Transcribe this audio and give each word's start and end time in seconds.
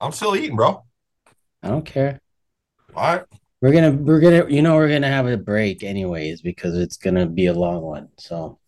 I'm 0.00 0.12
still 0.12 0.34
eating, 0.34 0.56
bro. 0.56 0.84
I 1.62 1.68
don't 1.68 1.84
care. 1.84 2.20
All 2.94 3.16
right. 3.16 3.24
We're 3.60 3.72
gonna 3.72 3.92
we're 3.92 4.20
gonna 4.20 4.48
you 4.48 4.62
know 4.62 4.76
we're 4.76 4.88
gonna 4.88 5.08
have 5.08 5.26
a 5.26 5.36
break 5.36 5.82
anyways 5.82 6.40
because 6.40 6.78
it's 6.78 6.96
gonna 6.96 7.26
be 7.26 7.46
a 7.46 7.52
long 7.52 7.82
one. 7.82 8.08
So 8.16 8.58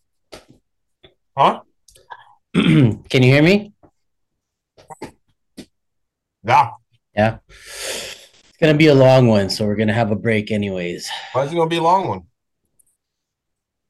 Huh? 1.35 1.61
can 2.53 3.03
you 3.11 3.21
hear 3.21 3.41
me? 3.41 3.73
Yeah. 6.43 6.71
Yeah. 7.15 7.37
It's 7.49 8.57
gonna 8.59 8.77
be 8.77 8.87
a 8.87 8.93
long 8.93 9.27
one, 9.27 9.49
so 9.49 9.65
we're 9.65 9.75
gonna 9.75 9.93
have 9.93 10.11
a 10.11 10.15
break 10.15 10.51
anyways. 10.51 11.09
Why 11.31 11.45
is 11.45 11.51
it 11.51 11.55
gonna 11.55 11.69
be 11.69 11.77
a 11.77 11.83
long 11.83 12.07
one? 12.07 12.21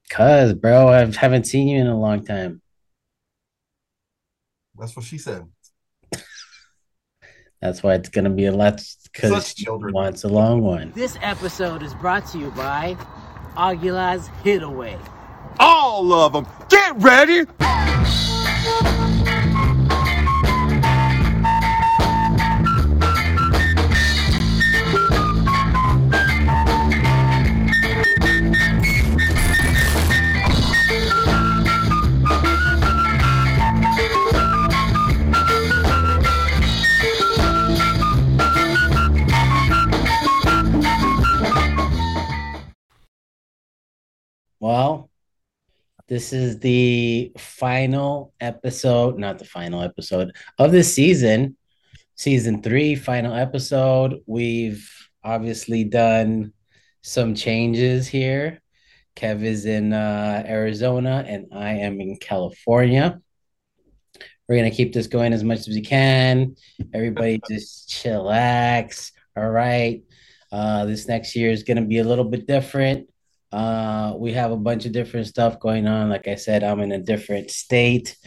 Cause 0.10 0.54
bro, 0.54 0.88
I 0.88 1.06
haven't 1.12 1.48
seen 1.48 1.68
you 1.68 1.82
in 1.82 1.88
a 1.88 2.00
long 2.00 2.24
time. 2.24 2.62
That's 4.80 4.96
what 4.96 5.06
she 5.06 5.18
said. 5.18 5.46
That's 7.64 7.82
why 7.82 7.94
it's 7.94 8.10
gonna 8.10 8.30
be 8.30 8.46
a 8.48 8.52
lot 8.52 8.84
because 9.14 9.32
Such 9.32 9.56
she 9.56 9.64
children. 9.64 9.94
wants 9.94 10.26
a 10.26 10.28
long 10.28 10.62
one. 10.62 10.92
This 10.96 11.18
episode 11.22 11.82
is 11.82 11.94
brought 11.94 12.26
to 12.34 12.38
you 12.38 12.52
by 12.52 12.98
Aguila's 13.56 14.28
Hidaway. 14.44 15.00
All 15.62 16.12
of 16.12 16.34
them. 16.34 16.46
Get 16.68 16.94
ready. 16.98 17.46
Well, 44.64 45.10
this 46.08 46.32
is 46.32 46.58
the 46.60 47.34
final 47.38 48.34
episode, 48.40 49.20
not 49.20 49.38
the 49.38 49.44
final 49.44 49.82
episode 49.82 50.32
of 50.58 50.72
this 50.72 50.96
season, 50.96 51.58
season 52.16 52.62
three, 52.62 52.96
final 52.96 53.34
episode. 53.34 54.22
We've 54.26 54.90
obviously 55.22 55.84
done 55.84 56.54
some 57.02 57.36
changes 57.36 58.08
here. 58.08 58.62
Kev 59.18 59.44
is 59.44 59.66
in 59.66 59.92
uh, 59.92 60.46
Arizona 60.48 61.26
and 61.28 61.48
I 61.52 61.72
am 61.72 62.00
in 62.00 62.16
California. 62.16 63.20
We're 64.48 64.56
gonna 64.56 64.72
keep 64.72 64.94
this 64.94 65.08
going 65.08 65.34
as 65.34 65.44
much 65.44 65.60
as 65.60 65.68
we 65.68 65.82
can. 65.82 66.56
Everybody 66.94 67.42
just 67.50 67.90
chillax. 67.90 69.12
All 69.36 69.50
right. 69.50 70.04
Uh, 70.54 70.86
this 70.86 71.06
next 71.06 71.36
year 71.36 71.52
is 71.52 71.64
gonna 71.64 71.86
be 71.86 71.98
a 71.98 72.06
little 72.06 72.24
bit 72.24 72.48
different. 72.48 73.10
Uh, 73.54 74.16
we 74.18 74.34
have 74.34 74.52
a 74.52 74.58
bunch 74.58 74.86
of 74.86 74.92
different 74.92 75.28
stuff 75.28 75.60
going 75.60 75.88
on. 75.88 76.10
Like 76.10 76.28
I 76.28 76.36
said, 76.36 76.64
I'm 76.64 76.80
in 76.80 76.92
a 76.92 77.00
different 77.00 77.52
state. 77.52 78.18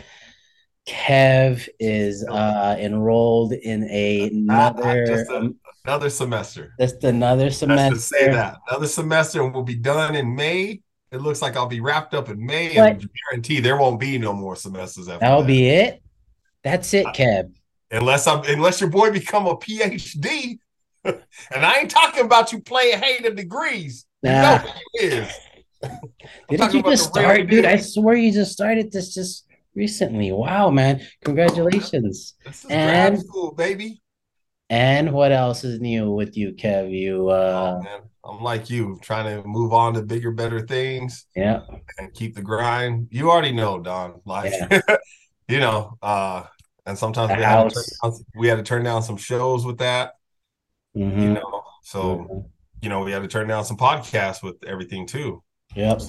Kev 0.87 1.69
is 1.81 2.25
uh, 2.25 2.77
enrolled 2.79 3.53
in 3.53 3.89
a, 3.91 4.29
another 4.29 5.05
Just 5.07 5.31
a- 5.31 5.53
Another 5.85 6.11
semester. 6.11 6.75
just 6.81 7.05
another 7.05 7.49
semester. 7.51 7.95
just 7.95 8.09
say 8.09 8.29
that. 8.29 8.57
Another 8.69 8.89
semester 8.89 9.43
and 9.45 9.55
we'll 9.55 9.63
be 9.63 9.77
done 9.77 10.17
in 10.17 10.35
May. 10.35 10.81
It 11.13 11.21
looks 11.21 11.41
like 11.43 11.55
I'll 11.57 11.67
be 11.69 11.79
wrapped 11.81 12.13
up 12.13 12.29
in 12.29 12.45
May 12.45 12.77
What? 12.77 12.91
and 12.91 13.09
guarantee 13.31 13.61
there 13.61 13.77
won't 13.77 14.01
be 14.01 14.19
no 14.19 14.33
more 14.33 14.57
semesters 14.57 15.09
after 15.09 15.21
That'll 15.21 15.43
that. 15.43 15.47
be 15.47 15.69
it. 15.69 16.03
That's 16.65 16.93
it, 16.93 17.07
Kev. 17.07 17.53
unless 17.93 18.27
I'm 18.27 18.43
unless 18.47 18.81
your 18.81 18.91
boy 18.91 19.13
become 19.13 19.47
a 19.47 19.57
PhD. 19.57 20.59
and 21.05 21.15
I 21.55 21.79
ain't 21.79 21.91
talking 21.91 22.25
about 22.25 22.53
you 22.53 22.61
playing 22.63 22.99
hated 23.01 23.37
degrees. 23.37 24.06
You 24.27 24.33
Nah. 24.33 24.43
know 24.43 24.59
who 24.59 24.79
it 24.99 25.13
is. 25.13 25.33
I'm 25.85 25.99
Didn't 26.49 26.75
you 26.75 26.83
just 26.83 27.05
start, 27.05 27.49
dude? 27.49 27.65
I 27.65 27.77
swear 27.77 28.17
you 28.17 28.33
just 28.33 28.53
started 28.53 28.91
this 28.91 29.15
just 29.15 29.47
recently. 29.75 30.33
Wow, 30.33 30.71
man. 30.71 31.01
Congratulations. 31.25 32.35
This 32.45 32.65
is 32.65 32.71
And- 32.71 33.15
grad 33.17 33.25
school, 33.27 33.53
baby. 33.55 34.03
And 34.69 35.13
what 35.13 35.31
else 35.31 35.63
is 35.63 35.81
new 35.81 36.11
with 36.11 36.37
you, 36.37 36.53
Kev? 36.55 36.91
You 36.91 37.29
uh 37.29 37.81
oh. 37.85 38.01
I'm 38.29 38.43
like 38.43 38.69
you, 38.69 38.99
trying 39.01 39.27
to 39.41 39.47
move 39.47 39.73
on 39.73 39.95
to 39.95 40.03
bigger, 40.03 40.33
better 40.33 40.67
things 40.67 41.27
yeah. 41.37 41.61
and 41.99 42.13
keep 42.13 42.35
the 42.35 42.43
grind. 42.43 43.07
You 43.13 43.31
already 43.31 43.53
know, 43.53 43.79
Don. 43.79 44.21
Like, 44.25 44.53
you 45.49 45.61
know, 45.61 45.97
uh, 46.03 46.43
and 46.85 46.99
sometimes 46.99 47.31
we 47.37 47.41
had, 47.45 47.69
to 47.71 47.75
turn 47.77 47.85
down, 48.11 48.19
we 48.35 48.49
had 48.49 48.57
to 48.57 48.65
turn 48.65 48.83
down 48.83 49.05
some 49.05 49.17
shows 49.17 49.65
with 49.65 49.79
that, 49.79 50.15
you 50.95 51.05
Mhm. 51.07 51.35
know. 51.35 51.63
So, 51.85 52.01
Mhm. 52.03 52.45
You 52.87 52.91
know, 52.91 53.01
we 53.01 53.11
had 53.11 53.23
to 53.23 53.27
turn 53.27 53.49
down 53.49 53.65
some 53.65 53.77
podcasts 53.77 54.45
with 54.45 54.63
everything 54.65 55.09
too. 55.09 55.43
Yep. 55.75 56.03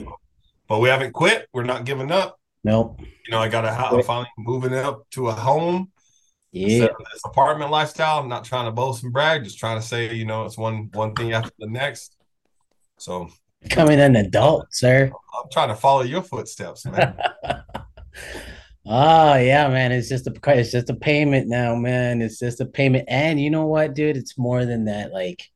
But 0.68 0.78
we 0.78 0.90
haven't 0.90 1.12
quit. 1.12 1.48
We're 1.52 1.64
not 1.64 1.86
giving 1.86 2.12
up. 2.12 2.40
Nope. 2.64 3.02
You 3.02 3.32
know, 3.32 3.40
I 3.40 3.48
got 3.48 3.66
a 3.66 3.74
house. 3.74 3.94
I'm 3.94 4.04
finally 4.04 4.30
moving 4.38 4.76
up 4.76 5.10
to 5.14 5.30
a 5.30 5.32
home 5.32 5.90
Yeah. 6.52 6.82
this 6.82 7.22
apartment 7.26 7.72
lifestyle. 7.72 8.20
I'm 8.20 8.30
not 8.30 8.46
trying 8.46 8.66
to 8.66 8.72
boast 8.72 9.04
and 9.04 9.12
brag, 9.12 9.44
just 9.44 9.58
trying 9.58 9.82
to 9.82 9.88
say, 9.88 10.14
you 10.14 10.26
know, 10.26 10.46
it's 10.46 10.56
one 10.56 10.92
one 10.94 11.16
thing 11.16 11.34
after 11.34 11.50
the 11.58 11.66
next. 11.66 12.16
So 13.00 13.28
Becoming 13.64 14.00
an 14.00 14.16
adult, 14.16 14.68
sir. 14.70 15.12
I'm 15.34 15.50
trying 15.52 15.70
to 15.70 15.76
follow 15.76 16.04
your 16.04 16.22
footsteps, 16.22 16.86
man. 16.86 17.18
Oh 18.86 19.34
yeah, 19.50 19.68
man. 19.68 19.92
It's 19.92 20.10
just 20.10 20.28
a 20.28 20.34
it's 20.60 20.72
just 20.72 20.92
a 20.92 20.94
payment 20.94 21.48
now, 21.48 21.74
man. 21.74 22.22
It's 22.22 22.38
just 22.38 22.62
a 22.62 22.68
payment. 22.68 23.06
And 23.08 23.42
you 23.42 23.50
know 23.50 23.66
what, 23.66 23.96
dude? 23.96 24.16
It's 24.16 24.38
more 24.38 24.64
than 24.64 24.86
that. 24.86 25.12
Like 25.12 25.50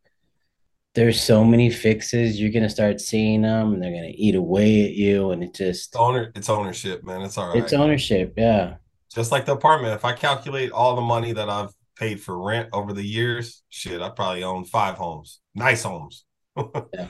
there's 0.96 1.22
so 1.22 1.44
many 1.44 1.70
fixes. 1.70 2.40
You're 2.40 2.52
gonna 2.52 2.70
start 2.70 3.00
seeing 3.00 3.42
them 3.42 3.74
and 3.74 3.82
they're 3.82 3.92
gonna 3.92 4.12
eat 4.14 4.36
away 4.36 4.86
at 4.86 4.92
you. 4.92 5.32
And 5.32 5.44
it 5.44 5.54
just 5.54 5.96
owner, 5.96 6.32
it's 6.36 6.50
ownership, 6.50 7.04
man. 7.04 7.22
It's 7.22 7.38
all 7.38 7.50
right. 7.50 7.58
it's 7.64 7.74
ownership, 7.74 8.34
yeah. 8.38 8.76
Just 9.14 9.32
like 9.32 9.46
the 9.46 9.54
apartment. 9.54 9.94
If 9.94 10.06
I 10.06 10.14
calculate 10.14 10.72
all 10.72 10.96
the 10.96 11.02
money 11.02 11.34
that 11.34 11.50
I've 11.50 11.72
paid 11.98 12.22
for 12.22 12.42
rent 12.42 12.70
over 12.74 12.94
the 12.94 13.04
years, 13.04 13.64
shit, 13.70 14.02
I 14.02 14.10
probably 14.10 14.44
own 14.44 14.66
five 14.66 14.96
homes, 14.96 15.40
nice 15.56 15.84
homes. 15.84 16.26
Yeah. 16.94 17.08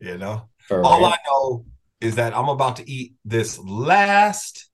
You 0.00 0.18
know, 0.18 0.48
For 0.66 0.82
all 0.84 0.98
real. 0.98 1.06
I 1.10 1.16
know 1.28 1.64
is 2.00 2.16
that 2.16 2.36
I'm 2.36 2.48
about 2.48 2.76
to 2.76 2.90
eat 2.90 3.14
this 3.24 3.56
last 3.58 4.68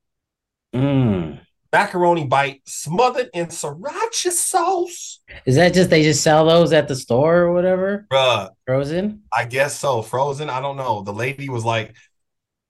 Mm. 0.75 1.41
Macaroni 1.73 2.25
bite 2.27 2.63
smothered 2.67 3.29
in 3.35 3.47
sriracha 3.47 4.31
sauce. 4.31 5.21
Is 5.47 5.57
that 5.57 5.75
just 5.75 5.91
they 5.91 6.03
just 6.03 6.23
sell 6.23 6.47
those 6.47 6.73
at 6.73 6.89
the 6.89 6.97
store 6.97 7.39
or 7.39 7.53
whatever? 7.53 8.07
Bruh, 8.11 8.51
Frozen? 8.67 9.23
I 9.33 9.45
guess 9.45 9.79
so. 9.79 10.03
Frozen. 10.03 10.51
I 10.51 10.61
don't 10.61 10.77
know. 10.77 11.03
The 11.03 11.13
lady 11.13 11.49
was 11.49 11.65
like, 11.65 11.95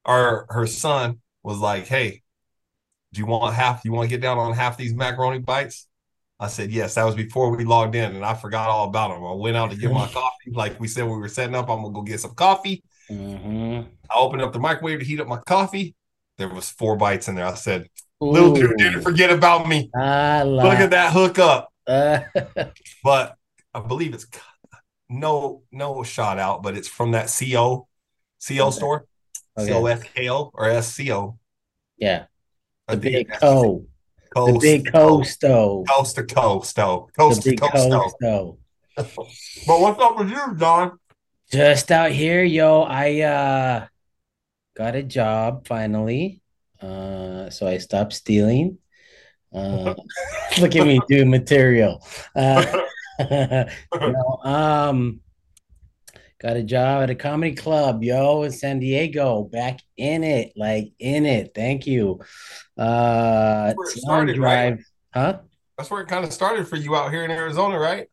or 0.05 0.47
her 0.51 0.67
son 0.67 1.21
was 1.43 1.59
like, 1.59 1.87
Hey, 1.87 2.23
do 3.13 3.21
you 3.21 3.27
want 3.27 3.55
half? 3.55 3.85
You 3.85 3.93
want 3.93 4.09
to 4.09 4.15
get 4.15 4.21
down 4.23 4.39
on 4.39 4.53
half 4.53 4.77
these 4.77 4.95
macaroni 4.95 5.39
bites? 5.39 5.87
I 6.41 6.49
said, 6.49 6.71
Yes. 6.71 6.95
That 6.95 7.05
was 7.05 7.15
before 7.15 7.55
we 7.55 7.65
logged 7.65 7.95
in 7.95 8.17
and 8.17 8.25
I 8.25 8.35
forgot 8.35 8.69
all 8.69 8.89
about 8.89 9.09
them. 9.11 9.25
I 9.25 9.33
went 9.33 9.57
out 9.57 9.71
to 9.71 9.77
get 9.77 9.93
my 9.93 10.07
coffee. 10.13 10.51
Like 10.53 10.79
we 10.81 10.89
said, 10.89 11.05
we 11.05 11.17
were 11.17 11.29
setting 11.29 11.55
up. 11.55 11.69
I'm 11.69 11.83
going 11.83 11.93
to 11.95 11.97
go 12.01 12.03
get 12.03 12.21
some 12.21 12.35
coffee. 12.35 12.83
hmm 13.09 13.81
I 14.11 14.15
opened 14.17 14.43
up 14.43 14.53
the 14.53 14.59
microwave 14.59 15.01
to 15.01 15.05
heat 15.05 15.21
up 15.21 15.29
my 15.29 15.39
coffee. 15.47 15.95
There 16.39 16.49
was 16.49 16.71
four 16.71 16.97
bites 16.97 17.29
in 17.29 17.35
there. 17.35 17.47
I 17.47 17.55
said, 17.55 17.89
Little 18.21 18.53
dude 18.55 18.77
didn't 18.79 19.03
forget 19.03 19.31
about 19.31 19.69
me. 19.69 19.91
I 19.95 20.43
Look 20.43 20.75
at 20.79 20.91
that 20.91 21.13
hookup. 21.13 21.73
that. 21.87 22.73
But 23.05 23.37
I 23.73 23.81
believe 23.81 24.13
it's 24.15 24.27
no, 25.09 25.63
no 25.73 26.03
shout 26.03 26.39
out, 26.39 26.63
but 26.63 26.77
it's 26.77 26.89
from 26.89 27.13
that 27.13 27.27
CO, 27.29 27.87
CO 28.47 28.67
Okay. 28.67 28.77
store. 28.77 29.07
Okay. 29.57 29.67
C 29.69 29.73
O 29.73 29.87
S 29.87 30.03
K 30.03 30.31
O 30.31 30.51
or 30.53 30.83
SCO. 30.83 31.39
yeah. 31.97 32.25
The 32.89 32.97
big 32.97 33.31
co. 33.31 33.85
The 34.25 34.35
Coast, 34.35 34.61
big 34.61 34.93
coast 34.93 35.41
though. 35.41 35.85
coast 35.89 36.15
to 36.17 36.25
coast, 36.25 36.77
The 36.77 37.07
coast 37.17 37.43
to 37.43 37.57
coast. 37.57 37.73
coast 37.91 38.17
though. 38.21 38.59
But 38.97 39.81
what's 39.81 40.01
up 40.03 40.19
with 40.19 40.31
you, 40.31 40.55
Don? 40.57 40.99
Just 41.51 41.91
out 41.91 42.11
here, 42.11 42.43
yo. 42.43 42.83
I 42.83 43.21
uh 43.21 43.87
got 44.77 44.97
a 44.97 45.03
job 45.03 45.67
finally. 45.67 46.43
Uh 46.81 47.51
so 47.51 47.67
I 47.67 47.79
stopped 47.79 48.13
stealing. 48.13 48.79
Uh 49.53 49.95
look 50.61 50.77
at 50.77 50.87
me 50.87 51.01
doing 51.09 51.31
material. 51.31 52.05
Uh 52.35 52.65
you 53.21 54.13
know, 54.13 54.41
um 54.45 55.21
got 56.41 56.57
a 56.57 56.63
job 56.63 57.03
at 57.03 57.11
a 57.11 57.17
comedy 57.17 57.55
club, 57.55 58.05
yo, 58.05 58.45
in 58.45 58.53
San 58.53 58.79
Diego. 58.79 59.45
Back 59.45 59.81
in 59.97 60.23
it, 60.23 60.53
like 60.57 60.93
in 60.99 61.27
it. 61.27 61.53
Thank 61.55 61.87
you. 61.87 62.21
Uh 62.77 63.75
Where 63.75 63.89
it 63.89 63.99
started, 63.99 64.39
right? 64.39 64.79
Huh? 65.13 65.41
That's 65.77 65.91
where 65.91 66.03
it 66.03 66.09
kind 66.09 66.25
of 66.25 66.33
started 66.33 66.67
for 66.67 66.77
you 66.77 66.97
out 66.97 67.13
here 67.13 67.25
in 67.25 67.31
Arizona, 67.31 67.79
right? 67.79 68.09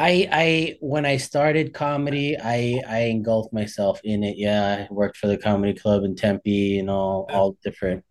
I 0.00 0.28
I 0.32 0.76
when 0.80 1.04
I 1.04 1.18
started 1.18 1.74
comedy, 1.74 2.34
I 2.38 2.80
I 2.88 2.98
engulfed 3.00 3.52
myself 3.52 4.00
in 4.02 4.24
it. 4.24 4.38
Yeah, 4.38 4.86
I 4.90 4.92
worked 4.92 5.18
for 5.18 5.26
the 5.26 5.36
comedy 5.36 5.74
club 5.74 6.04
in 6.04 6.16
Tempe 6.16 6.78
and 6.78 6.88
all 6.88 7.26
all 7.30 7.58
different 7.62 8.02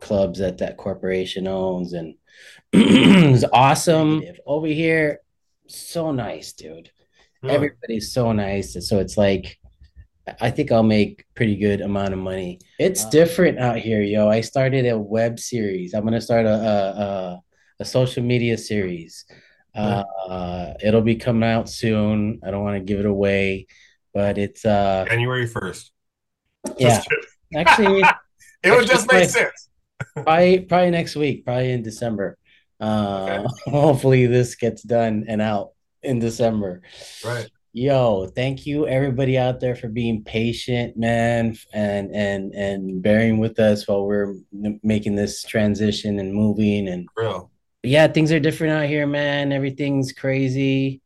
clubs 0.00 0.40
that 0.40 0.58
that 0.58 0.76
corporation 0.78 1.46
owns, 1.46 1.92
and 1.92 2.16
it's 2.72 3.44
awesome 3.52 4.24
over 4.46 4.66
here. 4.66 5.20
So 5.68 6.10
nice, 6.10 6.52
dude. 6.54 6.90
Really? 7.40 7.54
Everybody's 7.54 8.12
so 8.12 8.32
nice, 8.32 8.76
so 8.88 8.98
it's 8.98 9.16
like 9.16 9.60
I 10.40 10.50
think 10.50 10.72
I'll 10.72 10.82
make 10.82 11.24
pretty 11.36 11.54
good 11.56 11.82
amount 11.82 12.14
of 12.14 12.18
money. 12.18 12.58
It's 12.80 13.04
Wow. 13.04 13.10
different 13.10 13.58
out 13.60 13.78
here, 13.78 14.02
yo. 14.02 14.28
I 14.28 14.40
started 14.40 14.86
a 14.86 14.98
web 14.98 15.38
series. 15.38 15.94
I'm 15.94 16.02
gonna 16.02 16.20
start 16.20 16.46
a 16.46 16.54
a, 16.54 17.02
a, 17.06 17.40
a 17.78 17.84
social 17.84 18.24
media 18.24 18.58
series. 18.58 19.24
Uh, 19.74 20.74
it'll 20.82 21.00
be 21.02 21.16
coming 21.16 21.48
out 21.48 21.68
soon. 21.68 22.40
I 22.44 22.50
don't 22.50 22.62
want 22.62 22.76
to 22.76 22.84
give 22.84 23.00
it 23.00 23.06
away, 23.06 23.66
but 24.12 24.38
it's 24.38 24.64
uh 24.64 25.04
January 25.08 25.48
1st. 25.48 25.90
yeah. 26.78 27.02
Actually, 27.54 28.02
It 28.62 28.70
would 28.70 28.86
just 28.86 29.10
make 29.10 29.28
sense. 29.28 29.68
probably 30.14 30.60
probably 30.60 30.90
next 30.90 31.16
week, 31.16 31.44
probably 31.44 31.72
in 31.72 31.82
December. 31.82 32.38
Uh, 32.80 33.46
hopefully 33.66 34.26
this 34.26 34.54
gets 34.56 34.82
done 34.82 35.24
and 35.28 35.40
out 35.40 35.70
in 36.02 36.18
December. 36.18 36.82
Right. 37.24 37.48
Yo, 37.72 38.26
thank 38.26 38.66
you 38.66 38.86
everybody 38.86 39.38
out 39.38 39.60
there 39.60 39.74
for 39.74 39.88
being 39.88 40.22
patient, 40.24 40.96
man, 40.96 41.56
and 41.72 42.14
and 42.14 42.52
and 42.54 43.02
bearing 43.02 43.38
with 43.38 43.58
us 43.58 43.88
while 43.88 44.04
we're 44.06 44.36
making 44.82 45.16
this 45.16 45.42
transition 45.42 46.18
and 46.18 46.34
moving 46.34 46.88
and 46.88 47.08
Real. 47.16 47.50
Yeah, 47.82 48.06
things 48.08 48.32
are 48.32 48.40
different 48.40 48.74
out 48.74 48.86
here, 48.88 49.06
man. 49.06 49.52
Everything's 49.52 50.12
crazy. 50.12 51.00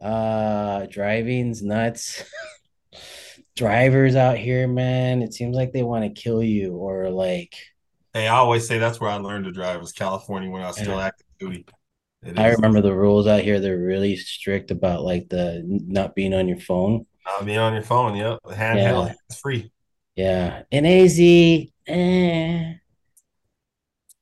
Uh, 0.00 0.86
driving's 0.86 1.62
nuts. 1.62 2.24
Drivers 3.56 4.16
out 4.16 4.38
here, 4.38 4.66
man, 4.66 5.20
it 5.22 5.34
seems 5.34 5.54
like 5.54 5.72
they 5.72 5.82
want 5.82 6.04
to 6.04 6.22
kill 6.22 6.42
you 6.42 6.74
or 6.74 7.10
like 7.10 7.54
Hey, 8.14 8.26
I 8.26 8.36
always 8.36 8.66
say 8.66 8.78
that's 8.78 8.98
where 9.00 9.10
I 9.10 9.16
learned 9.16 9.44
to 9.44 9.52
drive 9.52 9.80
was 9.80 9.92
California 9.92 10.50
when 10.50 10.62
I 10.62 10.68
was 10.68 10.76
still 10.78 10.96
Yeah. 10.96 11.06
active 11.06 11.26
duty. 11.38 11.66
I 12.36 12.48
remember 12.50 12.80
the 12.80 12.94
rules 12.94 13.26
out 13.26 13.42
here, 13.42 13.60
they're 13.60 13.78
really 13.78 14.16
strict 14.16 14.70
about 14.70 15.02
like 15.02 15.28
the 15.28 15.62
not 15.66 16.14
being 16.14 16.32
on 16.34 16.48
your 16.48 16.60
phone. 16.60 17.06
I 17.26 17.44
mean, 17.44 17.58
on 17.58 17.74
your 17.74 17.82
phone, 17.82 18.16
yep. 18.16 18.38
Handheld, 18.46 19.08
Yeah. 19.08 19.14
it's 19.28 19.38
free. 19.38 19.70
Yeah. 20.16 20.62
In 20.70 20.86
AZ, 20.86 21.18
eh. 21.86 22.74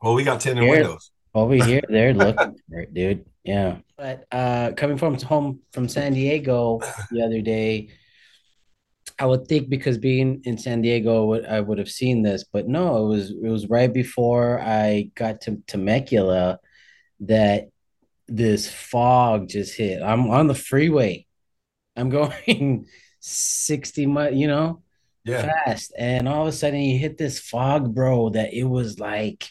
Well, 0.03 0.15
we 0.15 0.25
got 0.25 0.41
10 0.41 0.59
in 0.59 0.69
windows. 0.69 1.10
Over 1.35 1.55
here, 1.55 1.83
they're 1.89 2.15
looking 2.15 2.57
for 2.69 2.81
it, 2.81 2.93
dude. 2.93 3.25
Yeah. 3.45 3.79
But 3.97 4.27
uh 4.33 4.73
coming 4.77 4.99
from 4.99 5.15
home 5.21 5.61
from 5.73 5.89
San 5.89 6.15
Diego 6.15 6.81
the 7.11 7.23
other 7.23 7.41
day, 7.41 7.91
I 9.19 9.27
would 9.27 9.47
think 9.47 9.69
because 9.69 9.99
being 9.99 10.41
in 10.45 10.59
San 10.59 10.83
Diego, 10.83 11.41
I 11.45 11.61
would 11.61 11.79
have 11.79 11.91
seen 11.91 12.23
this, 12.23 12.45
but 12.45 12.67
no, 12.69 13.05
it 13.05 13.09
was 13.09 13.31
it 13.31 13.49
was 13.49 13.69
right 13.69 13.93
before 13.93 14.61
I 14.61 15.11
got 15.15 15.43
to 15.43 15.63
Temecula 15.67 16.59
that 17.21 17.69
this 18.27 18.71
fog 18.71 19.49
just 19.49 19.77
hit. 19.77 20.03
I'm 20.03 20.31
on 20.31 20.47
the 20.47 20.55
freeway. 20.55 21.27
I'm 21.97 22.09
going 22.19 22.87
60 23.21 24.07
mi, 24.07 24.31
you 24.33 24.47
know, 24.49 24.83
Yeah. 25.25 25.53
fast. 25.65 25.93
And 25.99 26.29
all 26.29 26.43
of 26.43 26.49
a 26.49 26.53
sudden 26.53 26.81
you 26.81 26.99
hit 26.99 27.19
this 27.19 27.39
fog, 27.41 27.95
bro, 27.95 28.31
that 28.31 28.55
it 28.55 28.65
was 28.65 28.99
like 28.99 29.51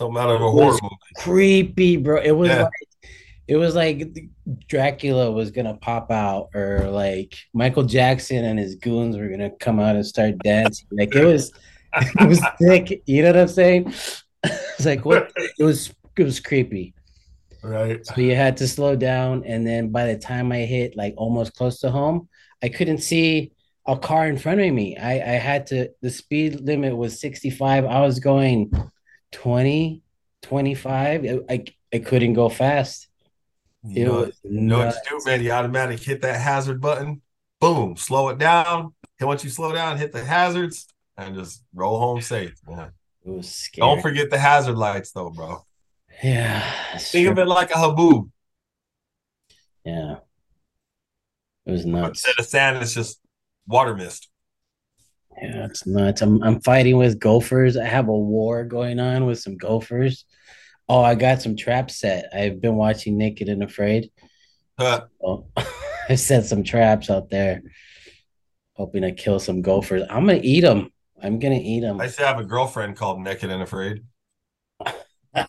Something 0.00 0.16
out 0.22 0.30
of 0.30 0.40
a 0.40 0.50
horror 0.50 0.78
movie. 0.82 0.96
creepy, 1.18 1.96
bro. 1.98 2.22
It 2.22 2.30
was 2.32 2.48
Yeah. 2.48 2.62
like 2.62 2.72
it 3.48 3.56
was 3.56 3.74
like 3.74 4.08
Dracula 4.66 5.30
was 5.30 5.50
gonna 5.50 5.74
pop 5.74 6.10
out, 6.10 6.48
or 6.54 6.88
like 6.90 7.34
Michael 7.52 7.82
Jackson 7.82 8.44
and 8.46 8.58
his 8.58 8.76
goons 8.76 9.16
were 9.18 9.28
gonna 9.28 9.50
come 9.50 9.78
out 9.78 9.96
and 9.96 10.06
start 10.06 10.38
dancing. 10.38 10.86
Like 10.90 11.14
it 11.14 11.24
was, 11.26 11.52
it 11.94 12.28
was 12.28 12.40
sick. 12.60 13.02
You 13.04 13.22
know 13.22 13.28
what 13.32 13.36
I'm 13.40 13.48
saying? 13.48 13.92
It's 14.44 14.86
like 14.86 15.04
what? 15.04 15.30
It 15.58 15.62
was 15.62 15.92
it 16.16 16.24
was 16.24 16.40
creepy. 16.40 16.94
Right. 17.62 18.06
So 18.06 18.22
you 18.22 18.34
had 18.34 18.56
to 18.56 18.66
slow 18.68 18.96
down, 18.96 19.44
and 19.44 19.66
then 19.66 19.90
by 19.90 20.06
the 20.06 20.16
time 20.18 20.50
I 20.50 20.60
hit 20.60 20.96
like 20.96 21.12
almost 21.18 21.54
close 21.54 21.78
to 21.80 21.90
home, 21.90 22.26
I 22.62 22.70
couldn't 22.70 22.98
see 23.10 23.52
a 23.86 23.98
car 23.98 24.26
in 24.28 24.38
front 24.38 24.60
of 24.62 24.72
me. 24.72 24.96
I 24.96 25.12
I 25.34 25.36
had 25.50 25.66
to. 25.66 25.90
The 26.00 26.08
speed 26.08 26.60
limit 26.62 26.96
was 26.96 27.20
65. 27.20 27.84
I 27.84 28.00
was 28.00 28.18
going 28.18 28.70
20, 29.32 30.02
25. 30.42 31.24
I 31.48 31.64
I, 31.92 31.98
couldn't 31.98 32.34
go 32.34 32.48
fast. 32.48 33.08
You 33.82 34.02
It 34.02 34.06
know, 34.06 34.14
was 34.26 34.40
you 34.44 34.60
know 34.60 34.78
what 34.78 34.94
you 35.10 35.18
do, 35.18 35.24
man? 35.24 35.42
You 35.42 35.50
automatic 35.52 36.00
hit 36.00 36.22
that 36.22 36.40
hazard 36.40 36.80
button. 36.80 37.22
Boom. 37.60 37.96
Slow 37.96 38.28
it 38.30 38.38
down. 38.38 38.94
And 39.18 39.26
once 39.28 39.44
you 39.44 39.50
slow 39.50 39.72
down, 39.72 39.98
hit 39.98 40.12
the 40.12 40.24
hazards 40.24 40.86
and 41.16 41.34
just 41.34 41.62
roll 41.74 41.98
home 41.98 42.20
safe. 42.20 42.54
man. 42.66 42.92
It 43.24 43.30
was 43.30 43.48
scary. 43.54 43.86
Don't 43.86 44.00
forget 44.02 44.30
the 44.30 44.38
hazard 44.38 44.76
lights, 44.76 45.12
though, 45.12 45.30
bro. 45.30 45.64
Yeah, 46.22 46.62
Think 46.98 47.28
of 47.28 47.38
it 47.38 47.46
like 47.46 47.70
a 47.70 47.74
haboob. 47.74 48.30
Yeah, 49.84 50.16
it 51.66 51.72
was 51.72 51.86
nuts. 51.86 52.24
Instead 52.26 52.38
of 52.38 52.46
sand, 52.46 52.76
it's 52.82 52.94
just 52.94 53.20
water 53.66 53.94
mist. 53.94 54.28
Yeah, 55.40 55.64
it's 55.64 55.86
nuts. 55.86 56.22
I'm 56.22 56.42
I'm 56.42 56.60
fighting 56.60 56.98
with 56.98 57.18
gophers. 57.18 57.76
I 57.76 57.84
have 57.84 58.08
a 58.08 58.16
war 58.16 58.64
going 58.64 59.00
on 59.00 59.26
with 59.26 59.38
some 59.38 59.56
gophers. 59.56 60.24
Oh, 60.88 61.02
I 61.02 61.14
got 61.14 61.40
some 61.40 61.56
trap 61.56 61.90
set. 61.90 62.26
I've 62.34 62.60
been 62.60 62.76
watching 62.76 63.16
Naked 63.16 63.48
and 63.48 63.62
Afraid. 63.62 64.10
Huh. 64.78 65.06
Oh, 65.24 65.46
I 66.08 66.16
set 66.16 66.44
some 66.44 66.62
traps 66.62 67.08
out 67.08 67.30
there, 67.30 67.62
hoping 68.74 69.02
to 69.02 69.12
kill 69.12 69.38
some 69.38 69.62
gophers. 69.62 70.02
I'm 70.10 70.26
gonna 70.26 70.40
eat 70.42 70.60
them. 70.62 70.92
I'm 71.22 71.38
gonna 71.38 71.60
eat 71.62 71.80
them. 71.80 72.00
I 72.00 72.04
used 72.04 72.18
to 72.18 72.26
have 72.26 72.38
a 72.38 72.44
girlfriend 72.44 72.96
called 72.96 73.20
Naked 73.20 73.50
and 73.50 73.62
Afraid. 73.62 74.02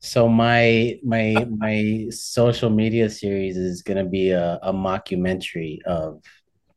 So 0.00 0.28
my 0.28 0.98
my 1.02 1.46
my 1.50 2.06
social 2.10 2.70
media 2.70 3.10
series 3.10 3.56
is 3.56 3.82
gonna 3.82 4.04
be 4.04 4.30
a, 4.30 4.58
a 4.62 4.72
mockumentary 4.72 5.82
of 5.82 6.22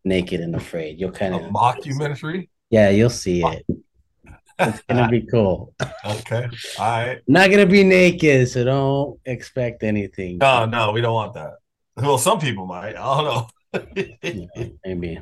Naked 0.04 0.40
and 0.42 0.56
Afraid. 0.56 1.00
You'll 1.00 1.12
kind 1.12 1.36
of 1.36 1.42
A 1.42 1.46
of 1.46 1.52
mockumentary. 1.52 2.50
yeah, 2.70 2.90
you'll 2.90 3.10
see 3.10 3.44
it. 3.44 3.66
It's 4.60 4.82
gonna 4.84 5.10
be 5.10 5.22
cool. 5.22 5.74
Okay. 6.06 6.48
All 6.80 6.86
right. 6.86 7.20
Not 7.28 7.50
gonna 7.52 7.66
be 7.66 7.84
naked, 7.84 8.50
so 8.50 8.64
don't 8.64 9.20
expect 9.26 9.84
anything. 9.84 10.38
No, 10.40 10.66
no, 10.66 10.92
we 10.92 11.02
don't 11.02 11.14
want 11.14 11.34
that. 11.36 11.54
Well, 11.96 12.18
some 12.18 12.40
people 12.40 12.66
might. 12.66 12.96
I 12.96 13.22
don't 13.22 13.26
know. 13.26 13.48
Yeah, 14.24 14.68
maybe. 14.86 15.20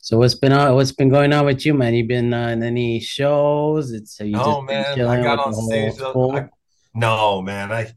So 0.00 0.18
what's 0.18 0.34
been 0.34 0.52
on? 0.52 0.74
What's 0.74 0.92
been 0.92 1.08
going 1.08 1.32
on 1.32 1.44
with 1.46 1.64
you, 1.66 1.74
man? 1.74 1.94
You 1.94 2.06
been 2.06 2.32
uh, 2.32 2.48
in 2.48 2.62
any 2.62 3.00
shows? 3.00 3.90
It's 3.92 4.18
have 4.18 4.28
you 4.28 4.34
No, 4.34 4.62
man. 4.62 5.00
I 5.00 5.22
got 5.22 5.38
on 5.40 5.52
stage. 5.54 5.94
I- 6.00 6.48
no, 6.94 7.42
man. 7.42 7.72
I 7.72 7.92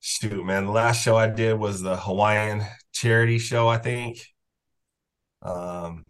shoot, 0.00 0.44
man. 0.44 0.66
The 0.66 0.72
last 0.72 1.02
show 1.02 1.16
I 1.16 1.28
did 1.28 1.58
was 1.58 1.80
the 1.80 1.96
Hawaiian 1.96 2.62
charity 2.92 3.38
show, 3.38 3.68
I 3.68 3.78
think. 3.78 4.18
Um, 5.42 6.04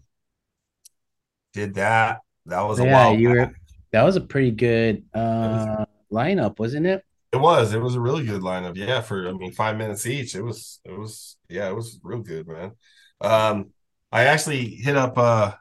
did 1.52 1.74
that. 1.74 2.20
That 2.46 2.62
was 2.62 2.80
a 2.80 2.84
yeah, 2.84 3.10
you 3.12 3.28
back. 3.28 3.48
were. 3.48 3.54
That 3.92 4.02
was 4.04 4.16
a 4.16 4.20
pretty 4.20 4.50
good 4.52 5.04
uh 5.14 5.84
lineup, 6.12 6.58
wasn't 6.58 6.86
it? 6.86 7.04
It 7.32 7.36
was. 7.38 7.72
It 7.74 7.80
was 7.80 7.94
a 7.94 8.00
really 8.00 8.24
good 8.24 8.42
lineup. 8.42 8.76
Yeah, 8.76 9.00
for 9.02 9.28
I 9.28 9.32
mean, 9.32 9.52
five 9.52 9.76
minutes 9.76 10.06
each. 10.06 10.34
It 10.34 10.42
was. 10.42 10.80
It 10.84 10.92
was. 10.98 11.36
Yeah, 11.48 11.68
it 11.68 11.74
was 11.74 11.98
real 12.02 12.20
good, 12.20 12.48
man. 12.48 12.72
Um, 13.20 13.70
I 14.10 14.24
actually 14.24 14.66
hit 14.66 14.96
up. 14.96 15.16
Uh, 15.16 15.52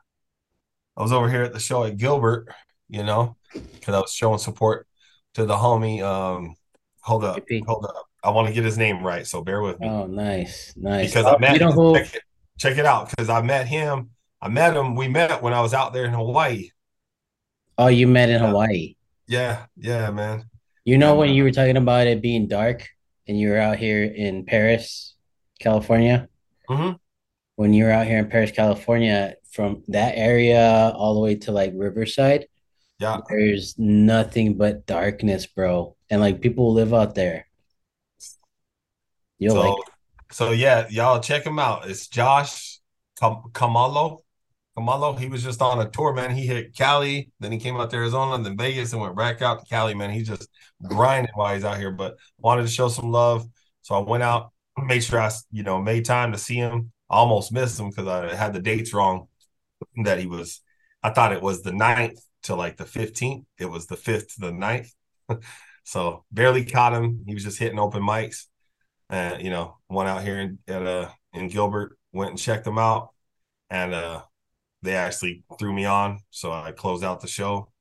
I 0.98 1.02
was 1.02 1.12
over 1.12 1.30
here 1.30 1.44
at 1.44 1.54
the 1.54 1.60
show 1.60 1.84
at 1.84 1.98
Gilbert, 1.98 2.48
you 2.90 3.04
know, 3.04 3.38
because 3.54 3.94
I 3.96 4.00
was 4.00 4.12
showing 4.14 4.40
support 4.40 4.88
to 5.36 5.46
the 5.46 5.56
homie. 5.56 6.02
Um, 6.02 6.56
hold 7.02 7.24
up, 7.24 7.44
hold 7.66 7.86
up. 7.86 8.06
I 8.24 8.32
want 8.32 8.48
to 8.48 8.54
get 8.54 8.66
his 8.66 8.78
name 8.78 9.04
right, 9.04 9.26
so 9.26 9.42
bear 9.42 9.62
with 9.62 9.80
me 9.80 9.88
Oh, 9.88 10.06
nice, 10.08 10.74
nice. 10.76 11.14
because 11.14 11.26
Oh, 11.26 11.36
I 11.36 11.38
met. 11.40 11.54
you 11.54 11.60
know 11.60 11.72
who? 11.72 11.96
check, 11.96 12.16
it, 12.16 12.24
check 12.60 12.78
it 12.78 12.86
out, 12.86 13.10
because 13.10 13.30
I 13.30 13.42
met 13.42 13.68
him. 13.68 14.12
I 14.42 14.50
met 14.50 14.76
him. 14.76 14.96
We 14.96 15.08
met 15.08 15.42
when 15.42 15.54
I 15.54 15.62
was 15.62 15.74
out 15.74 15.94
there 15.94 16.06
in 16.06 16.14
Hawaii. 16.14 16.70
Oh, 17.78 17.88
you 17.88 18.08
met 18.08 18.30
in. 18.30 18.42
Hawaii. 18.42 18.96
Yeah, 19.28 19.66
yeah, 19.78 20.12
man. 20.12 20.50
You 20.86 20.98
know 20.98 21.14
Yeah, 21.14 21.20
when 21.20 21.28
man. 21.30 21.36
you 21.36 21.44
were 21.44 21.52
talking 21.52 21.78
about 21.78 22.08
it 22.08 22.22
being 22.22 22.48
dark 22.48 22.88
and 23.28 23.40
you 23.40 23.50
were 23.50 23.58
out 23.60 23.78
here 23.78 24.04
in 24.04 24.46
Perris, 24.46 25.14
California? 25.60 26.28
hmm 26.68 26.92
When 27.56 27.74
you 27.74 27.86
were 27.86 27.92
out 27.92 28.08
here 28.08 28.20
in 28.20 28.28
Perris, 28.30 28.52
California, 28.54 29.36
from 29.52 29.84
that 29.90 30.14
area 30.16 30.92
all 30.96 31.14
the 31.16 31.20
way 31.20 31.36
to 31.36 31.52
like 31.52 31.74
Riverside, 31.76 32.48
Yeah. 33.00 33.18
there's 33.30 33.78
nothing 33.78 34.56
but 34.58 34.86
darkness, 34.86 35.46
bro. 35.48 35.96
And 36.10 36.22
like 36.22 36.42
people 36.42 36.74
live 36.74 36.94
out 36.94 37.14
there. 37.16 37.48
You'll 39.38 39.56
So, 39.56 39.62
like 39.62 39.84
so 40.32 40.52
yeah, 40.52 40.88
y'all 40.90 41.20
check 41.20 41.46
him 41.46 41.60
out. 41.60 41.90
It's 41.90 42.08
Josh 42.08 42.80
Kam- 43.20 43.44
Kamalo. 43.52 44.20
Kamalo. 44.78 45.18
He 45.18 45.28
was 45.28 45.44
just 45.44 45.62
on 45.62 45.80
a 45.80 45.90
tour, 45.90 46.14
man. 46.14 46.36
He 46.36 46.46
hit 46.46 46.76
Cali, 46.76 47.32
then 47.40 47.52
he 47.52 47.58
came 47.60 47.78
out 47.78 47.90
to 47.92 47.98
Arizona, 47.98 48.42
then 48.44 48.58
Vegas, 48.58 48.94
and 48.94 49.02
went 49.02 49.18
back 49.18 49.42
out 49.42 49.60
to 49.60 49.66
Cali, 49.66 49.94
man. 49.94 50.12
He's 50.12 50.28
just 50.28 50.48
grinding 50.88 51.32
while 51.36 51.54
he's 51.54 51.66
out 51.66 51.78
here, 51.78 51.92
but 51.92 52.16
wanted 52.38 52.64
to 52.64 52.68
show 52.70 52.88
some 52.88 53.12
love. 53.12 53.48
So 53.82 53.96
I 53.96 54.00
went 54.00 54.24
out, 54.24 54.52
made 54.86 55.04
sure 55.04 55.20
I, 55.20 55.32
you 55.52 55.64
know, 55.64 55.82
made 55.82 56.06
time 56.06 56.32
to 56.32 56.38
see 56.38 56.56
him. 56.56 56.92
I 57.10 57.16
almost 57.16 57.52
missed 57.52 57.80
him 57.80 57.90
because 57.90 58.08
I 58.08 58.36
had 58.36 58.54
the 58.54 58.62
dates 58.62 58.94
wrong 58.94 59.28
that 60.04 60.20
he 60.20 60.28
was 60.28 60.62
I 61.02 61.12
thought 61.12 61.32
it 61.32 61.42
was 61.42 61.62
the 61.62 61.72
9th 61.72 62.20
to 62.44 62.56
like 62.56 62.78
the 62.78 62.86
15th. 62.86 63.46
It 63.58 63.66
was 63.66 63.88
the 63.88 63.96
5th 63.96 64.36
to 64.36 64.42
the 64.42 64.52
9th. 64.52 64.92
so 65.84 66.26
barely 66.32 66.66
caught 66.66 66.94
him. 66.94 67.24
He 67.26 67.34
was 67.34 67.44
just 67.44 67.60
hitting 67.60 67.80
open 67.80 68.02
mics. 68.04 68.46
And, 69.10 69.42
you 69.42 69.50
know, 69.50 69.78
went 69.90 70.10
out 70.10 70.24
here 70.24 70.40
in, 70.40 70.60
at, 70.68 70.86
uh, 70.86 71.10
in 71.34 71.48
Gilbert, 71.48 71.98
went 72.12 72.32
and 72.32 72.40
checked 72.40 72.66
them 72.66 72.78
out. 72.78 73.10
And 73.70 73.94
uh, 73.94 74.24
they 74.82 74.96
actually 74.96 75.44
threw 75.58 75.74
me 75.74 75.86
on. 75.86 76.20
So 76.30 76.52
I 76.52 76.72
closed 76.72 77.04
out 77.04 77.22
the 77.22 77.28
show. 77.28 77.72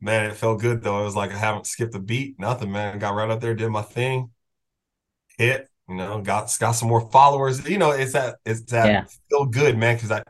Man, 0.00 0.30
it 0.30 0.36
felt 0.36 0.60
good 0.60 0.82
though. 0.82 1.00
It 1.00 1.04
was 1.04 1.16
like 1.16 1.32
I 1.32 1.38
haven't 1.38 1.66
skipped 1.66 1.94
a 1.94 1.98
beat, 2.00 2.38
nothing, 2.38 2.70
man. 2.70 2.98
Got 2.98 3.14
right 3.14 3.30
up 3.30 3.40
there, 3.40 3.54
did 3.54 3.70
my 3.70 3.82
thing, 3.82 4.30
hit, 5.38 5.68
you 5.88 5.94
know, 5.96 6.20
got 6.20 6.54
got 6.60 6.72
some 6.72 6.88
more 6.88 7.10
followers. 7.10 7.66
You 7.68 7.78
know, 7.78 7.90
it's 7.92 8.12
that 8.12 8.36
it's 8.44 8.62
that 8.72 8.86
Yeah. 8.86 9.04
feel 9.30 9.46
good, 9.46 9.76
man. 9.78 9.98
Cause 9.98 10.10
I 10.10 10.22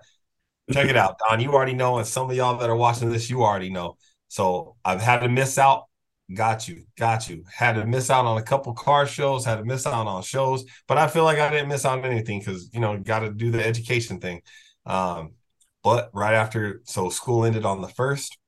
check 0.72 0.88
it 0.88 0.96
out, 0.96 1.18
Don. 1.18 1.40
You 1.40 1.52
already 1.52 1.74
know, 1.74 1.98
and 1.98 2.06
some 2.06 2.30
of 2.30 2.36
y'all 2.36 2.58
that 2.58 2.70
are 2.70 2.76
watching 2.76 3.10
this, 3.10 3.30
you 3.30 3.42
already 3.44 3.70
know. 3.70 3.96
So 4.28 4.76
I've 4.84 5.00
had 5.02 5.20
to 5.20 5.28
miss 5.28 5.58
out. 5.58 5.86
Got 6.34 6.66
you, 6.66 6.84
got 6.98 7.28
you. 7.28 7.44
Had 7.52 7.74
to 7.74 7.86
miss 7.86 8.10
out 8.10 8.24
on 8.24 8.36
a 8.36 8.42
couple 8.42 8.72
car 8.74 9.06
shows, 9.06 9.44
had 9.44 9.56
to 9.56 9.64
miss 9.64 9.86
out 9.86 10.08
on 10.08 10.22
shows, 10.22 10.64
but 10.88 10.98
I 10.98 11.06
feel 11.06 11.22
like 11.22 11.38
I 11.38 11.50
didn't 11.50 11.68
miss 11.68 11.84
out 11.84 11.98
on 11.98 12.04
anything 12.04 12.40
because 12.40 12.68
you 12.72 12.80
know, 12.80 12.98
got 12.98 13.20
to 13.20 13.30
do 13.30 13.52
the 13.52 13.64
education 13.64 14.18
thing. 14.18 14.42
Um, 14.84 15.34
but 15.84 16.10
right 16.12 16.34
after, 16.34 16.80
so 16.84 17.10
school 17.10 17.44
ended 17.44 17.64
on 17.64 17.80
the 17.80 17.88
first, 17.88 18.38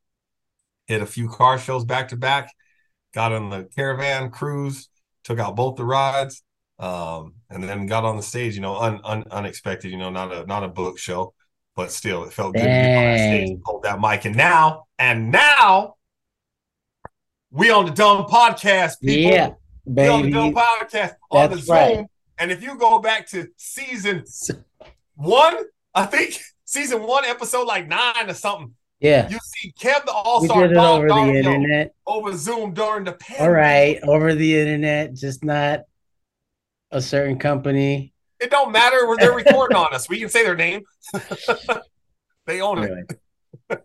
hit 0.87 1.03
a 1.03 1.07
few 1.07 1.29
car 1.29 1.57
shows 1.57 1.85
back 1.85 2.09
to 2.09 2.17
back, 2.17 2.53
got 3.15 3.33
on 3.33 3.51
the 3.51 3.69
caravan 3.77 4.31
cruise, 4.31 4.89
took 5.23 5.39
out 5.39 5.55
both 5.55 5.77
the 5.77 5.85
rides, 5.85 6.43
um, 6.81 7.35
and 7.49 7.63
then 7.63 7.87
got 7.87 8.05
on 8.05 8.17
the 8.17 8.23
stage. 8.25 8.57
You 8.57 8.61
know, 8.61 8.77
un, 8.77 9.01
un, 9.05 9.25
unexpected. 9.31 9.93
You 9.93 9.99
know, 9.99 10.11
not 10.11 10.33
a 10.33 10.47
not 10.47 10.65
a 10.65 10.69
book 10.69 10.99
show, 10.99 11.33
but 11.77 11.93
still, 11.93 12.25
it 12.25 12.33
felt 12.33 12.55
good 12.55 12.63
to 12.63 12.67
get 12.67 12.97
on 12.97 13.05
that 13.05 13.19
stage, 13.19 13.51
and 13.51 13.63
hold 13.65 13.85
that 13.85 14.01
mic. 14.01 14.25
And 14.25 14.37
now, 14.37 14.87
and 14.99 15.31
now, 15.31 15.95
we 17.51 17.71
on 17.71 17.87
the 17.87 17.93
DUM 17.93 18.25
Podcast, 18.27 19.01
people. 19.01 19.33
Yeah, 19.33 19.51
we 19.85 20.09
on 20.09 20.23
the. 20.23 20.31
DUM 20.31 20.55
Podcast 20.55 21.15
on 21.31 21.51
the 21.51 21.57
That's 21.57 21.67
Zoom. 21.67 21.77
right. 21.77 22.07
And 22.39 22.53
if 22.53 22.63
you 22.63 22.77
go 22.77 23.01
back 23.01 23.27
to 23.29 23.49
season 23.57 24.25
one, 25.15 25.57
I 25.95 26.07
think 26.07 26.39
season 26.65 27.03
one, 27.03 27.25
episode 27.25 27.67
like 27.67 27.89
nine 27.89 28.29
or 28.29 28.35
something. 28.35 28.75
Yeah. 29.01 29.29
You 29.29 29.39
see 29.43 29.73
Kev 29.79 30.05
the 30.07 30.13
All 30.13 30.45
Star 30.45 30.65
it 30.65 30.77
over 30.77 31.07
the 31.07 31.39
internet. 31.39 31.95
over 32.07 32.37
Zoom 32.37 32.75
during 32.75 33.05
the 33.05 33.13
pandemic. 33.13 33.41
All 33.43 33.51
right, 33.53 34.01
over 34.03 34.35
the 34.35 34.59
internet, 34.59 35.15
just 35.15 35.45
not 35.45 35.83
a 36.91 37.01
certain 37.01 37.39
company. 37.39 38.13
It 38.41 38.51
don't 38.51 38.73
matter 38.73 39.07
where 39.07 39.17
they're 39.17 39.33
recording 39.33 39.77
on 39.77 39.95
us. 39.95 40.09
We 40.09 40.19
can 40.19 40.29
say 40.29 40.45
their 40.45 40.57
name. 40.57 40.83
they 42.47 42.61
own 42.61 42.79
it. 42.79 42.91
Anyway. 43.71 43.83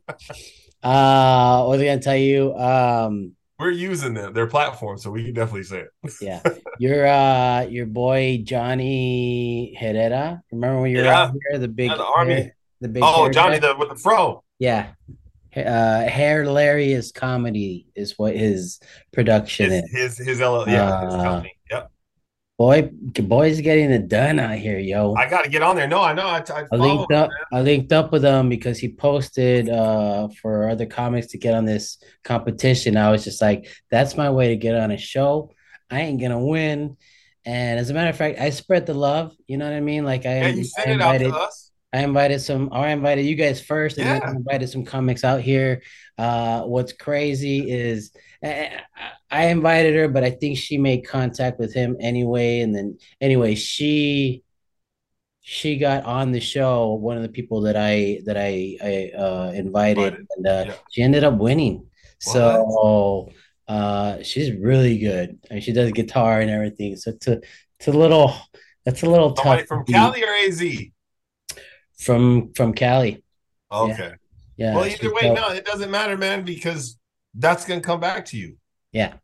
Uh, 0.81 1.63
what 1.63 1.69
was 1.77 1.81
I 1.81 1.85
gonna 1.85 2.01
tell 2.01 2.15
you? 2.15 2.55
Um, 2.55 3.35
We're 3.63 3.71
using 3.71 4.13
them, 4.13 4.33
their 4.33 4.47
platform, 4.47 4.97
so 4.97 5.09
we 5.09 5.23
can 5.23 5.33
definitely 5.33 5.63
say 5.63 5.85
it. 5.87 6.13
yeah, 6.21 6.41
your 6.79 7.07
uh, 7.21 7.61
your 7.69 7.85
boy 7.85 8.41
Johnny 8.43 9.73
Herrera. 9.79 10.41
Remember 10.51 10.81
when 10.81 10.91
you 10.91 10.97
were 10.97 11.03
Yeah. 11.05 11.21
out 11.23 11.33
here, 11.49 11.59
the 11.59 11.67
big 11.69 11.89
Yeah, 11.89 11.95
the 11.97 12.05
army. 12.05 12.33
hair- 12.33 12.55
the 12.81 12.89
big 12.89 13.03
Oh, 13.05 13.29
Johnny 13.31 13.59
guy? 13.59 13.69
the 13.71 13.75
with 13.77 13.89
the 13.89 13.95
fro. 13.95 14.43
yeah. 14.59 14.87
Uh, 15.55 16.01
hilarious 16.09 17.11
comedy 17.11 17.85
is 17.95 18.17
what 18.17 18.35
his 18.35 18.79
production 19.13 19.69
His 19.71 19.83
is. 19.83 20.17
his 20.17 20.27
his, 20.27 20.41
L- 20.41 20.65
yeah, 20.67 21.05
his 21.05 21.13
Uh, 21.13 21.23
company. 21.23 21.53
Yep. 21.71 21.91
Boy, 22.57 22.89
boy's 22.91 23.59
getting 23.61 23.89
it 23.89 24.07
done 24.07 24.39
out 24.39 24.57
here, 24.57 24.77
yo. 24.77 25.15
I 25.15 25.27
got 25.27 25.43
to 25.43 25.49
get 25.49 25.63
on 25.63 25.75
there. 25.75 25.87
No, 25.87 26.01
I 26.01 26.13
know. 26.13 26.27
I, 26.27 26.43
I, 26.49 26.65
I 26.71 26.75
linked 26.75 27.11
up. 27.11 27.29
man. 27.29 27.37
I 27.51 27.61
linked 27.61 27.91
up 27.91 28.11
with 28.11 28.23
him 28.23 28.47
because 28.47 28.77
he 28.77 28.93
posted 28.93 29.69
uh 29.69 30.27
for 30.41 30.69
other 30.69 30.85
comics 30.85 31.27
to 31.27 31.39
get 31.39 31.55
on 31.55 31.65
this 31.65 31.97
competition. 32.23 32.95
I 32.95 33.09
was 33.11 33.23
just 33.23 33.41
like, 33.41 33.67
that's 33.89 34.15
my 34.15 34.29
way 34.29 34.49
to 34.49 34.55
get 34.55 34.75
on 34.75 34.91
a 34.91 34.97
show. 34.97 35.51
I 35.89 36.01
ain't 36.01 36.21
gonna 36.21 36.45
win. 36.45 36.95
And 37.45 37.79
as 37.79 37.89
a 37.89 37.93
matter 37.93 38.09
of 38.09 38.17
fact, 38.17 38.39
I 38.39 38.51
spread 38.51 38.85
the 38.85 38.93
love. 38.93 39.35
You 39.47 39.57
know 39.57 39.65
what 39.65 39.75
I 39.75 39.81
mean? 39.81 40.05
Like 40.05 40.25
I, 40.25 40.41
Yeah, 40.41 40.47
you 40.49 40.63
sent 40.63 40.91
it 40.91 41.01
out 41.01 41.17
to 41.19 41.35
us. 41.35 41.62
I 41.93 41.99
invited 42.03 42.39
some. 42.41 42.69
Or 42.71 42.79
I 42.79 42.89
invited 42.89 43.25
you 43.25 43.35
guys 43.35 43.61
first, 43.61 43.97
and 43.99 44.07
then 44.07 44.23
I 44.23 44.31
invited 44.31 44.67
some 44.69 44.83
comics 44.83 45.23
out 45.23 45.41
here. 45.41 45.81
Uh, 46.17 46.63
what's 46.63 46.91
crazy 46.93 47.69
is 47.71 48.11
I, 48.43 48.81
I 49.29 49.45
invited 49.47 49.95
her, 49.95 50.07
but 50.07 50.23
I 50.23 50.31
think 50.31 50.57
she 50.57 50.77
made 50.77 51.07
contact 51.07 51.59
with 51.59 51.73
him 51.73 51.95
anyway. 51.99 52.61
And 52.61 52.75
then 52.75 52.97
anyway, 53.21 53.53
she 53.55 54.43
she 55.41 55.77
got 55.77 56.03
on 56.05 56.31
the 56.31 56.39
show. 56.39 56.93
One 56.93 57.17
of 57.17 57.23
the 57.23 57.29
people 57.29 57.61
that 57.61 57.75
I 57.77 58.21
that 58.25 58.37
I 58.37 58.77
I 58.83 59.11
uh, 59.17 59.51
invited, 59.53 60.15
Invited. 60.15 60.27
and 60.37 60.47
uh, 60.47 60.63
Yeah. 60.67 60.73
she 60.91 61.03
ended 61.03 61.23
up 61.23 61.37
winning. 61.37 61.85
So 62.19 63.31
uh, 63.67 64.23
she's 64.23 64.51
really 64.55 64.97
good. 64.97 65.37
I 65.51 65.55
mean, 65.55 65.61
she 65.61 65.73
does 65.73 65.91
guitar 65.91 66.39
and 66.39 66.49
everything. 66.49 66.95
So 66.95 67.11
it's 67.11 67.27
a 67.27 67.41
it's 67.79 67.87
a 67.87 67.91
little 67.91 68.33
that's 68.85 69.03
a 69.03 69.09
little 69.09 69.35
Somebody 69.35 69.61
tough 69.61 69.67
from. 69.67 69.85
Cali 69.85 70.23
or 70.23 70.33
AZ? 70.47 70.63
From 71.97 72.53
from 72.53 72.73
Cali. 72.73 73.23
Okay. 73.71 74.13
Yeah. 74.57 74.75
well, 74.75 74.85
either 74.85 75.13
way, 75.13 75.21
dope. 75.23 75.37
no, 75.37 75.49
it 75.49 75.65
doesn't 75.65 75.89
matter, 75.89 76.17
man, 76.17 76.43
because 76.45 76.97
that's 77.33 77.65
gonna 77.65 77.81
come 77.81 77.99
back 77.99 78.25
to 78.25 78.37
you. 78.37 78.57
Yeah. 78.91 79.15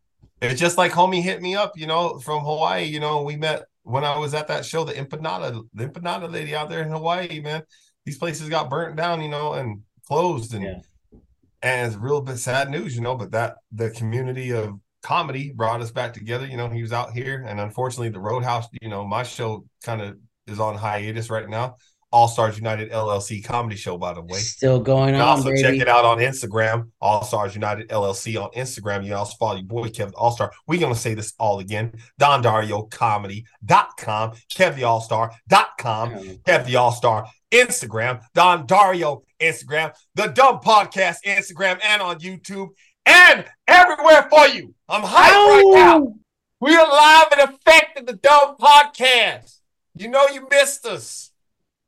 It's 0.41 0.59
just 0.59 0.77
like 0.77 0.91
homie 0.91 1.21
hit 1.21 1.41
me 1.41 1.55
up, 1.55 1.73
you 1.77 1.85
know, 1.85 2.17
from 2.19 2.43
Hawaii. 2.43 2.85
You 2.85 2.99
know, 2.99 3.21
we 3.23 3.35
met 3.35 3.65
when 3.83 4.03
I 4.03 4.17
was 4.17 4.33
at 4.33 4.47
that 4.47 4.65
show, 4.65 4.83
the 4.83 4.93
empanada, 4.93 5.61
the 5.73 5.87
empanada 5.87 6.31
lady 6.31 6.55
out 6.55 6.69
there 6.69 6.81
in 6.81 6.89
Hawaii, 6.89 7.41
man. 7.41 7.63
These 8.05 8.17
places 8.17 8.49
got 8.49 8.69
burnt 8.69 8.95
down, 8.95 9.21
you 9.21 9.29
know, 9.29 9.53
and 9.53 9.81
closed, 10.07 10.53
and 10.53 10.63
Yeah. 10.63 11.19
and 11.61 11.87
it's 11.87 11.95
real 12.01 12.21
bit 12.21 12.37
sad 12.37 12.69
news, 12.71 12.95
you 12.95 13.01
know. 13.01 13.15
But 13.15 13.31
that 13.31 13.57
the 13.71 13.91
community 13.91 14.51
of 14.51 14.79
comedy 15.03 15.51
brought 15.51 15.81
us 15.81 15.91
back 15.91 16.13
together. 16.13 16.47
You 16.47 16.57
know, 16.57 16.69
he 16.69 16.81
was 16.81 16.93
out 16.93 17.11
here, 17.13 17.43
and 17.47 17.59
unfortunately, 17.59 18.09
the 18.09 18.19
Roadhouse, 18.19 18.67
you 18.81 18.89
know, 18.89 19.05
my 19.05 19.23
show 19.23 19.65
kind 19.83 20.01
of 20.01 20.17
is 20.47 20.59
on 20.59 20.75
hiatus 20.75 21.29
right 21.29 21.47
now. 21.47 21.75
All 22.11 22.27
Stars 22.27 22.57
United 22.57 22.91
LLC 22.91 23.43
comedy 23.43 23.75
show, 23.75 23.97
by 23.97 24.13
the 24.13 24.21
way. 24.21 24.39
Still 24.39 24.79
going 24.79 25.15
on, 25.15 25.21
also 25.21 25.49
baby. 25.49 25.61
check 25.61 25.75
it 25.75 25.87
out 25.87 26.05
on 26.05 26.17
Instagram, 26.17 26.89
All 26.99 27.23
Stars 27.23 27.53
United 27.53 27.89
LLC 27.89 28.41
on 28.41 28.49
Instagram. 28.51 29.03
You 29.03 29.09
can 29.09 29.17
also 29.17 29.35
follow 29.37 29.55
your 29.55 29.65
boy 29.65 29.89
Kevin 29.89 30.11
the 30.11 30.17
All 30.17 30.31
Star. 30.31 30.51
We're 30.65 30.79
gonna 30.79 30.95
say 30.95 31.13
this 31.13 31.33
all 31.37 31.59
again. 31.59 31.93
Don 32.17 32.41
Dario 32.41 32.83
Comedy.com, 32.83 34.31
Kev 34.51 34.75
the 34.75 34.83
All 34.83 35.01
Star.com, 35.01 36.09
Kev 36.13 36.65
the 36.65 36.75
All 36.77 36.91
Star 36.91 37.27
Instagram, 37.51 38.21
Don 38.33 38.65
Dario 38.65 39.23
Instagram, 39.39 39.93
the 40.15 40.27
DUM 40.27 40.59
Podcast 40.59 41.17
Instagram, 41.25 41.79
and 41.83 42.01
on 42.01 42.19
YouTube, 42.19 42.69
and 43.05 43.45
everywhere 43.67 44.27
for 44.29 44.47
you. 44.47 44.73
I'm 44.87 45.03
hyped 45.03 45.13
right 45.13 45.71
now. 45.75 46.13
We 46.59 46.75
are 46.75 46.87
live 46.87 47.27
and 47.31 47.49
effect 47.51 47.97
at 47.97 48.07
the 48.07 48.13
DUM 48.13 48.57
Podcast. 48.57 49.59
You 49.95 50.09
know 50.09 50.27
you 50.27 50.47
missed 50.49 50.85
us. 50.85 51.28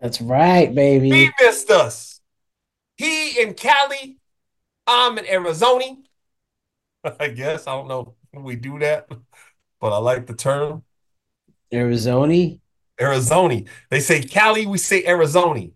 That's 0.01 0.19
right, 0.19 0.73
baby. 0.73 1.11
He 1.11 1.29
missed 1.39 1.69
us. 1.69 2.19
He 2.97 3.39
in 3.39 3.53
Cali. 3.53 4.17
I'm 4.87 5.17
in 5.19 5.27
Arizona. 5.27 5.95
I 7.19 7.27
guess. 7.29 7.67
I 7.67 7.73
don't 7.73 7.87
know 7.87 8.15
if 8.33 8.41
we 8.41 8.55
do 8.55 8.79
that, 8.79 9.07
but 9.79 9.93
I 9.93 9.97
like 9.97 10.25
the 10.25 10.33
term. 10.33 10.83
Arizona. 11.71 12.55
Arizona. 12.99 13.61
They 13.91 13.99
say 13.99 14.23
Cali, 14.23 14.65
we 14.65 14.79
say 14.79 15.05
Arizona. 15.05 15.67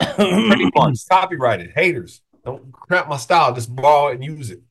Pretty 0.00 0.70
much. 0.74 1.08
Copyrighted. 1.08 1.72
Haters. 1.76 2.22
Don't 2.44 2.72
crap 2.72 3.08
my 3.08 3.16
style. 3.16 3.54
Just 3.54 3.74
borrow 3.74 4.08
it 4.08 4.14
and 4.16 4.24
use 4.24 4.50
it. 4.50 4.62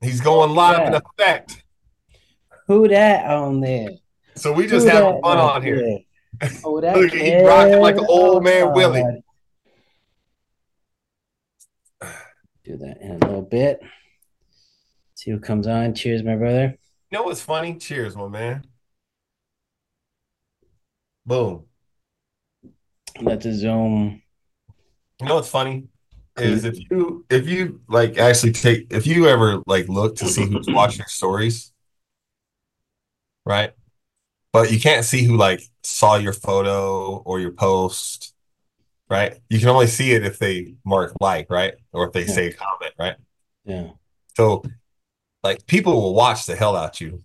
He's 0.00 0.20
going 0.20 0.54
live 0.54 0.86
in 0.86 0.94
effect. 0.94 1.64
Who 2.68 2.86
that 2.88 3.26
on 3.26 3.60
there? 3.60 3.90
So 4.36 4.52
we 4.52 4.66
just 4.66 4.86
Who 4.86 4.92
having 4.92 5.20
fun 5.22 5.38
on 5.38 5.62
here. 5.62 5.76
there? 5.76 6.50
Oh, 6.64 6.80
that 6.80 6.96
Look, 6.96 7.12
he 7.12 7.44
rocking 7.44 7.80
like 7.80 7.96
an 7.96 8.06
old 8.08 8.42
man 8.42 8.66
Kev 8.66 8.74
Willie. 8.74 9.22
Do 12.64 12.76
that 12.78 12.98
in 13.00 13.10
a 13.10 13.26
little 13.26 13.42
bit. 13.42 13.80
See 15.14 15.30
who 15.30 15.38
comes 15.38 15.66
on. 15.66 15.94
Cheers, 15.94 16.22
my 16.22 16.34
brother. 16.34 16.76
You 17.10 17.18
know 17.18 17.24
what's 17.24 17.40
funny? 17.40 17.76
Cheers, 17.76 18.16
my 18.16 18.28
man. 18.28 18.66
Boom. 21.26 21.64
Let 23.20 23.42
the 23.42 23.52
Zoom. 23.52 24.22
You 25.20 25.26
know 25.26 25.36
what's 25.36 25.48
funny 25.48 25.88
is 26.36 26.64
if 26.64 26.76
you 26.90 27.24
if 27.30 27.48
you 27.48 27.80
like 27.88 28.18
actually 28.18 28.52
take 28.52 28.92
if 28.92 29.06
you 29.06 29.28
ever 29.28 29.62
like 29.66 29.88
look 29.88 30.16
to 30.16 30.26
see 30.26 30.46
who's 30.46 30.66
watching 30.68 31.04
stories, 31.06 31.72
right? 33.46 33.72
But 34.54 34.70
you 34.72 34.78
can't 34.80 35.04
see 35.04 35.24
who 35.24 35.36
like 35.36 35.60
saw 35.82 36.14
your 36.14 36.32
photo 36.32 37.16
or 37.16 37.40
your 37.40 37.50
post, 37.50 38.32
right? 39.10 39.36
You 39.50 39.58
can 39.58 39.68
only 39.68 39.88
see 39.88 40.12
it 40.12 40.24
if 40.24 40.38
they 40.38 40.76
mark 40.84 41.12
like, 41.20 41.50
right? 41.50 41.74
Or 41.92 42.06
if 42.06 42.12
they 42.12 42.24
Yeah. 42.24 42.32
say 42.32 42.52
comment, 42.52 42.92
right? 42.98 43.16
Yeah. 43.64 43.90
So 44.36 44.62
like 45.42 45.66
people 45.66 45.92
will 46.00 46.14
watch 46.14 46.46
the 46.46 46.54
hell 46.54 46.76
out 46.76 47.00
you, 47.00 47.24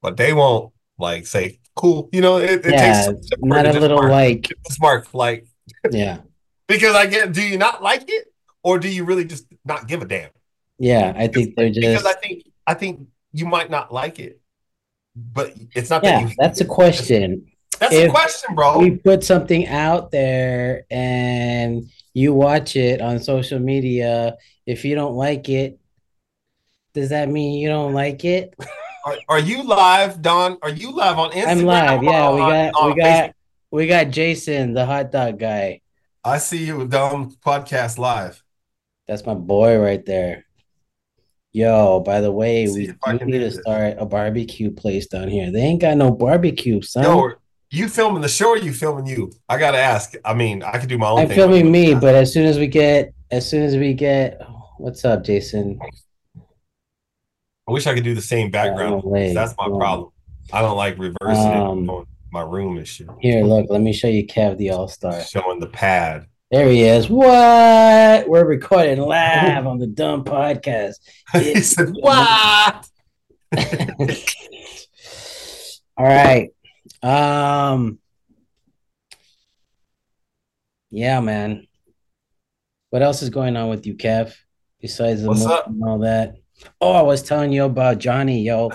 but 0.00 0.16
they 0.16 0.32
won't 0.32 0.72
like 0.98 1.26
say 1.26 1.58
cool. 1.76 2.08
You 2.10 2.22
know, 2.22 2.38
it, 2.38 2.64
it 2.64 2.72
Yeah, 2.72 3.06
takes 3.12 3.28
Not 3.40 3.66
a 3.66 3.72
little 3.78 3.98
mark- 3.98 4.10
like. 4.10 4.48
mark 4.80 5.12
like 5.14 5.46
Yeah. 5.92 6.18
Because 6.66 6.94
I 6.96 7.04
get, 7.06 7.32
do 7.32 7.42
you 7.42 7.58
not 7.58 7.82
like 7.82 8.04
it, 8.08 8.32
or 8.62 8.78
do 8.78 8.88
you 8.88 9.04
really 9.04 9.26
just 9.26 9.44
not 9.64 9.86
give 9.88 10.00
a 10.00 10.06
damn? 10.06 10.30
Yeah. 10.78 11.12
I 11.14 11.26
think 11.26 11.54
they're 11.54 11.68
just 11.68 11.80
Because 11.86 12.06
I 12.06 12.14
think 12.14 12.44
I 12.66 12.72
think 12.74 13.08
you 13.32 13.44
might 13.44 13.68
not 13.70 13.92
like 13.92 14.18
it, 14.18 14.39
but 15.14 15.54
it's 15.74 15.90
not 15.90 16.02
that 16.02 16.22
Yeah, 16.22 16.28
you. 16.28 16.34
that's 16.38 16.60
a 16.60 16.64
question. 16.64 17.46
That's 17.78 17.94
if 17.94 18.08
a 18.08 18.10
question, 18.12 18.54
bro. 18.54 18.78
We 18.78 18.96
put 18.96 19.24
something 19.24 19.66
out 19.66 20.10
there 20.10 20.84
and 20.90 21.88
you 22.12 22.34
watch 22.34 22.76
it 22.76 23.00
on 23.00 23.18
social 23.20 23.58
media. 23.58 24.36
If 24.66 24.84
you 24.84 24.94
don't 24.94 25.14
like 25.14 25.48
it, 25.48 25.78
does 26.92 27.10
that 27.10 27.28
mean 27.28 27.58
you 27.58 27.68
don't 27.68 27.94
like 27.94 28.24
it? 28.24 28.54
Are, 29.06 29.16
are 29.30 29.38
you 29.38 29.62
live, 29.62 30.20
Don? 30.20 30.58
Are 30.60 30.68
you 30.68 30.92
live 30.92 31.18
on 31.18 31.30
Instagram? 31.30 31.46
I'm 31.46 31.62
live. 31.64 32.02
Yeah, 32.02 32.28
or 32.28 32.34
we 32.34 32.40
got 32.40 32.74
on 32.74 32.90
we 32.90 33.00
got 33.00 33.06
Facebook? 33.30 33.32
we 33.70 33.86
got 33.86 34.10
Jason, 34.10 34.74
the 34.74 34.84
hot 34.84 35.10
dog 35.10 35.38
guy. 35.38 35.80
I 36.22 36.36
see 36.36 36.66
you 36.66 36.76
with 36.76 36.90
DUM 36.90 37.34
Podcast 37.42 37.96
Live. 37.96 38.44
That's 39.08 39.24
my 39.24 39.32
boy 39.32 39.78
right 39.78 40.04
there. 40.04 40.44
Yo, 41.52 42.00
by 42.00 42.20
the 42.20 42.30
way, 42.30 42.66
See 42.66 42.92
we 43.06 43.18
do 43.18 43.24
need 43.24 43.38
to 43.40 43.50
start 43.50 43.96
a 43.98 44.06
barbecue 44.06 44.70
place 44.70 45.06
down 45.08 45.28
here. 45.28 45.50
They 45.50 45.60
ain't 45.62 45.80
got 45.80 45.96
no 45.96 46.12
barbecue, 46.12 46.80
son. 46.80 47.02
Yo, 47.02 47.32
you 47.70 47.88
filming 47.88 48.22
the 48.22 48.28
show 48.28 48.50
or 48.50 48.56
you 48.56 48.72
filming 48.72 49.06
you? 49.06 49.32
I 49.48 49.58
gotta 49.58 49.78
ask. 49.78 50.14
I 50.24 50.32
mean, 50.32 50.62
I 50.62 50.78
could 50.78 50.88
do 50.88 50.96
my 50.98 51.08
own 51.08 51.18
I'm 51.20 51.28
thing. 51.28 51.36
filming 51.36 51.70
me, 51.72 51.94
but 51.94 52.14
as 52.14 52.32
soon 52.32 52.46
as 52.46 52.56
we 52.58 52.68
get, 52.68 53.12
as 53.32 53.48
soon 53.48 53.64
as 53.64 53.76
we 53.76 53.94
get, 53.94 54.40
what's 54.78 55.04
up, 55.04 55.24
Jason? 55.24 55.78
I 57.68 57.72
wish 57.72 57.86
I 57.88 57.94
could 57.94 58.04
do 58.04 58.14
the 58.14 58.22
same 58.22 58.50
background. 58.50 59.02
way. 59.04 59.34
That's 59.34 59.54
my 59.58 59.66
No. 59.66 59.76
problem. 59.78 60.10
I 60.52 60.62
don't 60.62 60.76
like 60.76 60.98
reversing 60.98 61.52
Um, 61.52 61.84
it 61.84 61.90
on 61.90 62.06
my 62.32 62.42
room 62.42 62.76
and 62.78 62.86
shit. 62.86 63.08
Here, 63.20 63.42
look, 63.44 63.66
let 63.70 63.80
me 63.80 63.92
show 63.92 64.08
you 64.08 64.24
Kev 64.26 64.56
the 64.56 64.70
All 64.70 64.86
Star. 64.88 65.20
Showing 65.22 65.58
the 65.58 65.66
pad. 65.68 66.26
There 66.50 66.68
he 66.68 66.82
is. 66.82 67.08
What? 67.08 68.28
We're 68.28 68.44
recording 68.44 68.98
live 68.98 69.68
on 69.68 69.78
the 69.78 69.86
DUM 69.86 70.24
Podcast. 70.24 70.96
he 71.32 71.60
said, 71.60 71.90
"What?" 71.92 72.88
All 75.96 76.06
right. 76.06 76.50
Um. 77.04 78.00
Yeah, 80.90 81.20
man. 81.20 81.68
What 82.88 83.02
else 83.02 83.22
is 83.22 83.30
going 83.30 83.56
on 83.56 83.68
with 83.68 83.86
you, 83.86 83.94
Kev? 83.94 84.34
Besides 84.80 85.22
the 85.22 85.28
What's 85.28 85.46
up? 85.46 85.68
and 85.68 85.80
all 85.84 86.00
that. 86.00 86.34
Oh, 86.80 86.90
I 86.90 87.02
was 87.02 87.22
telling 87.22 87.52
you 87.52 87.62
about 87.62 87.98
Johnny, 87.98 88.42
yo. 88.42 88.72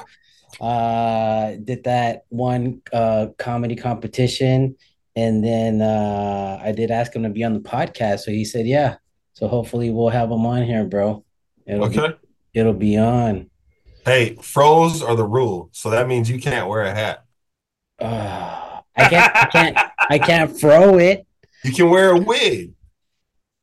Uh, 0.61 1.55
did 1.61 1.83
that 1.83 2.23
one 2.29 2.81
uh 2.93 3.27
comedy 3.37 3.75
competition, 3.75 4.77
and 5.15 5.43
then 5.43 5.81
uh 5.81 6.59
I 6.63 6.71
did 6.71 6.91
ask 6.91 7.15
him 7.15 7.23
to 7.23 7.29
be 7.29 7.43
on 7.43 7.53
the 7.53 7.59
podcast, 7.59 8.19
so 8.21 8.31
he 8.31 8.45
said 8.45 8.65
yeah. 8.67 8.97
So 9.33 9.47
hopefully 9.47 9.89
we'll 9.91 10.09
have 10.09 10.31
him 10.31 10.45
on 10.45 10.63
here, 10.63 10.85
bro. 10.85 11.23
It'll 11.67 11.89
be, 11.89 11.99
Okay. 11.99 12.15
it'll 12.53 12.73
be 12.73 12.97
on. 12.97 13.49
Hey, 14.05 14.35
froze 14.41 15.01
are 15.01 15.15
the 15.15 15.25
rule, 15.25 15.69
so 15.73 15.89
that 15.89 16.07
means 16.07 16.29
you 16.29 16.39
can't 16.39 16.69
wear 16.69 16.83
a 16.83 16.93
hat. 16.93 17.25
Uh, 17.99 18.81
I 18.95 19.09
can't, 19.09 19.35
I 19.35 19.45
can't, 19.51 19.77
I 20.11 20.19
can't 20.19 20.57
throw 20.59 20.97
it. 20.97 21.25
You 21.63 21.73
can 21.73 21.89
wear 21.89 22.11
a 22.11 22.19
wig. 22.19 22.73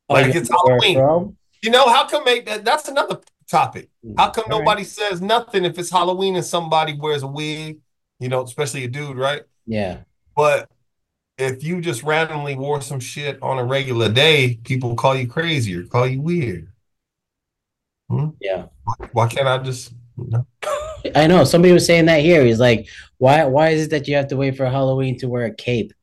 Oh, 0.09 0.15
Like 0.15 0.27
it's 0.35 0.35
have 0.35 0.47
to 0.47 0.57
wear 0.65 0.77
a 0.77 0.93
Halloween. 0.93 1.37
You 1.63 1.71
know 1.71 1.87
how 1.87 2.07
come 2.07 2.25
make 2.25 2.45
that? 2.47 2.65
That's 2.65 2.89
another 2.89 3.19
topic. 3.49 3.89
How 4.17 4.29
come 4.31 4.45
All 4.51 4.59
right. 4.59 4.65
nobody 4.65 4.83
says 4.83 5.21
nothing 5.21 5.63
if 5.65 5.79
it's 5.79 5.89
Halloween 5.89 6.35
and 6.35 6.45
somebody 6.45 6.93
wears 6.99 7.23
a 7.23 7.27
wig? 7.27 7.79
You 8.19 8.27
know, 8.29 8.43
especially 8.43 8.83
a 8.83 8.87
dude, 8.89 9.17
right? 9.17 9.43
Yeah, 9.65 9.99
But 10.35 10.69
if 11.37 11.63
you 11.63 11.81
just 11.81 12.03
randomly 12.03 12.55
wore 12.55 12.81
some 12.81 12.99
shit 12.99 13.41
on 13.41 13.57
a 13.59 13.63
regular 13.63 14.09
day, 14.11 14.59
people 14.63 14.95
call 14.95 15.15
you 15.15 15.27
crazy 15.27 15.75
or 15.75 15.83
call 15.85 16.07
you 16.07 16.21
weird. 16.21 16.67
Hmm? 18.09 18.29
yeah. 18.39 18.65
Why 19.11 19.27
can't 19.27 19.47
I 19.47 19.57
just? 19.59 19.93
You 20.17 20.27
know? 20.29 20.47
I 21.15 21.27
know 21.27 21.43
somebody 21.43 21.73
was 21.73 21.85
saying 21.85 22.05
that 22.05 22.21
here. 22.21 22.43
He's 22.45 22.59
like, 22.59 22.87
why? 23.17 23.45
Why 23.45 23.69
is 23.69 23.85
it 23.85 23.89
that 23.91 24.07
you 24.07 24.15
have 24.15 24.27
to 24.27 24.37
wait 24.37 24.55
for 24.55 24.65
Halloween 24.65 25.17
to 25.19 25.27
wear 25.27 25.45
a 25.45 25.53
cape? 25.53 25.93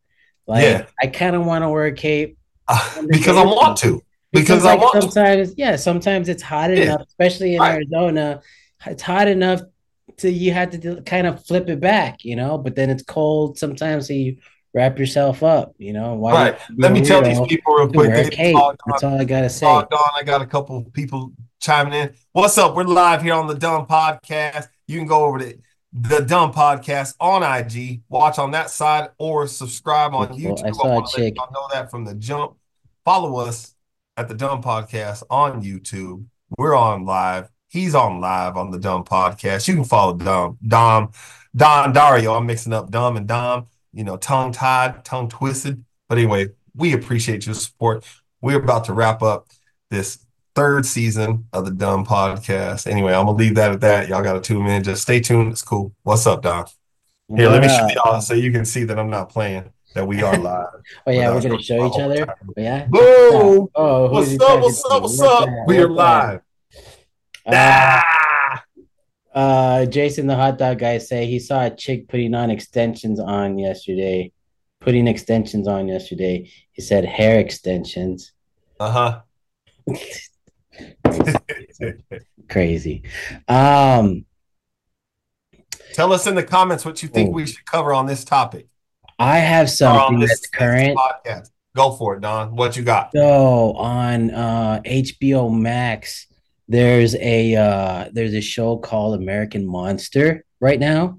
Like, 0.46 0.64
Yeah. 0.64 0.86
I 1.00 1.06
kind 1.06 1.36
of 1.36 1.44
want 1.46 1.62
to 1.62 1.68
wear 1.68 1.86
a 1.86 1.92
cape 1.92 2.36
uh, 2.68 3.02
because 3.08 3.36
I 3.36 3.44
want 3.44 3.78
to. 3.78 4.02
Because 4.32 4.64
I 4.64 4.72
like 4.74 4.80
want 4.80 4.94
to. 4.94 5.02
sometimes, 5.02 5.54
yeah, 5.56 5.76
sometimes 5.76 6.28
it's 6.28 6.42
hot 6.42 6.70
Yeah. 6.70 6.82
enough, 6.84 7.02
especially 7.06 7.54
in 7.54 7.60
Right. 7.60 7.74
Arizona. 7.74 8.42
It's 8.86 9.02
hot 9.02 9.28
enough 9.28 9.60
to 10.18 10.30
you 10.30 10.52
have 10.52 10.70
to 10.70 10.78
do, 10.78 11.00
kind 11.02 11.26
of 11.26 11.44
flip 11.46 11.68
it 11.68 11.80
back, 11.80 12.24
you 12.24 12.36
know. 12.36 12.58
But 12.58 12.74
then 12.76 12.90
it's 12.90 13.02
cold 13.02 13.58
sometimes, 13.58 14.06
so 14.08 14.12
you 14.12 14.36
wrap 14.72 14.98
yourself 14.98 15.42
up, 15.42 15.74
you 15.78 15.92
know. 15.92 16.14
Why 16.14 16.32
Right. 16.32 16.58
Let 16.76 16.92
me 16.92 17.04
tell 17.04 17.22
these 17.22 17.40
people 17.48 17.74
real 17.74 17.88
quick. 17.88 18.36
They? 18.36 18.54
That's 18.86 19.02
all 19.02 19.20
I 19.20 19.24
gotta 19.24 19.50
say. 19.50 19.66
on. 19.66 19.86
I 20.14 20.22
got 20.22 20.42
a 20.42 20.46
couple 20.46 20.82
people 20.92 21.32
chiming 21.60 21.94
in. 21.94 22.14
What's 22.32 22.56
up? 22.58 22.74
We're 22.74 22.84
live 22.84 23.22
here 23.22 23.34
on 23.34 23.46
the 23.46 23.54
DUM 23.54 23.86
Podcast. 23.86 24.68
You 24.86 24.98
can 24.98 25.06
go 25.06 25.24
over 25.24 25.38
to 25.40 25.58
the 25.92 26.20
DUM 26.20 26.52
Podcast 26.52 27.14
on 27.20 27.42
IG, 27.42 28.02
watch 28.08 28.38
on 28.38 28.52
that 28.52 28.70
side, 28.70 29.10
or 29.18 29.46
subscribe 29.46 30.14
on. 30.14 30.28
YouTube. 30.28 30.64
I 30.64 30.70
saw 30.70 30.86
a 30.86 30.94
wanna 30.94 31.06
chick. 31.08 31.34
y'all 31.36 31.50
know 31.52 31.68
that 31.72 31.90
from 31.90 32.04
the 32.04 32.14
jump. 32.14 32.54
Follow 33.04 33.36
us 33.36 33.74
at 34.16 34.28
the 34.28 34.34
DUM 34.34 34.62
Podcast 34.62 35.22
on 35.30 35.62
YouTube. 35.62 36.24
We're 36.56 36.76
on 36.76 37.04
live. 37.04 37.50
He's 37.68 37.94
on 37.94 38.20
live 38.20 38.56
on 38.56 38.70
the 38.70 38.78
DUM 38.78 39.04
Podcast. 39.04 39.66
You 39.68 39.74
can 39.74 39.84
follow 39.84 40.14
Dom, 40.14 40.58
Dom, 40.66 41.10
Don 41.54 41.92
Dario. 41.92 42.34
I'm 42.34 42.46
mixing 42.46 42.72
up 42.72 42.90
Dom 42.90 43.16
and 43.16 43.26
Dom. 43.26 43.66
You 43.92 44.04
know, 44.04 44.16
tongue 44.16 44.52
tied, 44.52 45.04
tongue 45.04 45.28
twisted. 45.28 45.84
But 46.08 46.18
anyway, 46.18 46.48
we 46.74 46.92
appreciate 46.92 47.46
your 47.46 47.54
support. 47.54 48.04
We're 48.40 48.58
about 48.62 48.84
to 48.84 48.92
wrap 48.92 49.22
up 49.22 49.48
this 49.90 50.24
third 50.54 50.86
season 50.86 51.46
of 51.52 51.64
the 51.64 51.70
DUM 51.70 52.04
Podcast. 52.06 52.86
Anyway, 52.86 53.12
I'm 53.12 53.26
gonna 53.26 53.36
leave 53.38 53.54
that 53.56 53.72
at 53.72 53.80
that. 53.80 54.08
Y'all 54.08 54.22
gotta 54.22 54.40
tune 54.40 54.66
in. 54.66 54.82
Just 54.82 55.02
stay 55.02 55.20
tuned. 55.20 55.52
It's 55.52 55.62
cool. 55.62 55.92
What's 56.02 56.26
up, 56.26 56.42
Don? 56.42 56.66
Here, 57.34 57.48
let 57.48 57.62
me 57.62 57.68
show 57.68 57.86
y'all 57.94 58.20
so 58.20 58.34
you 58.34 58.50
can 58.50 58.64
see 58.64 58.84
that 58.84 58.98
I'm 58.98 59.10
not 59.10 59.28
playing. 59.28 59.72
That 59.94 60.06
we 60.06 60.22
are 60.22 60.36
live. 60.38 60.66
Oh 61.06 61.10
yeah, 61.10 61.32
we're 61.34 61.40
gonna 61.42 61.60
show 61.62 61.86
each 61.86 61.98
other. 62.00 62.14
overtime. 62.22 62.34
Yeah. 62.56 62.86
Boom! 62.86 63.68
Oh, 63.74 64.10
What's 64.10 64.32
up? 64.40 64.60
What's 64.60 64.84
up? 64.84 65.02
What's 65.02 65.18
What's 65.18 65.20
up? 65.20 65.48
We 65.66 65.78
are 65.78 65.88
live. 65.88 66.40
Uh, 67.46 67.52
Ah! 67.54 68.02
Uh, 69.34 69.86
Jason, 69.86 70.26
the 70.26 70.36
hot 70.36 70.58
dog 70.58 70.78
guy, 70.78 70.98
say 70.98 71.26
he 71.26 71.38
saw 71.38 71.64
a 71.64 71.70
chick 71.70 72.08
putting 72.08 72.34
on 72.34 72.50
extensions 72.50 73.20
on 73.20 73.58
yesterday. 73.58 74.32
Putting 74.80 75.06
extensions 75.06 75.68
on 75.68 75.88
yesterday. 75.88 76.50
He 76.72 76.80
said 76.80 77.04
hair 77.04 77.38
extensions. 77.38 78.32
Uh 78.78 79.20
huh. 79.86 79.94
Crazy. 82.48 83.02
Um, 83.46 84.24
Tell 85.92 86.12
us 86.12 86.26
in 86.26 86.34
the 86.34 86.42
comments 86.42 86.84
what 86.84 87.02
you 87.02 87.08
think 87.08 87.34
we 87.34 87.46
should 87.46 87.64
cover 87.66 87.92
on 87.92 88.06
this 88.06 88.24
topic. 88.24 88.68
I 89.18 89.38
have 89.38 89.68
something 89.68 90.20
this, 90.20 90.30
that's 90.30 90.46
current. 90.48 90.96
podcast. 90.96 91.50
Go 91.76 91.92
for 91.92 92.14
it, 92.16 92.20
Don. 92.20 92.56
What 92.56 92.76
you 92.76 92.82
got? 92.82 93.10
So 93.14 93.72
on 93.74 94.30
uh 94.30 94.80
HBO 94.84 95.54
Max, 95.54 96.26
there's 96.70 97.16
a 97.16 97.56
uh 97.56 98.08
there's 98.12 98.32
a 98.32 98.40
show 98.40 98.78
called 98.78 99.20
American 99.20 99.66
Monster 99.66 100.44
right 100.60 100.78
now. 100.78 101.18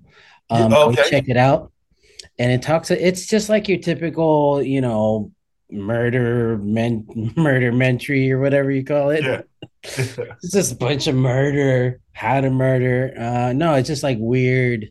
Um 0.49 0.73
okay. 0.73 1.09
check 1.09 1.27
it 1.27 1.35
out. 1.35 1.73
And 2.39 2.53
it 2.53 2.61
talks 2.61 2.89
it's 2.89 3.25
just 3.27 3.49
like 3.49 3.67
your 3.67 3.79
typical, 3.79 4.63
you 4.63 4.79
know, 4.79 5.31
murder 5.69 6.57
men 6.57 7.05
murder 7.35 7.73
mentry 7.73 8.31
or 8.31 8.39
whatever 8.39 8.71
you 8.71 8.85
call 8.85 9.09
it. 9.09 9.23
Yeah. 9.23 9.41
It's 10.41 10.51
just 10.53 10.71
a 10.71 10.75
bunch 10.75 11.07
of 11.07 11.15
murder, 11.15 11.99
how 12.13 12.39
to 12.39 12.49
murder. 12.49 13.13
Uh 13.17 13.51
no, 13.51 13.73
it's 13.73 13.89
just 13.89 14.03
like 14.03 14.17
weird 14.21 14.89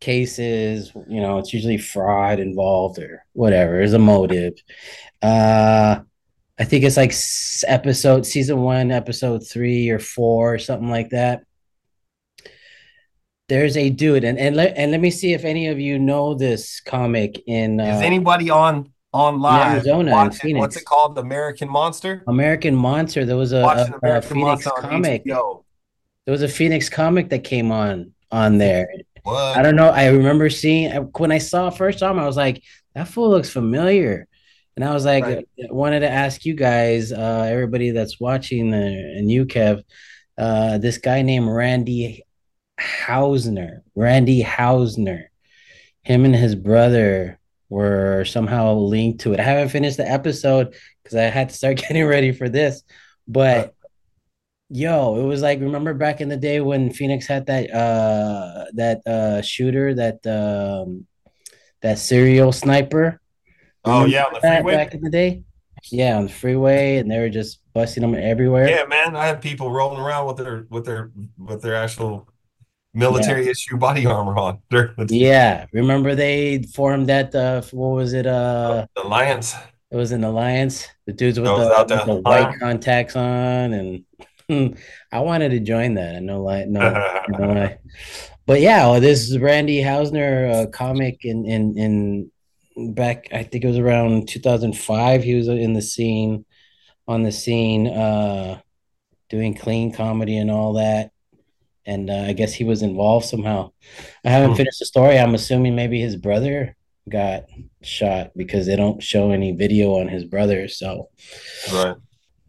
cases, 0.00 0.90
you 1.06 1.20
know, 1.20 1.36
it's 1.36 1.52
usually 1.52 1.76
fraud 1.76 2.40
involved 2.40 2.98
or 2.98 3.26
whatever. 3.34 3.82
is 3.82 3.92
a 3.92 3.98
motive. 3.98 4.54
Uh 5.20 6.00
I 6.58 6.64
think 6.64 6.84
it's 6.84 6.96
like 6.96 7.14
episode 7.66 8.26
season 8.26 8.60
1, 8.60 8.90
episode 8.90 9.46
3 9.46 9.90
or 9.90 9.98
4 9.98 10.54
or 10.54 10.58
something 10.58 10.90
like 10.90 11.10
that. 11.10 11.44
There's 13.48 13.76
a 13.78 13.88
dude 13.88 14.24
and 14.24 14.38
and 14.38 14.56
let, 14.56 14.76
and 14.76 14.90
let 14.90 15.00
me 15.00 15.10
see 15.10 15.32
if 15.32 15.44
any 15.44 15.68
of 15.68 15.80
you 15.80 15.98
know 15.98 16.34
this 16.34 16.80
comic 16.80 17.42
in 17.46 17.80
Is 17.80 18.02
uh, 18.02 18.04
anybody 18.04 18.50
on 18.50 18.92
on 19.14 19.40
live 19.40 19.72
Arizona 19.72 20.10
and 20.10 20.30
watching 20.30 20.58
what's 20.58 20.76
it 20.76 20.84
called? 20.84 21.16
American 21.16 21.66
Monster? 21.66 22.22
American 22.28 22.74
Monster. 22.74 23.24
There 23.24 23.38
was 23.38 23.52
a, 23.52 23.62
a, 24.02 24.18
a 24.18 24.20
Phoenix 24.20 24.64
comic. 24.64 25.24
HBO. 25.24 25.64
There 26.26 26.32
was 26.32 26.42
a 26.42 26.48
Phoenix 26.48 26.90
comic 26.90 27.30
that 27.30 27.42
came 27.42 27.72
on 27.72 28.12
on 28.30 28.58
there. 28.58 28.92
What? 29.22 29.56
I 29.56 29.62
don't 29.62 29.76
know. 29.76 29.88
I 29.88 30.08
remember 30.08 30.50
seeing 30.50 30.90
when 31.16 31.32
I 31.32 31.38
saw 31.38 31.70
first 31.70 32.00
time, 32.00 32.18
I 32.18 32.26
was 32.26 32.36
like, 32.36 32.62
that 32.94 33.08
fool 33.08 33.30
looks 33.30 33.48
familiar. 33.48 34.27
And 34.78 34.84
I 34.84 34.94
was 34.94 35.04
like, 35.04 35.24
Right. 35.24 35.48
I 35.58 35.72
wanted 35.72 36.00
to 36.00 36.08
ask 36.08 36.44
you 36.44 36.54
guys, 36.54 37.10
uh, 37.10 37.48
everybody 37.50 37.90
that's 37.90 38.20
watching, 38.20 38.72
uh, 38.72 38.76
and 38.76 39.28
you, 39.28 39.44
Kev, 39.44 39.82
uh, 40.38 40.78
this 40.78 40.98
guy 40.98 41.22
named 41.22 41.48
Randy 41.48 42.22
Hausner, 42.78 43.80
Randy 43.96 44.40
Hausner, 44.40 45.24
him 46.02 46.24
and 46.24 46.36
his 46.36 46.54
brother 46.54 47.40
were 47.68 48.24
somehow 48.24 48.74
linked 48.74 49.22
to 49.22 49.32
it. 49.32 49.40
I 49.40 49.42
haven't 49.42 49.70
finished 49.70 49.96
the 49.96 50.08
episode 50.08 50.76
because 51.02 51.16
I 51.16 51.24
had 51.24 51.48
to 51.48 51.56
start 51.56 51.78
getting 51.88 52.06
ready 52.06 52.30
for 52.30 52.48
this, 52.48 52.84
but 53.26 53.74
yo, 54.70 55.16
it 55.20 55.24
was 55.24 55.42
like 55.42 55.58
remember 55.58 55.92
back 55.92 56.20
in 56.20 56.28
the 56.28 56.36
day 56.36 56.60
when 56.60 56.92
Phoenix 56.92 57.26
had 57.26 57.46
that 57.46 57.68
uh 57.74 58.66
that 58.74 59.04
uh 59.08 59.42
shooter 59.42 59.92
that 59.94 60.24
um 60.24 61.04
that 61.82 61.98
serial 61.98 62.52
sniper. 62.52 63.20
Oh 63.84 64.04
yeah, 64.04 64.24
on 64.24 64.34
the 64.34 64.40
freeway. 64.40 64.74
back 64.74 64.94
in 64.94 65.00
the 65.00 65.10
day. 65.10 65.42
Yeah, 65.90 66.16
on 66.16 66.24
the 66.24 66.32
freeway, 66.32 66.96
and 66.98 67.10
they 67.10 67.18
were 67.18 67.28
just 67.28 67.60
busting 67.72 68.00
them 68.02 68.14
everywhere. 68.14 68.68
Yeah, 68.68 68.84
man. 68.84 69.14
I 69.14 69.26
had 69.26 69.40
people 69.40 69.70
rolling 69.70 70.00
around 70.00 70.26
with 70.26 70.36
their 70.36 70.66
with 70.70 70.84
their 70.84 71.12
with 71.38 71.62
their 71.62 71.76
actual 71.76 72.28
military 72.94 73.48
issue 73.48 73.76
body 73.76 74.06
armor 74.06 74.36
on. 74.36 74.58
Yeah, 75.08 75.66
remember 75.72 76.14
they 76.14 76.62
formed 76.74 77.08
that 77.08 77.34
uh 77.34 77.62
what 77.72 77.88
was 77.94 78.12
it 78.12 78.26
uh 78.26 78.86
alliance. 78.96 79.54
it 79.90 79.96
was 79.96 80.10
an 80.12 80.24
alliance 80.24 80.86
the 81.06 81.12
dudes 81.12 81.38
with 81.38 81.46
the, 81.46 81.86
with 81.88 82.06
the 82.06 82.14
white 82.22 82.58
contacts 82.58 83.14
on 83.16 83.72
and 83.72 84.04
I 85.12 85.20
wanted 85.20 85.50
to 85.50 85.60
join 85.60 85.94
that 85.94 86.16
I 86.16 86.18
know 86.20 86.42
like 86.42 86.66
no 86.68 86.80
no 87.28 87.46
lie. 87.48 87.78
but 88.46 88.60
yeah 88.60 88.86
well, 88.90 89.00
this 89.00 89.28
is 89.30 89.38
Randy 89.38 89.82
Hausner 89.82 90.52
uh, 90.54 90.66
comic 90.70 91.24
in 91.24 91.44
in 91.46 91.78
in 91.78 92.30
back 92.92 93.28
I 93.32 93.42
think 93.42 93.64
it 93.64 93.68
was 93.68 93.78
around 93.78 94.28
2005 94.28 95.22
he 95.24 95.34
was 95.34 95.48
in 95.48 95.72
the 95.74 95.82
scene 95.82 96.44
on 97.06 97.22
the 97.22 97.32
scene 97.32 97.86
uh 97.88 98.60
doing 99.30 99.54
clean 99.54 99.92
comedy 99.92 100.36
and 100.38 100.50
all 100.50 100.74
that 100.74 101.10
and 101.86 102.10
uh, 102.10 102.24
I 102.28 102.34
guess 102.34 102.52
he 102.52 102.64
was 102.64 102.82
involved 102.82 103.24
somehow. 103.26 103.70
I 104.22 104.28
haven't 104.30 104.50
Hmm. 104.50 104.56
finished 104.56 104.78
the 104.78 104.84
story. 104.84 105.18
I'm 105.18 105.34
assuming 105.34 105.74
maybe 105.74 105.98
his 105.98 106.16
brother 106.16 106.76
got 107.08 107.44
shot 107.82 108.32
because 108.36 108.66
they 108.66 108.76
don't 108.76 109.02
show 109.02 109.30
any 109.30 109.52
video 109.52 109.98
on 109.98 110.06
his 110.06 110.24
brother. 110.24 110.68
So 110.68 111.08
right. 111.72 111.96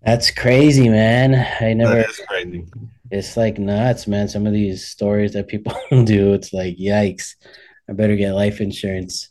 that's 0.04 0.30
crazy, 0.30 0.90
man. 0.90 1.36
I 1.62 1.72
never. 1.72 1.96
That 1.96 2.10
is 2.10 2.22
crazy. 2.28 2.66
It's 3.12 3.38
like 3.38 3.58
nuts, 3.58 4.08
man. 4.08 4.28
Some 4.28 4.46
of 4.46 4.52
these 4.52 4.86
stories 4.86 5.32
that 5.34 5.48
people 5.48 5.74
do, 6.04 6.34
it's 6.34 6.52
like 6.52 6.76
yikes. 6.78 7.36
I 7.90 7.94
better 7.94 8.18
get 8.18 8.34
life 8.34 8.60
insurance. 8.60 9.30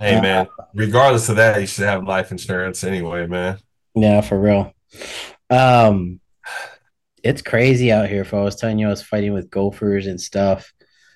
Hey 0.00 0.18
man, 0.18 0.48
regardless 0.74 1.28
of 1.28 1.36
that, 1.36 1.60
you 1.60 1.66
should 1.66 1.84
have 1.84 2.04
life 2.04 2.30
insurance 2.30 2.84
anyway, 2.84 3.26
man. 3.26 3.58
Yeah, 3.94 4.22
for 4.22 4.40
real. 4.40 4.72
Um, 5.50 6.20
it's 7.22 7.42
crazy 7.42 7.92
out 7.92 8.08
here. 8.08 8.24
For 8.24 8.40
I 8.40 8.44
was 8.44 8.56
telling 8.56 8.78
you, 8.78 8.86
I 8.86 8.90
was 8.90 9.02
fighting 9.02 9.34
with 9.34 9.50
gophers 9.50 10.06
and 10.06 10.18
stuff. 10.18 10.72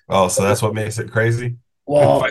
Oh, 0.09 0.29
so 0.29 0.43
that's 0.43 0.61
what 0.61 0.75
makes 0.75 0.99
it 0.99 1.11
crazy. 1.11 1.57
Well, 1.87 2.27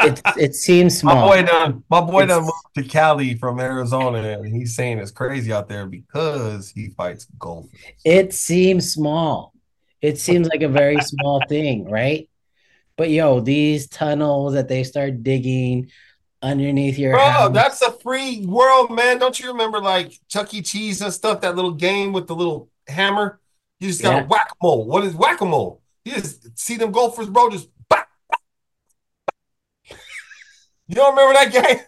it 0.00 0.20
it 0.36 0.54
seems 0.56 0.98
small. 1.00 1.14
my 1.14 1.26
boy 1.26 1.46
done 1.46 1.84
my 1.88 2.00
boy 2.00 2.26
done 2.26 2.42
moved 2.42 2.52
to 2.74 2.82
Cali 2.82 3.34
from 3.34 3.60
Arizona 3.60 4.18
and 4.18 4.46
he's 4.46 4.74
saying 4.74 4.98
it's 4.98 5.12
crazy 5.12 5.52
out 5.52 5.68
there 5.68 5.86
because 5.86 6.70
he 6.70 6.88
fights 6.90 7.26
gophers. 7.38 7.70
It 8.04 8.34
seems 8.34 8.92
small. 8.92 9.52
It 10.00 10.18
seems 10.18 10.48
like 10.48 10.62
a 10.62 10.68
very 10.68 11.00
small 11.00 11.42
thing, 11.48 11.84
right? 11.90 12.27
But 12.98 13.10
yo, 13.10 13.38
these 13.40 13.86
tunnels 13.88 14.54
that 14.54 14.66
they 14.68 14.82
start 14.82 15.22
digging 15.22 15.90
underneath 16.42 16.98
your 16.98 17.12
Bro, 17.12 17.20
house. 17.30 17.54
that's 17.54 17.80
a 17.80 17.92
free 17.92 18.44
world, 18.44 18.90
man. 18.90 19.18
Don't 19.18 19.38
you 19.38 19.46
remember 19.52 19.80
like 19.80 20.12
Chuck 20.28 20.52
E. 20.52 20.60
Cheese 20.62 21.00
and 21.00 21.12
stuff? 21.12 21.40
That 21.40 21.54
little 21.54 21.70
game 21.70 22.12
with 22.12 22.26
the 22.26 22.34
little 22.34 22.68
hammer. 22.88 23.40
You 23.78 23.86
just 23.88 24.02
got 24.02 24.14
Yeah. 24.14 24.26
whack 24.26 24.48
a 24.50 24.54
mole. 24.60 24.84
What 24.84 25.04
is 25.04 25.14
whack 25.14 25.40
a 25.40 25.44
mole? 25.44 25.80
You 26.04 26.14
just 26.14 26.58
see 26.58 26.76
them 26.76 26.90
gophers, 26.90 27.28
bro. 27.28 27.48
Just 27.50 27.68
bap, 27.88 28.08
bap. 28.30 28.40
you 30.88 30.94
don't 30.96 31.14
remember 31.14 31.34
that 31.34 31.52
game? 31.52 31.80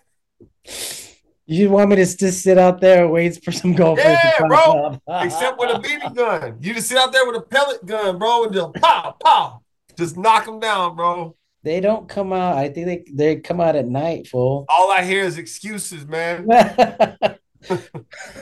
you 1.46 1.70
want 1.70 1.90
me 1.90 1.96
to 1.96 2.04
just 2.16 2.42
sit 2.42 2.56
out 2.56 2.80
there 2.80 3.02
and 3.02 3.12
wait 3.12 3.42
for 3.44 3.50
some 3.50 3.74
gophers 3.74 4.04
Yeah, 4.04 4.32
to 4.38 4.46
bro. 4.46 5.00
Except 5.22 5.58
with 5.58 5.70
a 5.70 5.78
BB 5.80 6.14
gun. 6.14 6.58
You 6.60 6.72
just 6.74 6.88
sit 6.88 6.98
out 6.98 7.10
there 7.12 7.26
with 7.26 7.34
a 7.34 7.40
pellet 7.40 7.84
gun, 7.84 8.16
bro, 8.18 8.44
and 8.44 8.52
just 8.54 8.74
pow, 8.74 9.16
pow. 9.20 9.62
Just 10.00 10.16
knock 10.16 10.46
them 10.46 10.58
down, 10.60 10.96
bro. 10.96 11.36
They 11.62 11.80
don't 11.80 12.08
come 12.08 12.32
out. 12.32 12.56
I 12.56 12.70
think 12.70 12.86
they 12.86 13.04
they 13.12 13.36
come 13.36 13.60
out 13.60 13.76
at 13.76 13.86
night, 13.86 14.26
fool. 14.28 14.64
All 14.68 14.90
I 14.90 15.02
hear 15.04 15.22
is 15.24 15.36
excuses, 15.38 16.06
man. 16.06 16.46
I'm 17.70 17.86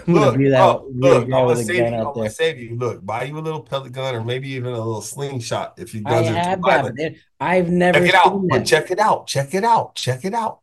Look, 0.06 0.38
be 0.38 0.48
that, 0.50 0.60
a 0.60 0.80
look, 0.94 1.24
I'm 1.24 1.30
gonna 1.30 1.56
save 1.56 1.76
you. 1.76 1.84
I'm 1.86 2.14
gonna 2.14 2.30
save 2.30 2.58
you. 2.58 2.76
Look, 2.76 3.04
buy 3.04 3.24
you 3.24 3.36
a 3.36 3.40
little 3.40 3.60
pellet 3.62 3.90
gun 3.92 4.14
or 4.14 4.22
maybe 4.22 4.50
even 4.50 4.72
a 4.72 4.76
little 4.78 5.02
slingshot 5.02 5.74
if 5.78 5.92
you 5.94 6.02
I 6.06 6.10
guys 6.22 6.30
are 6.30 6.34
have 6.34 6.44
that, 6.50 6.60
violent. 6.60 6.96
but 6.96 7.02
they- 7.02 7.18
I've 7.40 7.68
never 7.68 7.98
Check 8.06 8.08
it 8.08 8.14
out. 8.14 8.64
check 8.64 8.90
it 8.92 8.98
out. 9.00 9.26
Check 9.26 9.54
it 9.54 9.64
out. 9.64 9.94
Check 9.96 10.24
it 10.24 10.34
out. 10.34 10.60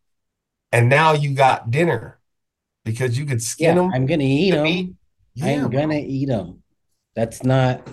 And 0.72 0.88
now 0.90 1.12
you 1.14 1.34
got 1.36 1.70
dinner 1.72 2.20
because 2.86 3.18
you 3.18 3.26
could 3.26 3.42
skin 3.44 3.76
Yeah, 3.76 3.82
them. 3.82 3.92
I'm 3.94 4.06
gonna 4.06 4.24
eat 4.24 4.52
them. 4.52 4.64
meat. 4.64 4.94
Yeah, 5.34 5.66
I'm 5.66 5.70
bro. 5.70 5.82
gonna 5.82 6.00
eat 6.00 6.28
them. 6.28 6.64
That's 7.16 7.44
not 7.44 7.86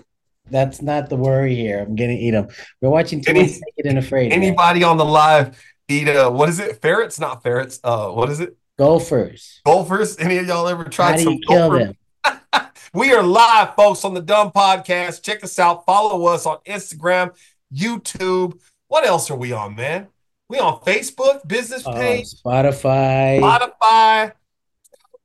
that's 0.50 0.82
not 0.82 1.08
the 1.08 1.16
worry 1.16 1.54
here. 1.54 1.80
I'm 1.80 1.94
gonna 1.96 2.12
eat 2.12 2.32
them. 2.32 2.48
We're 2.80 2.90
watching 2.90 3.22
too 3.22 3.30
Any- 3.30 3.42
much 3.42 3.50
Naked 3.52 3.86
and 3.86 3.98
Afraid. 3.98 4.30
man. 4.30 4.42
Anybody 4.42 4.82
on 4.84 4.96
the 4.96 5.04
live 5.04 5.58
eat 5.88 6.08
uh 6.08 6.30
what 6.30 6.48
is 6.48 6.58
it? 6.58 6.80
Ferrets? 6.82 7.18
Not 7.20 7.42
ferrets. 7.42 7.80
Uh 7.84 8.08
what 8.10 8.30
is 8.30 8.40
it? 8.40 8.56
Gophers. 8.78 9.60
Gophers? 9.64 10.18
Any 10.18 10.38
of 10.38 10.46
y'all 10.46 10.66
ever 10.68 10.84
How 10.84 10.90
tried 10.90 11.16
do 11.18 11.22
some 11.24 11.38
kill? 11.46 11.94
We 12.94 13.14
are 13.14 13.22
live, 13.22 13.74
folks, 13.74 14.04
on 14.04 14.12
the 14.12 14.20
DUM 14.20 14.50
Podcast. 14.50 15.22
Check 15.22 15.42
us 15.42 15.58
out. 15.58 15.86
Follow 15.86 16.26
us 16.26 16.44
on 16.44 16.58
Instagram, 16.66 17.30
YouTube. 17.74 18.58
What 18.88 19.06
else 19.06 19.30
are 19.30 19.36
we 19.36 19.52
on, 19.52 19.74
man? 19.76 20.08
We 20.50 20.58
on 20.58 20.78
Facebook, 20.80 21.48
business 21.48 21.84
Oh, 21.86 21.94
page, 21.94 22.26
Spotify. 22.44 23.40
Spotify. 23.40 24.32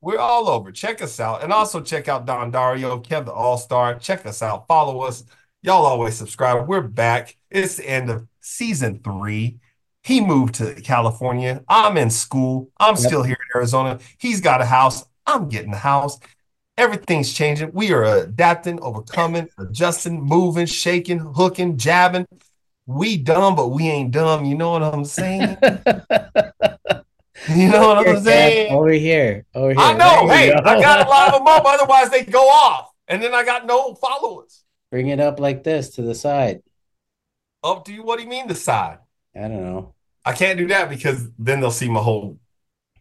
We're 0.01 0.19
all 0.19 0.47
over. 0.49 0.71
Check 0.71 1.01
us 1.01 1.19
out. 1.19 1.43
And 1.43 1.51
also 1.51 1.81
check 1.81 2.07
out 2.07 2.25
Don 2.25 2.51
Dario, 2.51 2.99
Kev 2.99 3.25
the 3.25 3.33
All 3.33 3.57
Star. 3.57 3.95
Check 3.95 4.25
us 4.25 4.41
out. 4.41 4.67
Follow 4.67 5.01
us. 5.01 5.23
Y'all 5.63 5.86
always 5.86 6.15
subscribe. 6.15 6.67
We're 6.67 6.81
back. 6.81 7.36
It's 7.49 7.77
the 7.77 7.89
end 7.89 8.10
of 8.10 8.27
season 8.39 8.99
three. 9.03 9.57
He 10.03 10.21
moved 10.21 10.55
to 10.55 10.75
California. 10.75 11.63
I'm 11.67 11.97
in 11.97 12.10
school. 12.12 12.69
I'm 12.79 12.95
Yep. 12.95 12.99
still 13.05 13.23
here 13.23 13.38
in 13.39 13.57
Arizona. 13.57 13.99
He's 14.19 14.39
got 14.39 14.62
a 14.62 14.65
house. 14.65 15.03
I'm 15.25 15.49
getting 15.49 15.73
a 15.73 15.77
house. 15.77 16.19
Everything's 16.77 17.33
changing. 17.33 17.71
We 17.73 17.91
are 17.91 18.03
adapting, 18.03 18.79
overcoming, 18.81 19.49
adjusting, 19.57 20.21
moving, 20.21 20.67
shaking, 20.67 21.17
hooking, 21.19 21.75
jabbing. 21.77 22.27
We 22.86 23.17
dumb, 23.17 23.55
but 23.55 23.69
we 23.69 23.88
ain't 23.89 24.12
dumb. 24.12 24.45
You 24.45 24.55
know 24.55 24.71
what 24.71 24.83
I'm 24.83 25.03
saying? 25.03 25.57
You 27.55 27.69
know 27.69 27.88
what 27.88 28.07
I'm 28.07 28.21
saying? 28.23 28.71
over 28.71 28.89
here. 28.89 29.45
Over 29.55 29.69
here. 29.69 29.79
I 29.79 29.93
know. 29.93 30.27
There 30.27 30.38
Hey, 30.38 30.47
you 30.47 30.53
I 30.53 30.81
got 30.81 31.05
a 31.05 31.10
lot 31.10 31.33
of 31.33 31.39
them 31.39 31.47
up. 31.47 31.63
Otherwise, 31.65 32.10
they 32.10 32.23
go 32.23 32.47
off. 32.47 32.91
And 33.07 33.21
then 33.23 33.33
I 33.33 33.43
got 33.45 33.65
no 33.65 33.93
followers. 33.95 34.63
Bring 34.91 35.07
it 35.07 35.19
up 35.19 35.39
like 35.39 35.63
this 35.63 35.91
to 35.91 36.01
the 36.01 36.15
side. 36.15 36.62
Oh, 37.63 37.73
up 37.77 37.86
to 37.86 37.93
you. 37.93 38.03
What 38.03 38.17
do 38.17 38.23
you 38.23 38.29
mean 38.29 38.47
the 38.47 38.55
side? 38.55 38.99
I 39.36 39.41
don't 39.41 39.63
know. 39.63 39.93
I 40.25 40.33
can't 40.33 40.57
do 40.57 40.67
that 40.67 40.89
because 40.89 41.29
then 41.39 41.62
they'll 41.62 41.71
see 41.71 41.89
my 41.89 42.01
whole 42.01 42.38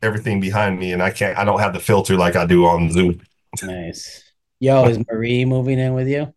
everything 0.03 0.41
behind 0.41 0.79
me, 0.79 0.93
and 0.93 1.03
I 1.03 1.11
can't. 1.11 1.37
I 1.37 1.45
don't 1.45 1.59
have 1.61 1.73
the 1.73 1.81
filter 1.81 2.17
like 2.17 2.37
I 2.37 2.47
do 2.47 2.67
on 2.67 2.91
Zoom. 2.93 3.21
Nice. 3.63 4.23
Yo, 4.61 4.85
is 4.87 4.99
Marie 5.11 5.45
moving 5.45 5.79
in 5.79 5.95
with 5.95 6.09
you? 6.09 6.33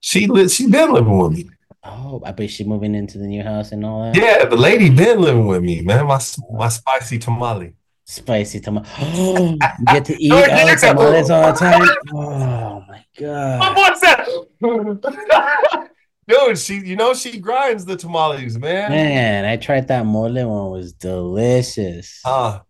She 0.00 0.26
li- 0.26 0.48
she 0.48 0.68
been 0.68 0.92
living 0.92 1.18
with 1.18 1.32
me. 1.32 1.50
Oh, 1.82 2.20
I 2.24 2.32
bet 2.32 2.50
she's 2.50 2.66
moving 2.66 2.94
into 2.94 3.16
the 3.18 3.26
new 3.26 3.42
house 3.42 3.72
and 3.72 3.84
all 3.84 4.02
that. 4.02 4.14
Yeah, 4.16 4.44
the 4.44 4.56
lady 4.56 4.90
been 4.90 5.20
living 5.20 5.46
with 5.46 5.62
me, 5.62 5.80
man. 5.82 6.06
My 6.06 6.20
my 6.52 6.68
spicy 6.68 7.18
tamale. 7.18 7.74
Spicy 8.04 8.60
tomato. 8.60 8.86
you 9.00 9.58
get 9.86 10.04
to 10.06 10.22
eat 10.22 10.30
Oh, 10.32 10.36
all 10.36 10.46
yeah. 10.46 10.74
the 10.74 10.80
tamales 10.80 11.30
all 11.30 11.52
the 11.52 11.58
time. 11.58 11.88
Oh 12.12 12.80
my 12.86 12.86
My 12.86 13.04
god, 13.18 13.74
boy 13.74 13.94
said, 13.98 15.88
dude, 16.28 16.58
she 16.58 16.74
you 16.86 16.96
know 16.96 17.14
she 17.14 17.38
grinds 17.38 17.84
the 17.86 17.96
tamales, 17.96 18.58
man. 18.58 18.90
man! 18.90 19.44
I 19.46 19.56
tried 19.56 19.88
that 19.88 20.04
mole 20.06 20.32
one; 20.34 20.70
was 20.72 20.92
delicious. 20.92 22.20
Uh, 22.24 22.60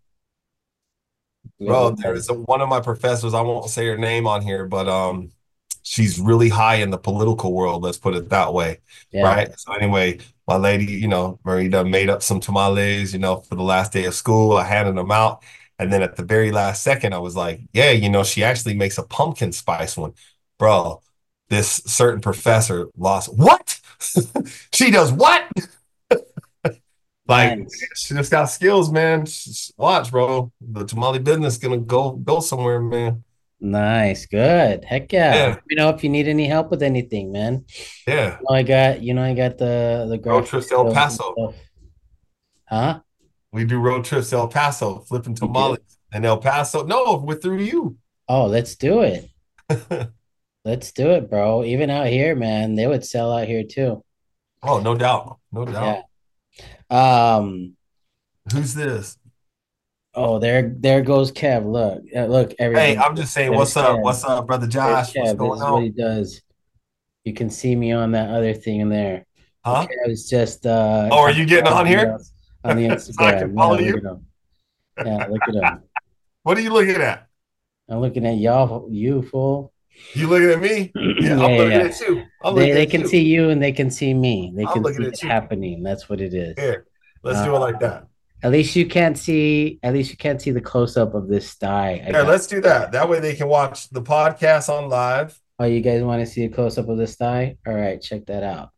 Bro, 1.59 1.97
there 1.97 2.15
is 2.15 2.29
a, 2.31 2.35
one 2.35 2.61
of 2.63 2.69
my 2.69 2.81
professors. 2.81 3.35
I 3.35 3.41
won't 3.43 3.69
say 3.69 3.87
her 3.87 3.99
name 3.99 4.27
on 4.27 4.41
here, 4.43 4.67
but 4.67 4.89
um, 4.89 5.31
she's 5.83 6.21
really 6.21 6.49
high 6.49 6.77
in 6.77 6.91
the 6.91 6.99
political 6.99 7.53
world. 7.53 7.83
Let's 7.83 7.99
put 7.99 8.15
it 8.15 8.29
that 8.31 8.53
way, 8.55 8.79
Yeah. 9.13 9.23
right? 9.25 9.59
So 9.59 9.73
anyway, 9.75 10.19
my 10.47 10.57
lady, 10.57 10.87
you 10.87 11.09
know, 11.09 11.39
Marita 11.45 11.89
made 11.89 12.11
up 12.11 12.23
some 12.23 12.41
tamales, 12.41 13.13
you 13.13 13.19
know, 13.19 13.37
for 13.41 13.55
the 13.57 13.63
last 13.63 13.93
day 13.93 14.05
of 14.07 14.15
school. 14.15 14.57
I 14.57 14.65
handed 14.65 14.97
them 14.97 15.11
out, 15.11 15.43
and 15.79 15.93
then 15.93 16.03
at 16.03 16.17
the 16.17 16.25
very 16.25 16.51
last 16.53 16.83
second, 16.83 17.15
I 17.15 17.19
was 17.19 17.37
like, 17.37 17.61
"Yeah, 17.73 17.91
you 17.93 18.09
know, 18.09 18.25
she 18.25 18.45
actually 18.45 18.75
makes 18.75 18.99
a 18.99 19.03
pumpkin 19.05 19.53
spice 19.53 19.97
one, 19.97 20.13
bro." 20.59 21.03
This 21.49 21.83
certain 21.87 22.21
professor 22.21 22.87
lost 22.97 23.29
what? 23.35 23.81
she 24.73 24.91
does 24.91 25.13
what? 25.13 25.45
Like 27.27 27.59
Nice. 27.61 27.85
she 27.95 28.15
just 28.15 28.31
got 28.31 28.47
skills, 28.47 28.91
man. 28.91 29.25
Watch, 29.77 30.11
bro. 30.11 30.53
The 30.61 30.85
tamale 30.85 31.21
business 31.21 31.59
gonna 31.59 31.79
go 31.79 32.13
go 32.13 32.41
somewhere, 32.41 32.81
man. 32.81 33.25
Nice, 33.61 34.27
good. 34.27 34.85
Heck 34.85 35.13
yeah. 35.13 35.35
Yeah. 35.35 35.47
Let 35.49 35.67
me 35.69 35.77
know 35.77 35.89
if 35.91 36.03
you 36.03 36.09
need 36.09 36.29
any 36.29 36.47
help 36.47 36.71
with 36.71 36.83
anything, 36.83 37.31
man. 37.31 37.67
Yeah. 38.07 38.39
You 38.39 38.47
know, 38.49 38.57
I 38.57 38.63
got, 38.63 39.03
you 39.03 39.15
know, 39.15 39.23
I 39.23 39.35
got 39.35 39.59
the 39.59 40.07
the 40.09 40.19
Road 40.19 40.23
grocery 40.23 40.61
trip 40.61 40.69
to 40.71 40.75
El 40.77 40.95
Paso. 40.95 41.55
Huh? 42.65 43.01
We 43.53 43.65
do 43.65 43.79
road 43.79 44.05
trips 44.05 44.31
to 44.31 44.37
El 44.37 44.49
Paso, 44.49 45.01
flipping 45.01 45.35
tamales. 45.35 45.79
And 46.13 46.25
El 46.25 46.39
Paso, 46.39 46.85
no, 46.85 47.23
we're 47.25 47.35
through 47.35 47.59
you. 47.59 47.99
Oh, 48.29 48.47
let's 48.47 48.77
do 48.77 49.03
it. 49.03 49.29
Let's 50.65 50.93
do 50.93 51.13
it, 51.13 51.31
bro. 51.31 51.65
Even 51.65 51.89
out 51.89 52.09
here, 52.09 52.35
man, 52.35 52.75
they 52.75 52.87
would 52.87 53.05
sell 53.05 53.33
out 53.33 53.49
here 53.49 53.65
too. 53.65 54.05
Oh, 54.63 54.79
no 54.81 54.95
doubt. 54.95 55.39
No 55.51 55.65
doubt. 55.65 56.05
Yeah. 56.91 57.37
Um. 57.37 57.77
Who's 58.53 58.75
this? 58.75 59.17
Oh, 60.15 60.39
there, 60.39 60.75
there 60.77 61.03
goes 61.03 61.31
Kev. 61.31 61.71
Look, 61.71 62.03
uh, 62.15 62.27
look. 62.27 62.53
Everybody. 62.59 62.95
Hey, 62.95 62.97
I'm 62.99 63.15
just 63.15 63.33
saying, 63.33 63.55
what's 63.55 63.75
There's 63.75 63.87
up? 63.87 64.01
What's 64.01 64.25
up, 64.25 64.47
brother 64.47 64.67
There's 64.67 64.75
Josh? 64.75 65.13
Kev. 65.13 65.21
What's 65.21 65.31
This 65.31 65.39
going 65.39 65.59
is 65.59 65.65
what 65.65 65.83
he 65.83 65.89
does. 65.91 66.43
You 67.25 67.35
can 67.35 67.51
see 67.51 67.77
me 67.77 67.93
on 67.93 68.13
that 68.13 68.31
other 68.31 68.55
thing 68.55 68.81
in 68.81 68.89
there. 68.89 69.27
Huh? 69.65 69.87
Kev's 70.07 70.29
just. 70.29 70.67
uh 70.67 71.09
Oh, 71.13 71.19
are 71.19 71.31
you 71.31 71.45
getting 71.47 71.73
on 71.73 71.87
here? 71.87 72.19
On 72.65 72.77
the 72.77 72.99
So 72.99 73.13
I 73.25 73.33
Instagram. 73.35 73.39
can 73.39 73.55
follow 73.57 73.79
yeah, 73.79 73.87
you? 73.87 73.93
Look 73.95 74.05
at 74.05 74.11
him. 74.11 74.27
Yeah, 75.07 75.27
look 75.27 75.43
at 75.49 75.55
him. 75.55 75.83
What 76.43 76.57
are 76.57 76.63
you 76.63 76.73
looking 76.73 76.97
at? 77.03 77.27
I'm 77.91 78.01
looking 78.01 78.25
at 78.27 78.39
y'all, 78.39 78.89
you 78.91 79.21
fool. 79.21 79.75
You 80.15 80.27
looking 80.27 80.51
at 80.51 80.59
me? 80.61 80.91
Yeah, 80.95 81.13
Yeah, 81.21 81.33
I'm 81.45 81.57
looking 81.57 81.71
yeah. 81.73 81.79
at 81.81 82.01
you. 82.01 82.23
I'm 82.43 82.55
They, 82.55 82.73
they 82.73 82.87
can 82.87 83.03
you. 83.03 83.09
see 83.09 83.21
you 83.23 83.51
and 83.51 83.63
they 83.63 83.73
can 83.73 83.91
see 83.91 84.15
me. 84.15 84.51
They 84.57 84.65
I'm 84.65 84.83
can 84.83 84.95
see 84.95 85.05
at 85.07 85.13
it 85.13 85.21
happening. 85.21 85.83
That's 85.83 86.09
what 86.09 86.23
it 86.23 86.33
is. 86.33 86.59
Here, 86.59 86.87
let's 87.23 87.45
do 87.45 87.55
it 87.55 87.59
like 87.59 87.79
that. 87.81 88.07
At 88.43 88.51
least 88.53 88.75
you 88.77 88.87
can't 88.87 89.19
see. 89.19 89.79
At 89.83 89.93
least 89.93 90.11
you 90.11 90.17
can't 90.17 90.41
see 90.41 90.51
the 90.51 90.61
close 90.61 90.97
up 90.97 91.15
of 91.15 91.29
this 91.29 91.55
Here, 92.13 92.13
got- 92.13 92.27
let's 92.29 92.47
do 92.47 92.61
that. 92.63 92.93
That 92.93 93.09
way 93.09 93.21
they 93.21 93.35
can 93.35 93.49
watch 93.49 93.89
the 93.91 94.03
podcast 94.03 94.69
on 94.69 94.89
live. 94.89 95.39
Oh, 95.59 95.67
you 95.67 95.81
guys 95.83 96.03
want 96.03 96.21
to 96.21 96.27
see 96.27 96.45
a 96.45 96.49
close 96.49 96.79
up 96.79 96.89
of 96.89 96.97
this 96.97 97.17
thigh? 97.17 97.57
All 97.67 97.75
right, 97.75 98.01
check 98.01 98.25
that 98.27 98.43
out. 98.43 98.71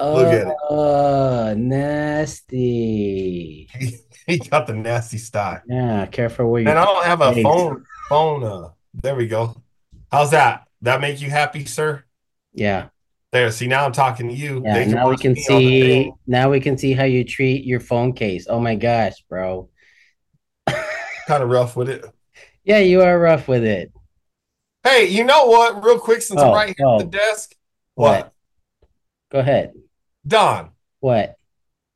Look 0.00 0.26
at 0.32 0.46
it. 0.48 0.54
Oh, 0.70 1.54
nasty. 2.54 3.68
He 4.26 4.38
got 4.38 4.66
the 4.66 4.72
nasty 4.72 5.18
style. 5.18 5.60
Yeah, 5.68 6.06
careful 6.06 6.50
where 6.50 6.62
you. 6.62 6.68
And 6.68 6.78
I 6.78 6.84
don't 6.86 7.04
have 7.04 7.20
a 7.20 7.32
Thanks. 7.34 7.42
phone. 7.42 7.84
Phone. 8.08 8.42
Uh, 8.42 8.68
there 8.94 9.14
we 9.14 9.26
go. 9.26 9.62
How's 10.10 10.30
that? 10.30 10.66
That 10.80 11.02
make 11.02 11.20
you 11.20 11.28
happy, 11.28 11.66
sir? 11.66 12.04
Yeah, 12.54 12.86
There. 13.34 13.50
See, 13.50 13.66
now 13.66 13.84
I'm 13.84 13.90
talking 13.90 14.28
to 14.28 14.32
you. 14.32 14.62
yeah. 14.64 14.84
Now 14.84 15.10
we 15.10 15.16
can 15.16 15.32
me 15.32 15.44
on 15.50 15.58
the 15.58 15.66
see. 15.66 16.12
Now 16.24 16.50
we 16.50 16.60
can 16.60 16.78
see 16.78 16.92
how 16.92 17.02
you 17.02 17.24
treat 17.24 17.64
your 17.64 17.80
phone 17.80 18.12
case. 18.12 18.46
Oh 18.48 18.60
my 18.60 18.76
gosh, 18.76 19.24
bro. 19.28 19.70
Kind 20.68 21.42
of 21.42 21.48
rough 21.48 21.74
with 21.74 21.88
it. 21.88 22.04
Yeah, 22.62 22.78
you 22.78 23.02
are 23.02 23.18
rough 23.18 23.48
with 23.48 23.64
it. 23.64 23.92
Hey, 24.84 25.08
you 25.08 25.24
know 25.24 25.46
what? 25.46 25.82
Real 25.82 25.98
quick, 25.98 26.22
since 26.22 26.40
Oh, 26.40 26.50
I'm 26.50 26.54
right 26.54 26.76
here 26.78 26.86
oh. 26.86 27.00
at 27.00 27.00
the 27.00 27.06
oh. 27.06 27.10
desk. 27.10 27.56
What? 27.96 28.06
What? 28.22 28.32
Go 29.32 29.38
ahead. 29.40 29.72
Don, 30.24 30.70
What? 31.00 31.34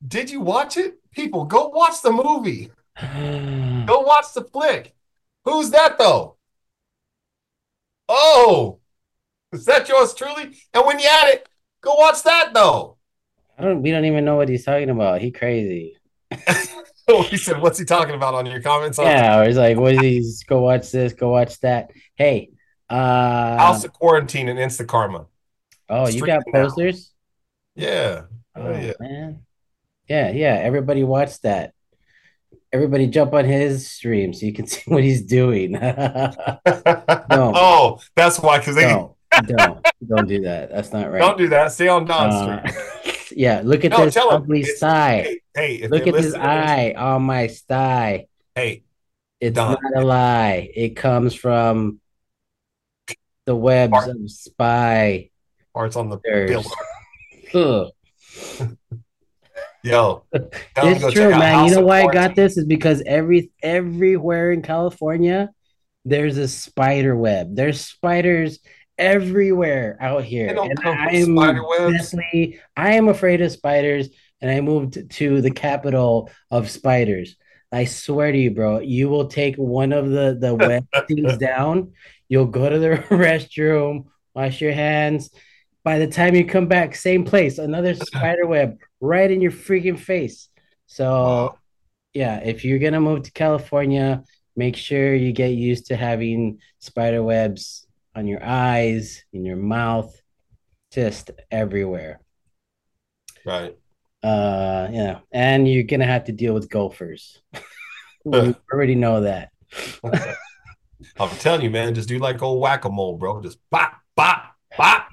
did 0.05 0.29
you 0.29 0.41
watch 0.41 0.75
it? 0.75 0.95
People, 1.11 1.45
go 1.45 1.69
watch 1.69 2.01
the 2.01 2.11
movie. 2.11 2.69
Go 3.01 4.01
watch 4.01 4.33
the 4.35 4.43
flick. 4.43 4.93
Who's 5.45 5.71
that 5.71 5.97
though? 5.97 6.35
Oh, 8.09 8.78
is 9.51 9.65
that 9.65 9.87
yours 9.89 10.13
truly? 10.13 10.57
And 10.73 10.85
when 10.85 10.99
you 10.99 11.07
at 11.07 11.29
it, 11.29 11.49
go 11.81 11.93
watch 11.95 12.23
that 12.23 12.53
though. 12.53 12.97
I 13.57 13.63
don't. 13.63 13.81
We 13.81 13.91
don't 13.91 14.05
even 14.05 14.25
know 14.25 14.37
what 14.37 14.49
he's 14.49 14.65
talking 14.65 14.89
about. 14.89 15.21
He 15.21 15.31
crazy. 15.31 15.97
he 16.31 17.37
said, 17.37 17.61
"What's 17.61 17.79
he 17.79 17.85
talking 17.85 18.15
about?" 18.15 18.35
On 18.35 18.45
your 18.45 18.61
comments, 18.61 18.99
on 18.99 19.05
Yeah, 19.07 19.39
or 19.39 19.45
he's 19.47 19.57
like, 19.57 19.77
"What 19.77 19.95
is 19.95 19.99
he? 19.99 20.45
Go 20.47 20.61
watch 20.61 20.91
this. 20.91 21.13
Go 21.13 21.29
watch 21.29 21.59
that." 21.61 21.91
Hey, 22.15 22.51
uh, 22.89 23.57
House 23.57 23.83
of 23.83 23.93
Quarantine 23.93 24.47
and 24.47 24.57
Insta 24.57 24.87
Karma. 24.87 25.25
oh, 25.89 26.07
you 26.07 26.25
got 26.25 26.41
streaming 26.41 26.43
now. 26.53 26.61
posters? 26.61 27.13
Yeah, 27.75 28.21
Oh 28.55 28.67
oh, 28.67 28.79
yeah. 28.79 28.93
man, 28.99 29.41
yeah, 30.07 30.31
yeah. 30.31 30.55
Everybody 30.55 31.03
watch 31.03 31.39
that. 31.41 31.73
Everybody 32.71 33.07
jump 33.07 33.33
on 33.33 33.45
his 33.45 33.89
stream 33.89 34.33
so 34.33 34.45
you 34.45 34.53
can 34.53 34.67
see 34.73 34.83
what 34.85 35.03
he's 35.03 35.23
doing. 35.23 35.77
Oh, 37.31 37.99
that's 38.15 38.39
why. 38.39 38.57
Because 38.57 38.75
they 38.75 38.83
don't, 38.83 39.13
don't, 39.47 39.85
don't 40.07 40.27
do 40.27 40.41
that. 40.41 40.69
That's 40.71 40.91
not 40.93 41.11
right. 41.11 41.19
don't 41.19 41.37
do 41.37 41.47
that. 41.49 41.71
Stay 41.71 41.87
on 41.87 42.05
Don's 42.05 42.33
Uh, 42.35 42.67
stream. 42.67 43.15
yeah, 43.35 43.61
look 43.63 43.85
at 43.85 43.91
No, 43.91 44.05
this 44.05 44.15
him. 44.15 44.23
ugly 44.29 44.63
sty. 44.63 45.39
Hey, 45.55 45.77
hey, 45.79 45.87
Look 45.87 46.07
at 46.07 46.13
this 46.13 46.25
listening 46.25 46.41
to 46.41 46.47
this- 46.47 46.47
eye 46.47 46.93
on 46.97 47.23
my 47.23 47.47
sty. 47.47 48.27
Hey, 48.55 48.83
It's 49.39 49.55
Don. 49.55 49.77
not 49.81 50.03
a 50.03 50.05
lie. 50.05 50.69
It 50.75 50.95
comes 50.95 51.33
from 51.35 51.99
the 53.45 53.55
webs 53.55 53.93
Art. 53.93 54.09
of 54.09 54.29
spy. 54.31 55.29
parts 55.73 55.95
on 55.95 56.09
the 56.09 56.17
bill. 56.17 56.63
Yo, 59.81 60.23
him 60.33 60.49
It's 60.77 61.13
true, 61.13 61.29
man. 61.29 61.65
You 61.69 61.75
know 61.75 61.85
why 61.85 62.01
I 62.03 62.11
got 62.11 62.35
this 62.35 62.57
is 62.57 62.65
because 62.65 63.01
every 63.05 63.49
everywhere 63.63 64.51
in 64.51 64.61
California, 64.61 65.49
there's 66.03 66.37
a 66.37 66.49
spider 66.49 67.15
web. 67.15 67.55
There's 67.55 67.79
spiders 67.79 68.59
everywhere 68.99 69.97
out 69.99 70.23
here, 70.23 70.47
and 70.49 70.59
spider 71.25 71.61
definitely 71.97 72.59
I 72.77 72.93
am 72.93 73.07
afraid 73.07 73.41
of 73.41 73.51
spiders, 73.51 74.09
and 74.41 74.51
I 74.51 74.61
moved 74.61 75.09
to 75.11 75.41
the 75.41 75.51
capital 75.51 76.29
of 76.51 76.69
spiders. 76.69 77.35
I 77.71 77.85
swear 77.85 78.31
to 78.31 78.37
you, 78.37 78.51
bro, 78.51 78.79
you 78.79 79.09
will 79.09 79.27
take 79.27 79.55
one 79.55 79.93
of 79.93 80.09
the 80.09 80.37
the 80.39 80.53
web 80.67 80.85
things 81.07 81.37
down. 81.37 81.93
You'll 82.27 82.45
go 82.45 82.69
to 82.69 82.77
the 82.77 82.89
restroom, 83.09 84.05
wash 84.35 84.61
your 84.61 84.73
hands. 84.73 85.31
By 85.83 85.97
the 85.97 86.07
time 86.07 86.35
you 86.35 86.45
come 86.45 86.67
back, 86.67 86.93
same 86.95 87.23
place, 87.23 87.57
another 87.57 87.95
spider 88.09 88.45
web 88.45 88.77
right 88.99 89.31
in 89.31 89.41
your 89.41 89.51
freaking 89.51 89.97
face. 89.97 90.49
So, 90.87 91.05
Wow. 91.05 91.57
yeah, 92.13 92.39
if 92.43 92.65
you're 92.65 92.79
gonna 92.79 93.01
move 93.01 93.23
to 93.23 93.31
California, 93.31 94.23
make 94.55 94.75
sure 94.75 95.15
you 95.15 95.31
get 95.31 95.49
used 95.53 95.87
to 95.87 95.95
having 95.95 96.59
spider 96.79 97.23
webs 97.23 97.87
on 98.19 98.27
your 98.27 98.43
eyes, 98.43 99.23
in 99.31 99.45
your 99.45 99.55
mouth, 99.55 100.13
just 100.91 101.31
everywhere. 101.49 102.19
Right. 103.45 103.77
Uh, 104.21 104.89
yeah, 104.91 105.19
and 105.31 105.65
you're 105.65 105.83
gonna 105.83 106.05
have 106.05 106.25
to 106.25 106.33
deal 106.33 106.53
with 106.53 106.69
gophers. 106.69 107.41
we 108.25 108.53
already 108.73 108.95
know 108.95 109.21
that. 109.21 109.51
I'm 110.03 111.29
telling 111.37 111.61
you, 111.61 111.69
man, 111.69 111.95
just 111.95 112.09
do 112.09 112.19
like 112.19 112.41
old 112.41 112.59
whack 112.59 112.83
a 112.83 112.89
mole, 112.89 113.17
bro. 113.17 113.41
Just 113.41 113.57
bop, 113.71 113.93
bop, 114.17 114.53
bop. 114.77 115.07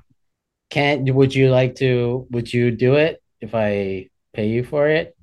Can't 0.71 1.09
would 1.15 1.33
you 1.33 1.51
like 1.51 1.77
to 1.77 2.27
would 2.31 2.53
you 2.53 2.73
do 2.73 2.97
it 2.97 3.23
if 3.41 3.55
I 3.55 4.11
pay 4.35 4.49
you 4.49 4.65
for 4.65 4.89
it? 4.89 5.17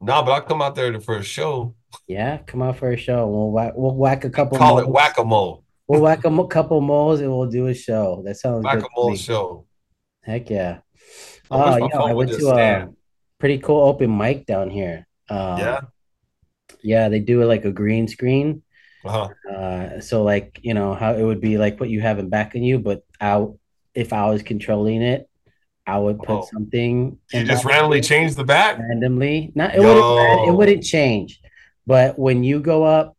No, 0.00 0.22
but 0.22 0.30
I'll 0.30 0.42
come 0.42 0.62
out 0.62 0.76
there 0.76 1.00
for 1.00 1.16
a 1.16 1.24
show. 1.24 1.74
Yeah, 2.06 2.38
come 2.46 2.62
out 2.62 2.76
for 2.76 2.92
a 2.92 2.96
show. 2.96 3.26
We'll 3.26 3.50
whack 3.50 3.72
we'll 3.74 3.96
whack 3.96 4.24
a 4.24 4.30
couple 4.30 4.58
Call 4.58 4.78
it 4.78 4.88
whack 4.88 5.18
a 5.18 5.24
mole. 5.24 5.64
We'll 5.88 6.00
whack 6.00 6.24
a 6.24 6.46
couple 6.48 6.80
moles 6.80 7.20
and 7.20 7.30
we'll 7.30 7.48
do 7.50 7.66
a 7.68 7.74
show. 7.74 8.22
That 8.24 8.36
sounds 8.36 8.64
Whack 8.64 8.76
good 8.78 8.84
a 8.84 8.88
mole 8.96 9.14
show. 9.16 9.66
Heck 10.22 10.50
yeah. 10.50 10.78
I 11.50 11.78
Oh, 11.78 11.80
wish 11.82 11.90
yeah, 11.92 12.00
I 12.00 12.12
went 12.12 12.30
to 12.32 12.48
a 12.48 12.88
pretty 13.38 13.58
cool 13.58 13.86
open 13.86 14.16
mic 14.16 14.46
down 14.46 14.70
here. 14.70 15.06
Um, 15.30 15.58
Yeah. 15.58 15.80
yeah, 16.82 17.08
they 17.08 17.20
do 17.20 17.42
it 17.42 17.46
like 17.46 17.64
a 17.64 17.70
green 17.72 18.08
screen. 18.08 18.62
Uh-huh. 19.04 19.28
Uh, 19.48 20.00
so 20.00 20.24
like, 20.24 20.58
you 20.62 20.74
know, 20.74 20.94
how 20.94 21.14
it 21.14 21.22
would 21.22 21.40
be 21.40 21.58
like 21.58 21.78
what 21.78 21.88
you 21.88 22.00
have 22.00 22.18
in 22.18 22.28
back 22.28 22.56
of 22.56 22.62
you, 22.62 22.80
but 22.80 23.04
I, 23.20 23.46
if 23.94 24.12
I 24.12 24.28
was 24.28 24.42
controlling 24.42 25.02
it, 25.02 25.28
I 25.86 25.98
would 26.00 26.18
put 26.18 26.38
Oh. 26.40 26.48
something 26.52 27.16
You 27.32 27.44
just 27.44 27.64
randomly 27.64 28.00
change 28.00 28.34
the 28.34 28.42
back? 28.42 28.80
randomly. 28.80 29.52
Not 29.54 29.76
it 29.76 29.80
wouldn't 29.80 30.48
it 30.48 30.52
wouldn't 30.52 30.82
change, 30.82 31.40
but 31.86 32.18
when 32.18 32.42
you 32.42 32.58
go 32.58 32.82
up, 32.82 33.15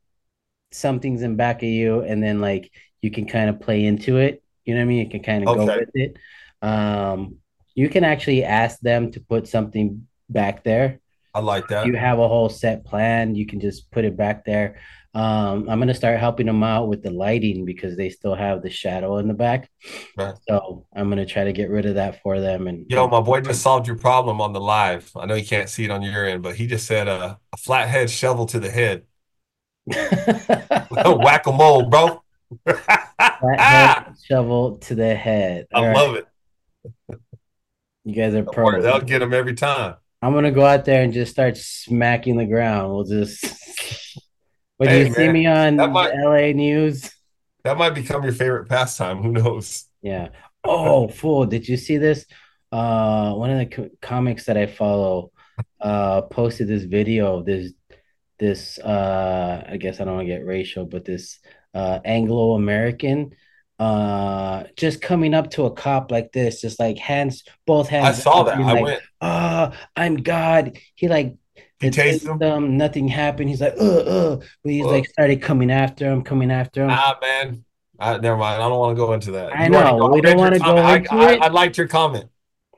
something's 0.77 1.21
in 1.21 1.35
back 1.35 1.57
of 1.63 1.69
you, 1.69 2.01
and 2.01 2.21
then 2.21 2.39
like 2.39 2.71
you 3.01 3.11
can 3.11 3.25
kind 3.25 3.49
of 3.49 3.59
play 3.59 3.85
into 3.85 4.17
it. 4.17 4.43
You 4.65 4.73
know 4.73 4.81
what 4.81 4.85
I 4.85 4.87
mean? 4.87 5.05
You 5.05 5.09
can 5.09 5.23
kind 5.23 5.47
of 5.47 5.55
go 5.55 5.65
with 5.65 5.89
it. 5.93 6.17
Um, 6.61 7.37
you 7.75 7.89
can 7.89 8.03
actually 8.03 8.43
ask 8.43 8.79
them 8.79 9.11
to 9.11 9.19
put 9.19 9.47
something 9.47 10.07
back 10.29 10.63
there. 10.63 10.99
I 11.33 11.39
like 11.39 11.67
that. 11.67 11.85
You 11.85 11.93
have 11.93 12.19
a 12.19 12.27
whole 12.27 12.49
set 12.49 12.83
plan. 12.83 13.35
You 13.35 13.45
can 13.45 13.59
just 13.59 13.91
put 13.91 14.05
it 14.05 14.17
back 14.17 14.43
there. 14.43 14.79
Um, 15.13 15.67
I'm 15.69 15.79
gonna 15.79 15.93
start 15.93 16.19
helping 16.19 16.45
them 16.45 16.63
out 16.63 16.89
with 16.89 17.01
the 17.01 17.09
lighting 17.09 17.65
because 17.65 17.97
they 17.97 18.09
still 18.09 18.35
have 18.35 18.61
the 18.61 18.69
shadow 18.69 19.17
in 19.17 19.27
the 19.27 19.33
back. 19.33 19.69
Right. 20.15 20.35
So 20.47 20.85
I'm 20.95 21.09
gonna 21.09 21.25
try 21.25 21.43
to 21.43 21.53
get 21.53 21.69
rid 21.69 21.85
of 21.85 21.95
that 21.95 22.21
for 22.21 22.39
them. 22.39 22.67
And 22.67 22.85
Yo, 22.89 23.07
my 23.07 23.21
boy 23.21 23.41
just 23.41 23.61
solved 23.61 23.87
your 23.87 23.97
problem 23.97 24.41
on 24.41 24.53
the 24.53 24.59
live. 24.59 25.11
I 25.15 25.25
know 25.25 25.35
you 25.35 25.45
can't 25.45 25.69
see 25.69 25.85
it 25.85 25.91
on 25.91 26.01
your 26.01 26.25
end, 26.25 26.43
but 26.43 26.55
he 26.55 26.67
just 26.67 26.85
said 26.85 27.07
uh, 27.07 27.35
a 27.53 27.57
flathead 27.57 28.09
shovel 28.09 28.45
to 28.47 28.59
the 28.59 28.69
head. 28.69 29.03
Whack 31.19 31.47
a 31.47 31.51
mole, 31.51 31.83
bro. 31.89 32.21
Shovel 34.25 34.77
to 34.79 34.95
the 34.95 35.15
head. 35.15 35.67
All 35.73 35.83
I 35.83 35.87
right, 35.87 35.95
love 35.95 36.15
it. 36.15 36.27
you 38.03 38.13
guys 38.13 38.33
are 38.35 38.43
pros. 38.43 38.83
That'll 38.83 39.01
get 39.01 39.19
them 39.19 39.33
every 39.33 39.53
time. 39.53 39.95
I'm 40.21 40.33
gonna 40.33 40.51
go 40.51 40.65
out 40.65 40.85
there 40.85 41.03
and 41.03 41.13
just 41.13 41.31
start 41.31 41.57
smacking 41.57 42.37
the 42.37 42.45
ground. 42.45 42.91
We'll 42.93 43.03
just 43.05 43.43
when 44.77 44.89
Hey, 44.89 45.07
you 45.07 45.13
see 45.13 45.29
me 45.29 45.45
on 45.45 45.75
might- 45.77 46.11
the 46.11 46.23
LA 46.23 46.51
news. 46.53 47.11
That 47.63 47.77
might 47.77 47.91
become 47.91 48.23
your 48.23 48.31
favorite 48.33 48.69
pastime. 48.69 49.21
Who 49.21 49.31
knows? 49.33 49.85
Yeah. 50.01 50.29
Oh, 50.63 51.07
fool! 51.09 51.45
Did 51.45 51.67
you 51.67 51.75
see 51.77 51.97
this? 51.97 52.25
Uh, 52.71 53.33
one 53.33 53.49
of 53.51 53.59
the 53.59 53.65
co- 53.65 53.89
comics 54.01 54.45
that 54.45 54.57
I 54.57 54.65
follow, 54.67 55.31
uh 55.81 56.21
posted 56.23 56.67
this 56.67 56.83
video 56.83 57.37
of 57.37 57.45
this 57.45 57.71
this 58.39 58.77
uh 58.79 59.63
I 59.67 59.77
guess 59.77 59.99
I 59.99 60.05
don't 60.05 60.15
want 60.15 60.27
to 60.27 60.33
get 60.33 60.45
racial, 60.45 60.85
but 60.85 61.05
this 61.05 61.39
uh 61.73 61.99
Anglo 62.05 62.53
American 62.53 63.31
uh 63.79 64.63
just 64.75 65.01
coming 65.01 65.33
up 65.33 65.51
to 65.51 65.65
a 65.65 65.71
cop 65.71 66.11
like 66.11 66.31
this, 66.31 66.61
just 66.61 66.79
like 66.79 66.97
hands 66.97 67.43
both 67.65 67.89
hands. 67.89 68.19
I 68.19 68.21
saw 68.21 68.43
that. 68.43 68.57
I 68.57 68.73
like, 68.73 68.83
went. 68.83 69.01
Ah, 69.21 69.77
I'm 69.95 70.17
God. 70.17 70.77
He 70.95 71.07
like 71.07 71.35
He 71.79 71.89
tased 71.89 72.25
him. 72.41 72.77
nothing 72.77 73.07
happened. 73.07 73.49
He's 73.49 73.61
like, 73.61 73.75
uh, 73.79 73.85
uh, 73.85 74.35
but 74.63 74.71
he's 74.71 74.83
Uh. 74.85 74.89
like 74.89 75.05
started 75.07 75.41
coming 75.41 75.69
after 75.71 76.09
him, 76.11 76.23
coming 76.23 76.51
after 76.51 76.83
him. 76.83 76.89
Ah, 76.91 77.17
man. 77.21 77.63
I, 77.99 78.17
never 78.17 78.37
mind. 78.37 78.61
I 78.61 78.69
don't 78.69 78.77
want 78.79 78.95
to 78.95 79.03
go 79.05 79.13
into 79.13 79.31
that. 79.31 79.53
I 79.55 79.65
You 79.65 79.69
know, 79.71 80.09
we 80.13 80.21
don't 80.21 80.37
wanna 80.37 80.57
your 80.57 80.65
go 80.65 80.77
into 80.77 81.13
I, 81.13 81.33
it. 81.33 81.41
I, 81.41 81.45
I 81.45 81.47
liked 81.49 81.77
your 81.77 81.87
comment. 81.87 82.25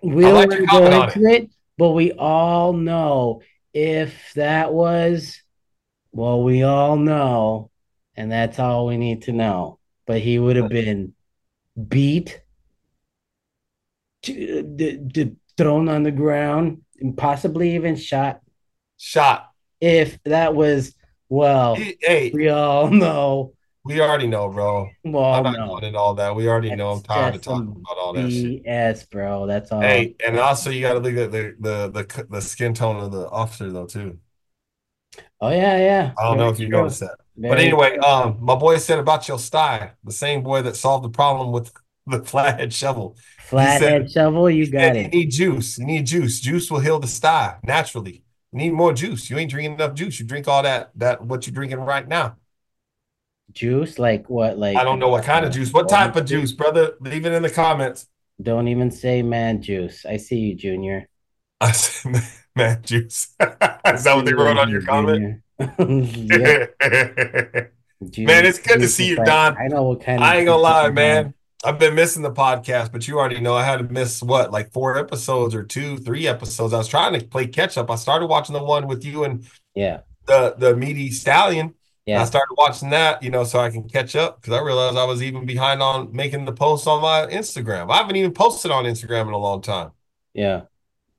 we 0.01 0.23
don't 0.23 0.33
want 0.33 0.51
your 0.51 0.61
to 0.61 0.65
go 0.67 1.01
into 1.03 1.25
it, 1.29 1.49
but 1.77 1.89
we 1.91 2.11
all 2.13 2.73
know 2.73 3.41
if 3.73 4.33
that 4.35 4.73
was, 4.73 5.41
well, 6.11 6.43
we 6.43 6.63
all 6.63 6.95
know, 6.97 7.71
and 8.15 8.31
that's 8.31 8.59
all 8.59 8.87
we 8.87 8.97
need 8.97 9.23
to 9.23 9.31
know. 9.31 9.79
But 10.05 10.21
he 10.21 10.39
would 10.39 10.55
have 10.55 10.69
been 10.69 11.13
beat, 11.87 12.41
t- 14.23 14.61
d- 14.61 14.97
d- 14.97 15.35
thrown 15.57 15.87
on 15.87 16.03
the 16.03 16.11
ground, 16.11 16.81
and 16.99 17.15
possibly 17.15 17.75
even 17.75 17.95
shot. 17.95 18.41
Shot. 18.97 19.51
If 19.79 20.21
that 20.23 20.55
was, 20.55 20.95
well, 21.29 21.75
hey, 21.75 22.31
we 22.33 22.49
all 22.49 22.89
know. 22.91 23.53
we 23.85 24.01
already 24.01 24.27
know, 24.27 24.49
bro. 24.49 24.89
Well, 25.03 25.33
I'm 25.33 25.43
not 25.43 25.53
no. 25.57 25.67
going 25.67 25.83
into 25.85 25.99
all 25.99 26.15
that. 26.15 26.35
We 26.35 26.49
already 26.49 26.75
know. 26.75 26.89
I'm 26.89 27.01
tired 27.03 27.35
of 27.35 27.41
talking 27.41 27.69
about 27.69 27.97
all 27.97 28.13
that 28.13 28.31
shit. 28.31 28.65
BS, 28.65 29.09
bro. 29.09 29.45
That's 29.45 29.71
all. 29.71 29.81
Hey, 29.81 30.15
and 30.25 30.37
also 30.39 30.69
you 30.69 30.81
got 30.81 30.93
to 30.93 30.99
look 30.99 31.15
at 31.15 31.31
the, 31.31 31.55
the 31.59 31.89
the 31.91 32.25
the 32.29 32.41
skin 32.41 32.73
tone 32.73 32.97
of 32.97 33.11
the 33.11 33.29
officer 33.29 33.71
though 33.71 33.85
too. 33.85 34.17
Oh 35.41 35.49
yeah, 35.49 35.77
yeah. 35.77 36.13
I 36.17 36.23
don't 36.23 36.37
know 36.37 36.49
if 36.49 36.59
you 36.59 36.67
true. 36.67 36.79
noticed 36.79 36.99
that. 37.01 37.17
But 37.37 37.59
anyway, 37.59 37.97
um, 37.97 38.37
my 38.41 38.55
boy 38.55 38.77
said 38.77 38.99
about 38.99 39.27
your 39.27 39.39
style, 39.39 39.91
the 40.03 40.11
same 40.11 40.43
boy 40.43 40.61
that 40.63 40.75
solved 40.75 41.05
the 41.05 41.09
problem 41.09 41.51
with 41.51 41.71
the 42.07 42.23
flathead 42.23 42.73
shovel. 42.73 43.15
flathead 43.39 44.11
shovel, 44.11 44.49
you 44.49 44.69
got 44.69 44.79
said 44.79 44.95
you 44.97 45.01
it. 45.05 45.13
need 45.13 45.31
juice. 45.31 45.77
You 45.77 45.85
need 45.85 46.05
juice. 46.05 46.39
Juice 46.39 46.69
will 46.69 46.79
heal 46.79 46.99
the 46.99 47.07
sty 47.07 47.57
naturally. 47.63 48.23
You 48.51 48.59
need 48.59 48.73
more 48.73 48.93
juice. 48.93 49.29
You 49.29 49.37
ain't 49.37 49.51
drinking 49.51 49.73
enough 49.73 49.93
juice. 49.93 50.19
You 50.19 50.25
drink 50.25 50.47
all 50.47 50.63
that 50.63 50.91
that 50.95 51.23
what 51.23 51.47
you're 51.47 51.53
drinking 51.53 51.79
right 51.79 52.07
now. 52.07 52.35
Juice, 53.51 53.97
like 53.97 54.29
what? 54.29 54.57
Like 54.57 54.77
I 54.77 54.83
don't 54.83 54.99
know 54.99 55.07
what 55.07 55.23
kind 55.23 55.45
of 55.45 55.51
juice. 55.51 55.71
What 55.71 55.89
type 55.89 56.15
of 56.15 56.25
juice, 56.25 56.51
brother? 56.51 56.93
Leave 56.99 57.25
it 57.25 57.33
in 57.33 57.43
the 57.43 57.49
comments. 57.49 58.07
Don't 58.41 58.67
even 58.67 58.91
say 58.91 59.21
man 59.21 59.61
juice. 59.61 60.05
I 60.05 60.17
see 60.17 60.37
you, 60.39 60.55
Junior. 60.55 61.07
I 61.61 61.71
said, 61.71 62.11
man, 62.11 62.23
man, 62.59 62.81
juice. 62.83 63.35
Is 63.39 64.03
that 64.03 64.15
what 64.15 64.25
they 64.25 64.33
wrote 64.33 64.57
on 64.57 64.69
your 64.69 64.81
comment? 64.81 65.41
yeah, 65.59 66.65
juice. 68.09 68.27
Man, 68.27 68.45
it's 68.45 68.59
good 68.59 68.79
to 68.79 68.87
see 68.87 69.07
you, 69.07 69.15
like- 69.17 69.25
Don. 69.25 69.57
I 69.57 69.67
know 69.67 69.83
what 69.83 70.01
kind 70.01 70.19
of 70.19 70.23
I 70.23 70.37
ain't 70.37 70.45
gonna 70.45 70.61
lie, 70.61 70.89
man. 70.91 71.33
I've 71.63 71.77
been 71.77 71.93
missing 71.93 72.21
the 72.21 72.31
podcast, 72.31 72.93
but 72.93 73.05
you 73.05 73.19
already 73.19 73.41
know 73.41 73.53
I 73.53 73.65
had 73.65 73.77
to 73.77 73.83
miss 73.83 74.23
what, 74.23 74.49
like 74.51 74.71
four 74.71 74.97
episodes 74.97 75.53
or 75.53 75.63
two, 75.63 75.97
three 75.97 76.25
episodes. 76.25 76.73
I 76.73 76.77
was 76.77 76.87
trying 76.87 77.19
to 77.19 77.25
play 77.25 77.47
catch 77.47 77.77
up. 77.77 77.91
I 77.91 77.95
started 77.95 78.27
watching 78.27 78.53
the 78.53 78.63
one 78.63 78.87
with 78.87 79.03
you 79.03 79.25
and 79.25 79.45
Yeah, 79.75 80.01
the 80.25 80.55
the 80.57 80.75
meaty 80.75 81.11
stallion. 81.11 81.73
Yeah. 82.05 82.21
I 82.21 82.25
started 82.25 82.55
watching 82.57 82.89
that, 82.91 83.21
you 83.21 83.29
know, 83.29 83.43
so 83.43 83.59
I 83.59 83.69
can 83.69 83.87
catch 83.87 84.15
up 84.15 84.41
because 84.41 84.57
I 84.57 84.63
realized 84.63 84.97
I 84.97 85.03
was 85.03 85.21
even 85.21 85.45
behind 85.45 85.83
on 85.83 86.11
making 86.11 86.45
the 86.45 86.53
posts 86.53 86.87
on 86.87 87.03
my 87.03 87.27
Instagram. 87.27 87.91
I 87.91 87.97
haven't 87.97 88.15
even 88.15 88.31
posted 88.33 88.71
on 88.71 88.85
Instagram 88.85 89.27
in 89.27 89.33
a 89.33 89.37
long 89.37 89.61
time, 89.61 89.91
yeah. 90.33 90.61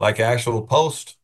like 0.00 0.18
actual 0.18 0.62
post. 0.62 1.16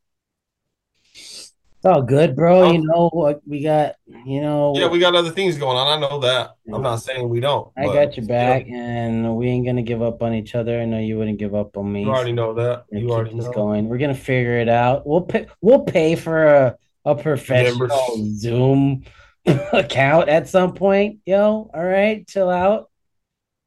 It's 1.76 1.84
all 1.84 2.02
good, 2.02 2.34
bro. 2.34 2.62
Oh. 2.64 2.72
You 2.72 2.78
know 2.86 3.10
what 3.12 3.42
we 3.46 3.62
got. 3.62 3.96
You 4.06 4.40
know, 4.40 4.74
Yeah, 4.76 4.88
we 4.88 4.98
got 4.98 5.14
other 5.14 5.30
things 5.30 5.58
going 5.58 5.76
on. 5.76 5.86
I 5.86 6.00
know 6.08 6.18
that. 6.20 6.56
I'm 6.72 6.82
not 6.82 6.96
saying 6.96 7.28
we 7.28 7.40
don't. 7.40 7.70
I 7.76 7.84
got 7.86 8.16
your 8.16 8.26
back, 8.26 8.66
and 8.68 9.36
we 9.36 9.48
ain't 9.48 9.66
gonna 9.66 9.82
give 9.82 10.02
up 10.02 10.22
on 10.22 10.32
each 10.34 10.54
other. 10.54 10.80
I 10.80 10.84
know 10.86 10.98
you 10.98 11.18
wouldn't 11.18 11.38
give 11.38 11.54
up 11.54 11.76
on 11.76 11.92
me. 11.92 12.02
You 12.02 12.10
already 12.10 12.32
know 12.32 12.54
that. 12.54 12.84
You 12.90 13.10
already 13.10 13.34
know. 13.34 13.52
going. 13.52 13.88
We're 13.88 13.98
gonna 13.98 14.14
figure 14.14 14.58
it 14.58 14.68
out. 14.68 15.06
We'll 15.06 15.20
pay. 15.22 15.46
We'll 15.60 15.82
pay 15.82 16.16
for 16.16 16.46
a 16.46 16.76
a 17.04 17.14
professional. 17.14 17.88
Zoom 18.34 19.04
account 19.72 20.28
at 20.28 20.48
some 20.48 20.72
point. 20.74 21.18
Yo, 21.24 21.70
all 21.72 21.84
right, 21.84 22.26
chill 22.26 22.50
out. 22.50 22.90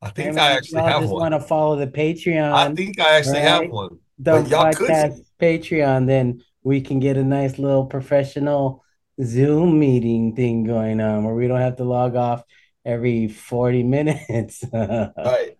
I 0.02 0.10
think 0.10 0.30
And 0.30 0.40
I 0.40 0.52
actually 0.52 0.82
have 0.82 1.02
just 1.02 1.14
one. 1.14 1.22
want 1.32 1.34
to 1.42 1.48
follow 1.48 1.76
the 1.76 1.88
Patreon, 1.88 2.52
I 2.54 2.74
think 2.74 3.00
I 3.00 3.18
actually 3.18 3.40
have 3.42 3.70
one. 3.70 4.00
the 4.18 4.32
but 4.42 4.48
y'all 4.50 4.74
could 4.74 4.90
podcast 4.90 5.22
Patreon, 5.42 6.08
then 6.08 6.42
we 6.70 6.82
can 6.82 7.00
get 7.00 7.18
a 7.18 7.24
nice 7.24 7.58
little 7.58 7.88
professional 7.88 8.86
Zoom 9.24 9.80
meeting 9.80 10.36
thing 10.36 10.66
going 10.66 11.02
on 11.02 11.24
where 11.24 11.34
we 11.34 11.48
don't 11.48 11.62
have 11.62 11.78
to 11.78 11.84
log 11.84 12.16
off 12.16 12.44
every 12.86 13.28
40 13.28 13.82
minutes. 13.84 14.64
Right. 14.74 15.58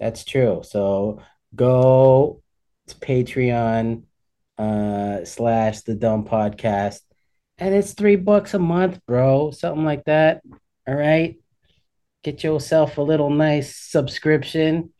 That's 0.00 0.24
true. 0.24 0.62
So 0.64 1.22
go 1.54 2.42
to 2.88 2.94
Patreon 2.96 4.02
uh 4.58 5.24
slash 5.24 5.82
the 5.82 5.94
DUM 5.94 6.24
Podcast. 6.24 7.00
And 7.58 7.72
it's 7.72 7.92
three 7.92 8.16
bucks 8.16 8.54
a 8.54 8.58
month, 8.58 8.98
bro. 9.06 9.52
Something 9.52 9.84
like 9.84 10.04
that. 10.06 10.42
All 10.88 10.96
right. 10.96 11.36
Get 12.24 12.42
yourself 12.42 12.98
a 12.98 13.02
little 13.02 13.30
nice 13.30 13.76
subscription. 13.76 14.92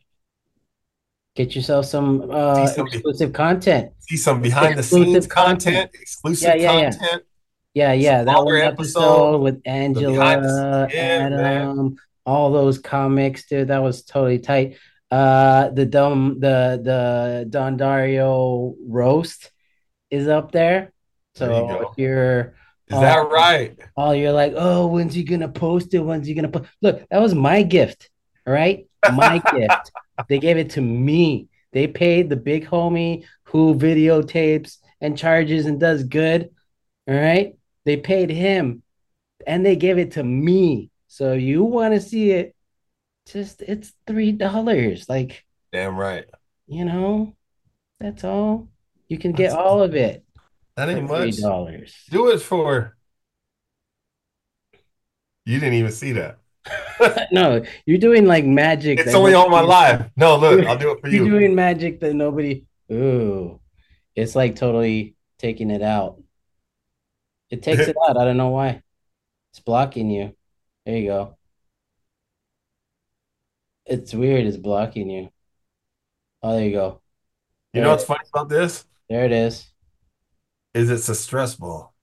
Get 1.35 1.55
yourself 1.55 1.85
some 1.85 2.29
uh 2.31 2.65
some- 2.67 2.87
exclusive 2.87 3.33
content. 3.33 3.91
See 3.99 4.17
some 4.17 4.41
behind 4.41 4.77
the 4.77 4.83
scenes 4.83 5.27
content. 5.27 5.63
content, 5.75 5.89
exclusive 5.93 6.47
Yeah, 6.47 6.55
yeah, 6.55 6.91
content. 6.91 7.23
Yeah, 7.73 7.91
yeah, 7.91 8.23
that 8.23 8.45
one 8.45 8.55
episode, 8.55 8.99
episode 9.01 9.37
with 9.41 9.61
the 9.63 9.69
Angela, 9.69 10.13
scenes. 10.87 10.93
Yeah, 10.93 11.29
man. 11.29 11.33
Adam, 11.33 11.95
all 12.25 12.51
those 12.53 12.79
comics, 12.79 13.47
dude. 13.47 13.67
That 13.67 13.83
was 13.83 14.03
totally 14.03 14.39
tight. 14.39 14.77
Uh, 15.11 15.69
the 15.71 15.85
dumb, 15.85 16.39
the 16.39 16.79
the 16.81 17.45
Don 17.49 17.75
Dario 17.75 18.75
roast 18.87 19.51
is 20.09 20.27
up 20.29 20.51
there. 20.53 20.93
There 21.35 21.49
you 21.49 21.55
So 21.67 21.89
if 21.91 21.97
you're 21.97 22.55
Is 22.87 22.97
that 22.99 23.17
Oh. 23.17 23.29
right? 23.29 23.77
oh, 23.97 24.11
you're 24.11 24.31
like, 24.31 24.53
oh, 24.55 24.87
when's 24.87 25.13
he 25.13 25.23
gonna 25.23 25.49
post 25.49 25.93
it? 25.93 25.99
When's 25.99 26.27
he 26.27 26.33
gonna 26.33 26.47
put? 26.49 26.65
Look, 26.81 27.03
that 27.09 27.19
was 27.21 27.35
my 27.35 27.61
gift. 27.63 28.09
All 28.47 28.53
right, 28.53 28.87
my 29.13 29.39
gift. 29.53 29.91
They 30.29 30.39
gave 30.39 30.57
it 30.57 30.71
to 30.71 30.81
me. 30.81 31.49
They 31.71 31.87
paid 31.87 32.29
the 32.29 32.35
big 32.37 32.65
homie 32.67 33.25
who 33.43 33.75
videotapes 33.75 34.77
and 35.01 35.17
charges 35.17 35.65
and 35.65 35.79
does 35.79 36.03
good. 36.03 36.49
All 37.07 37.15
right, 37.15 37.55
they 37.83 37.97
paid 37.97 38.29
him, 38.29 38.81
and 39.45 39.65
they 39.65 39.75
gave 39.75 39.97
it 39.97 40.13
to 40.13 40.23
me. 40.23 40.89
So 41.07 41.33
you 41.33 41.63
want 41.63 41.93
to 41.93 42.01
see 42.01 42.31
it? 42.31 42.55
Just 43.27 43.61
it's 43.61 43.91
three 44.07 44.31
dollars. 44.31 45.07
Like 45.09 45.43
Damn 45.73 45.97
right. 45.97 46.25
you 46.67 46.85
know, 46.85 47.35
that's 47.99 48.23
all. 48.23 48.69
You 49.09 49.17
can 49.17 49.33
get 49.33 49.49
That's- 49.51 49.65
all 49.65 49.83
of 49.83 49.93
it 49.95 50.23
That 50.77 50.89
ain't 50.89 51.07
much. 51.09 51.37
dollars. 51.41 51.93
Do 52.09 52.29
it 52.31 52.39
for. 52.41 52.95
You 55.45 55.59
didn't 55.59 55.75
even 55.75 55.91
see 55.91 56.13
that. 56.13 56.39
no, 57.31 57.63
you're 57.85 57.97
doing 57.97 58.25
like 58.25 58.45
magic. 58.45 58.99
It's 58.99 59.13
only 59.13 59.33
on 59.33 59.51
my 59.51 59.61
live. 59.61 60.09
No, 60.17 60.37
look, 60.37 60.65
I'll 60.65 60.77
do 60.77 60.91
it 60.91 61.01
for 61.01 61.07
you. 61.07 61.25
You're 61.25 61.39
doing 61.39 61.55
magic 61.55 61.99
that 61.99 62.13
nobody. 62.13 62.65
Ooh, 62.91 63.59
it's 64.15 64.35
like 64.35 64.55
totally 64.55 65.15
taking 65.37 65.69
it 65.71 65.81
out. 65.81 66.21
It 67.49 67.61
takes 67.63 67.87
it 67.87 67.95
out. 68.09 68.17
I 68.17 68.25
don't 68.25 68.37
know 68.37 68.49
why. 68.49 68.81
It's 69.51 69.59
blocking 69.59 70.09
you. 70.09 70.35
There 70.85 70.97
you 70.97 71.07
go. 71.07 71.37
It's 73.85 74.13
weird. 74.13 74.45
It's 74.45 74.57
blocking 74.57 75.09
you. 75.09 75.29
Oh, 76.41 76.53
there 76.55 76.65
you 76.65 76.71
go. 76.71 77.01
You 77.73 77.81
know 77.81 77.91
what's 77.91 78.05
funny 78.05 78.23
about 78.33 78.49
this? 78.49 78.85
There 79.09 79.25
it 79.25 79.31
is. 79.31 79.67
Is 80.73 80.89
it's 80.89 81.09
a 81.09 81.15
stress 81.15 81.55
ball. 81.55 81.93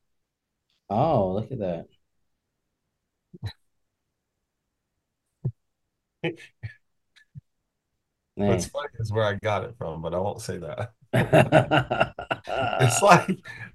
Oh, 0.89 1.33
look 1.33 1.51
at 1.51 1.59
that. 1.59 1.87
What's 8.35 8.67
funny 8.67 8.89
is 8.99 9.13
where 9.13 9.25
I 9.25 9.35
got 9.35 9.65
it 9.65 9.75
from, 9.77 10.01
but 10.03 10.15
I 10.15 10.19
won't 10.19 10.41
say 10.41 10.59
that. 10.59 10.93
It's 12.81 13.01
like 13.03 13.29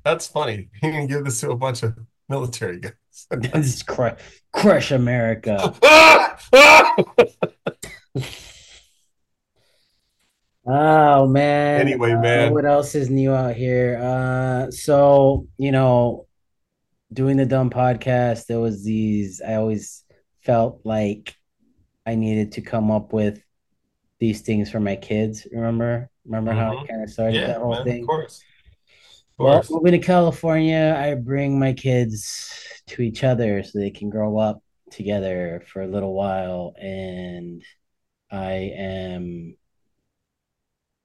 that's 0.03 0.27
funny. 0.27 0.69
You 0.83 0.91
can 0.91 1.07
give 1.07 1.23
this 1.23 1.39
to 1.41 1.51
a 1.51 1.55
bunch 1.55 1.83
of 1.83 1.97
military 2.27 2.79
guys. 2.81 2.93
Just 3.41 3.87
crush, 3.87 4.19
crush 4.51 4.91
America. 4.91 5.73
Oh 10.69 11.25
man. 11.27 11.79
Anyway, 11.81 12.11
Uh, 12.11 12.19
man. 12.21 12.53
what 12.53 12.65
else 12.65 12.93
is 12.93 13.09
new 13.09 13.33
out 13.33 13.55
here? 13.55 13.97
Uh, 14.01 14.69
so 14.69 15.47
you 15.57 15.71
know, 15.71 16.27
doing 17.13 17.37
the 17.37 17.45
DUM 17.45 17.69
Podcast, 17.69 18.47
there 18.47 18.59
was 18.59 18.83
these. 18.83 19.41
I 19.41 19.53
always 19.55 20.03
felt 20.41 20.81
like 20.83 21.33
I 22.07 22.15
needed 22.15 22.53
to 22.53 22.61
come 22.61 22.89
up 22.89 23.11
with 23.11 23.43
these 24.19 24.41
things 24.41 24.71
for 24.71 24.79
my 24.79 24.95
kids. 24.95 25.45
Remember? 25.51 26.09
Remember 26.25 26.53
how 26.53 26.71
Mhm. 26.71 26.83
it 26.83 26.87
kind 26.87 27.03
of 27.03 27.09
started 27.09 27.35
Yeah, 27.35 27.47
that 27.47 27.61
whole 27.61 27.73
man, 27.73 27.83
thing? 27.83 28.01
of 28.01 28.07
course. 28.07 28.43
Of 29.37 29.37
Well, 29.37 29.53
course. 29.55 29.69
moving 29.69 29.91
to 29.91 29.99
California, 29.99 30.95
I 30.97 31.13
bring 31.15 31.59
my 31.59 31.73
kids 31.73 32.81
to 32.87 33.01
each 33.01 33.23
other 33.25 33.61
so 33.61 33.77
they 33.77 33.91
can 33.91 34.09
grow 34.09 34.37
up 34.37 34.63
together 34.89 35.61
for 35.67 35.81
a 35.81 35.87
little 35.87 36.13
while. 36.13 36.73
And 36.79 37.61
I 38.31 38.71
am 38.75 39.57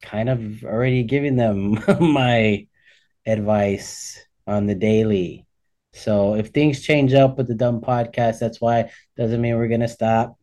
kind 0.03 0.29
of 0.29 0.65
already 0.65 1.03
giving 1.03 1.37
them 1.37 1.79
my 2.01 2.67
advice 3.27 4.19
on 4.47 4.67
the 4.67 4.75
daily. 4.75 5.47
So 5.93 6.35
if 6.37 6.49
things 6.49 6.81
change 6.81 7.13
up 7.13 7.37
with 7.37 7.49
the 7.49 7.55
DUM 7.55 7.81
Podcast, 7.81 8.39
that's 8.39 8.61
why. 8.61 8.91
Doesn't 9.17 9.41
mean 9.41 9.57
we're 9.57 9.69
gonna 9.69 9.89
stop 9.89 10.39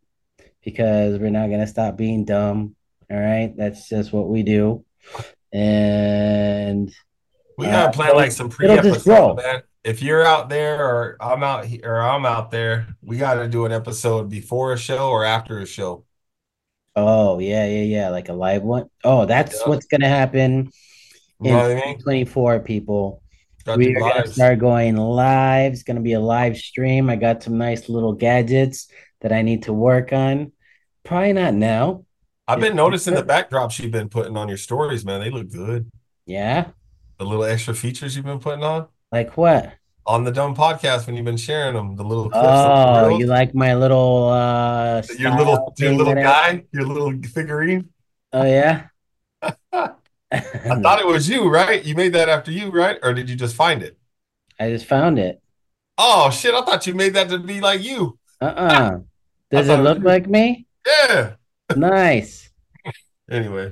because 0.64 1.20
we're 1.20 1.30
not 1.30 1.50
gonna 1.50 1.68
stop 1.68 1.98
being 1.98 2.26
dumb. 2.26 2.76
All 3.12 3.20
right, 3.20 3.54
that's 3.58 3.90
just 3.90 4.14
what 4.14 4.28
we 4.30 4.44
do. 4.44 4.86
And 5.54 6.94
We 7.58 7.68
Uh, 7.68 7.70
gotta 7.70 7.92
plan 7.92 8.16
like 8.16 8.32
some 8.32 8.50
pre 8.50 8.66
it'll 8.66 8.80
just 8.80 9.04
grow. 9.04 9.36
episode, 9.36 9.38
man. 9.38 9.64
If 9.84 10.02
you're 10.02 10.24
out 10.26 10.50
there 10.50 10.84
or 10.86 11.18
I'm 11.22 11.44
out 11.44 11.66
here 11.66 11.82
or 11.84 12.02
I'm 12.02 12.26
out 12.26 12.52
there, 12.52 12.88
we 13.02 13.18
gotta 13.18 13.48
do 13.48 13.66
an 13.66 13.72
episode 13.72 14.30
before 14.30 14.74
a 14.74 14.78
show 14.78 15.10
or 15.10 15.26
after 15.26 15.60
a 15.60 15.66
show. 15.66 16.06
oh 16.96 17.40
yeah, 17.40 17.66
yeah, 17.66 17.82
yeah, 17.84 18.10
like 18.10 18.30
a 18.30 18.34
live 18.34 18.64
one. 18.64 18.90
Oh, 19.04 19.26
that's 19.26 19.66
Yeah. 19.66 19.68
what's 19.68 19.86
gonna 19.86 20.08
happen 20.10 20.72
You 21.42 21.52
know 21.52 21.58
what 21.58 21.72
I 21.72 21.76
in 21.76 21.86
mean? 21.86 22.04
2024, 22.04 22.62
people. 22.62 23.24
Got 23.66 23.80
we 23.80 23.96
are 23.96 24.04
gonna 24.04 24.28
start 24.28 24.60
going 24.60 24.98
live. 24.98 25.74
It's 25.74 25.84
gonna 25.84 26.02
be 26.02 26.14
a 26.14 26.20
live 26.22 26.58
stream. 26.58 27.10
I 27.10 27.16
got 27.18 27.44
some 27.44 27.58
nice 27.60 27.90
little 27.90 28.14
gadgets 28.14 28.90
that 29.22 29.32
I 29.32 29.42
need 29.42 29.64
to 29.64 29.74
work 29.74 30.14
on. 30.14 30.52
Probably 31.04 31.34
not 31.34 31.54
now. 31.54 32.06
I've 32.48 32.60
been 32.60 32.76
noticing 32.76 33.14
the 33.14 33.24
backdrops 33.24 33.80
you've 33.80 33.92
been 33.92 34.10
putting 34.10 34.36
on 34.36 34.48
your 34.48 34.58
stories, 34.58 35.06
man. 35.06 35.22
They 35.22 35.30
look 35.30 35.52
good. 35.52 35.92
Yeah. 36.26 36.70
The 37.18 37.26
little 37.26 37.44
extra 37.44 37.74
features 37.76 38.16
you've 38.16 38.26
been 38.26 38.40
putting 38.40 38.64
on 38.64 38.88
Like 39.12 39.38
what? 39.38 39.74
on 40.06 40.24
the 40.24 40.32
DUM 40.32 40.56
Podcast 40.56 41.06
when 41.06 41.16
you've 41.16 41.26
been 41.26 41.38
sharing 41.38 41.76
them, 41.76 41.96
the 41.96 42.04
little 42.04 42.30
clips, 42.32 42.48
Oh, 42.48 43.18
you 43.20 43.28
like 43.28 43.54
my 43.54 43.76
little 43.76 44.30
uh 44.30 45.04
your 45.20 45.38
little 45.38 45.74
your 45.78 45.92
little 45.94 46.16
that 46.16 46.26
I- 46.26 46.54
guy, 46.56 46.64
your 46.72 46.86
little 46.86 47.12
figurine. 47.30 47.90
Oh 48.34 48.44
yeah. 48.46 48.88
I 50.32 50.80
thought 50.82 51.00
it 51.00 51.08
was 51.08 51.28
you, 51.30 51.50
right? 51.50 51.84
You 51.84 51.96
made 51.96 52.14
that 52.14 52.30
after 52.30 52.52
you, 52.52 52.70
right? 52.72 52.98
Or 53.04 53.14
did 53.14 53.30
you 53.30 53.36
just 53.36 53.56
find 53.56 53.82
it? 53.84 53.98
I 54.60 54.70
just 54.70 54.86
found 54.86 55.20
it. 55.20 55.42
Oh 55.98 56.30
shit, 56.32 56.54
I 56.56 56.62
thought 56.62 56.88
you 56.88 56.94
made 56.96 57.14
that 57.16 57.30
to 57.30 57.38
be 57.40 57.60
like 57.62 57.82
you. 57.84 58.18
Uh-uh. 58.42 59.00
Does 59.52 59.68
it 59.68 59.78
look 59.78 60.00
like 60.00 60.28
me? 60.28 60.68
Yeah. 60.86 61.34
Nice. 61.76 62.50
Anyway. 63.32 63.72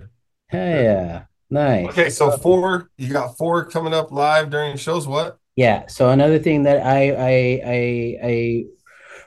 Hell 0.49 0.83
yeah. 0.83 1.23
Nice. 1.49 1.87
Okay, 1.87 2.11
so 2.11 2.29
four, 2.29 2.91
you 2.95 3.11
got 3.11 3.37
four 3.37 3.65
coming 3.65 3.91
up 3.91 4.11
live 4.11 4.51
during 4.51 4.77
shows. 4.77 5.07
What? 5.07 5.39
Yeah. 5.55 5.87
So 5.87 6.11
another 6.11 6.37
thing 6.37 6.61
that 6.63 6.85
I 6.85 7.09
I 7.09 7.61
I 7.65 8.17
I 8.23 8.63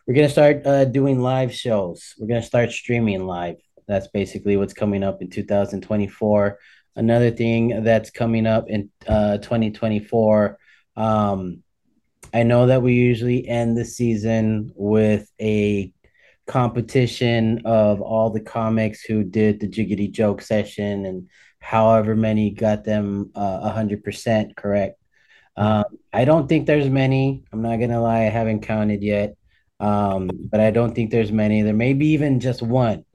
we're 0.07 0.15
gonna 0.15 0.29
start 0.29 0.65
uh, 0.65 0.85
doing 0.85 1.21
live 1.21 1.53
shows. 1.53 2.15
We're 2.17 2.29
gonna 2.29 2.43
start 2.43 2.71
streaming 2.71 3.27
live. 3.27 3.57
That's 3.89 4.07
basically 4.07 4.57
what's 4.57 4.73
coming 4.73 5.03
up 5.03 5.21
in 5.21 5.31
2024. 5.31 6.59
Another 6.95 7.31
thing 7.31 7.83
that's 7.83 8.11
coming 8.11 8.47
up 8.47 8.69
in 8.69 8.91
uh, 9.09 9.39
2024. 9.39 10.59
Um, 10.97 11.63
I 12.33 12.45
know 12.45 12.67
that 12.67 12.83
we 12.83 12.95
usually 12.95 13.49
end 13.49 13.77
the 13.77 13.85
season 13.85 14.73
with 14.77 15.29
a 15.41 15.93
competition 16.47 17.63
of 17.65 18.01
all 18.01 18.31
the 18.31 18.41
comics 18.41 19.03
who 19.03 19.23
did 19.25 19.61
the 19.61 19.69
jiggity 19.69 20.11
joke 20.11 20.43
session 20.43 21.07
and 21.07 21.29
however 21.61 22.17
many 22.17 22.51
got 22.51 22.85
them 22.85 23.31
uh, 23.35 23.71
100% 23.73 24.57
correct. 24.57 25.01
Um, 25.57 25.85
I 26.13 26.25
don't 26.25 26.49
think 26.49 26.67
there's 26.67 26.89
many. 26.89 27.45
I'm 27.53 27.63
not 27.63 27.77
gonna 27.79 28.01
lie, 28.01 28.21
I 28.21 28.31
haven't 28.31 28.63
counted 28.63 29.03
yet. 29.03 29.37
Um, 29.79 30.29
but 30.51 30.61
I 30.61 30.71
don't 30.71 30.95
think 30.95 31.11
there's 31.11 31.33
many. 31.33 31.63
There 31.63 31.75
may 31.75 31.95
be 31.95 32.09
even 32.09 32.41
just 32.41 32.63
one. 32.63 33.05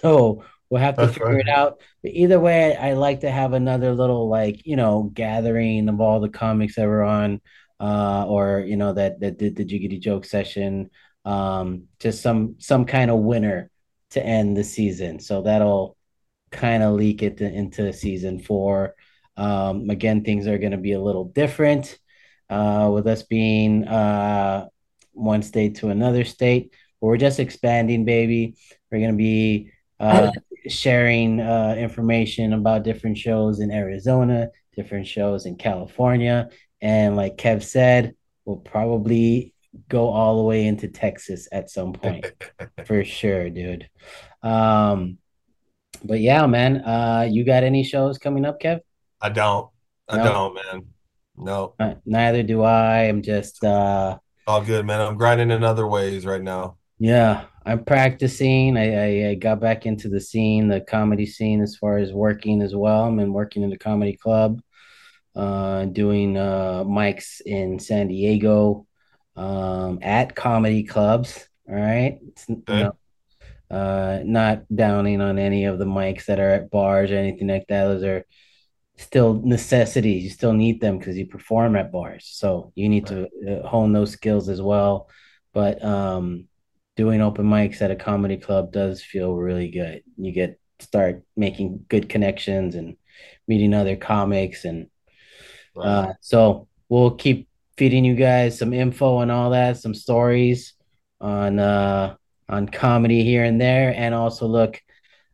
So 0.00 0.44
we'll 0.70 0.80
have 0.80 0.98
to 0.98 1.06
That's 1.06 1.18
figure 1.18 1.38
it 1.38 1.48
out. 1.48 1.80
But 2.02 2.12
either 2.12 2.40
way, 2.40 2.76
I 2.76 2.94
like 2.94 3.20
to 3.20 3.30
have 3.30 3.52
another 3.52 3.94
little 3.94 4.28
like, 4.28 4.64
you 4.66 4.76
know, 4.76 5.10
gathering 5.12 5.88
of 5.88 6.00
all 6.00 6.20
the 6.20 6.28
comics 6.28 6.76
that 6.76 6.86
were 6.86 7.02
on 7.02 7.40
uh 7.80 8.24
or 8.26 8.64
you 8.66 8.76
know 8.76 8.92
that 8.92 9.20
that 9.20 9.38
did 9.38 9.54
the 9.56 9.64
jiggity 9.64 10.00
joke 10.00 10.24
session. 10.24 10.90
Um, 11.28 11.88
just 12.00 12.22
some 12.22 12.56
some 12.58 12.84
kind 12.86 13.10
of 13.10 13.18
winner 13.18 13.70
to 14.10 14.24
end 14.24 14.56
the 14.56 14.64
season. 14.64 15.20
So 15.20 15.42
that'll 15.42 15.96
kind 16.50 16.82
of 16.82 16.94
leak 16.94 17.22
it 17.22 17.36
to- 17.38 17.52
into 17.52 17.92
season 17.92 18.38
four. 18.38 18.94
Um, 19.36 19.90
again, 19.90 20.24
things 20.24 20.46
are 20.46 20.58
going 20.58 20.72
to 20.72 20.78
be 20.78 20.92
a 20.92 21.00
little 21.00 21.24
different 21.24 21.98
uh, 22.48 22.90
with 22.92 23.06
us 23.06 23.22
being 23.24 23.86
uh, 23.86 24.68
one 25.12 25.42
state 25.42 25.76
to 25.76 25.90
another 25.90 26.24
state. 26.24 26.72
But 26.98 27.08
we're 27.08 27.18
just 27.18 27.40
expanding, 27.40 28.06
baby. 28.06 28.56
We're 28.90 29.00
going 29.00 29.12
to 29.12 29.16
be 29.16 29.70
uh, 30.00 30.30
sharing 30.66 31.40
uh, 31.40 31.74
information 31.78 32.54
about 32.54 32.84
different 32.84 33.18
shows 33.18 33.60
in 33.60 33.70
Arizona, 33.70 34.48
different 34.74 35.06
shows 35.06 35.44
in 35.44 35.56
California. 35.56 36.48
And 36.80 37.16
like 37.16 37.36
Kev 37.36 37.62
said, 37.62 38.14
we'll 38.44 38.56
probably 38.56 39.52
go 39.88 40.08
all 40.08 40.38
the 40.38 40.44
way 40.44 40.66
into 40.66 40.88
Texas 40.88 41.48
at 41.52 41.70
some 41.70 41.92
point 41.92 42.26
for 42.86 43.04
sure, 43.04 43.50
dude. 43.50 43.88
Um, 44.42 45.18
but 46.04 46.20
yeah, 46.20 46.46
man. 46.46 46.78
Uh, 46.78 47.26
you 47.30 47.44
got 47.44 47.64
any 47.64 47.82
shows 47.84 48.18
coming 48.18 48.44
up, 48.44 48.60
Kev? 48.60 48.80
I 49.20 49.28
don't. 49.30 49.68
I 50.08 50.16
No? 50.16 50.24
don't, 50.24 50.54
man. 50.54 50.86
No. 51.36 51.74
Uh, 51.78 51.94
neither 52.06 52.42
do 52.42 52.62
I. 52.62 53.02
I'm 53.04 53.22
just 53.22 53.62
uh, 53.64 54.18
All 54.46 54.62
good, 54.62 54.86
man. 54.86 55.00
I'm 55.00 55.16
grinding 55.16 55.50
in 55.50 55.62
other 55.64 55.86
ways 55.86 56.24
right 56.26 56.42
now. 56.42 56.76
yeah, 56.98 57.44
I'm 57.64 57.84
practicing. 57.84 58.76
I, 58.76 58.94
I 58.94 59.30
I 59.30 59.34
got 59.34 59.60
back 59.60 59.86
into 59.86 60.08
the 60.08 60.20
scene, 60.20 60.68
the 60.68 60.80
comedy 60.80 61.26
scene, 61.26 61.60
as 61.62 61.76
far 61.76 61.98
as 61.98 62.12
working 62.12 62.62
as 62.62 62.74
well. 62.74 63.04
I'm 63.04 63.20
in 63.20 63.32
working 63.32 63.62
in 63.62 63.70
the 63.70 63.78
comedy 63.78 64.16
club, 64.16 64.60
uh, 65.36 65.84
doing 65.84 66.36
uh 66.36 66.82
mics 66.84 67.40
in 67.46 67.78
San 67.78 68.08
Diego, 68.08 68.86
um, 69.38 69.98
at 70.02 70.34
comedy 70.34 70.82
clubs. 70.82 71.48
All 71.68 71.74
right, 71.74 72.18
it's 72.28 72.48
Okay. 72.48 72.64
no, 72.66 72.96
uh, 73.70 74.20
not 74.24 74.64
downing 74.74 75.20
on 75.20 75.38
any 75.38 75.64
of 75.66 75.78
the 75.78 75.84
mics 75.84 76.26
that 76.26 76.40
are 76.40 76.50
at 76.50 76.70
bars 76.70 77.10
or 77.10 77.16
anything 77.16 77.48
like 77.48 77.66
that. 77.68 77.84
Those 77.84 78.02
are 78.02 78.24
still 78.96 79.34
necessities. 79.44 80.24
You 80.24 80.30
still 80.30 80.54
need 80.54 80.80
them 80.80 80.98
because 80.98 81.16
you 81.16 81.26
perform 81.26 81.76
at 81.76 81.92
bars. 81.92 82.26
So 82.26 82.72
you 82.74 82.88
need 82.88 83.06
to 83.06 83.28
uh, 83.48 83.68
hone 83.68 83.92
those 83.92 84.10
skills 84.10 84.48
as 84.48 84.60
well. 84.60 85.08
But 85.52 85.84
um, 85.84 86.48
doing 86.96 87.20
open 87.20 87.46
mics 87.46 87.80
at 87.82 87.90
a 87.90 87.96
comedy 87.96 88.38
club 88.38 88.72
does 88.72 89.02
feel 89.02 89.34
really 89.34 89.70
good. 89.70 90.02
You 90.16 90.32
get 90.32 90.58
start 90.80 91.22
making 91.36 91.84
good 91.88 92.08
connections 92.08 92.74
and 92.74 92.96
meeting 93.46 93.74
other 93.74 93.96
comics 93.96 94.64
and 94.64 94.88
uh, 95.76 96.12
so 96.20 96.68
we'll 96.88 97.12
keep 97.12 97.47
feeding 97.78 98.04
you 98.04 98.14
guys 98.14 98.58
some 98.58 98.72
info 98.72 99.20
and 99.20 99.30
all 99.30 99.50
that, 99.50 99.78
some 99.78 99.94
stories 99.94 100.74
on 101.20 101.58
uh 101.58 102.16
on 102.48 102.68
comedy 102.68 103.22
here 103.24 103.44
and 103.44 103.60
there, 103.60 103.92
and 103.96 104.14
also 104.14 104.46
look 104.46 104.80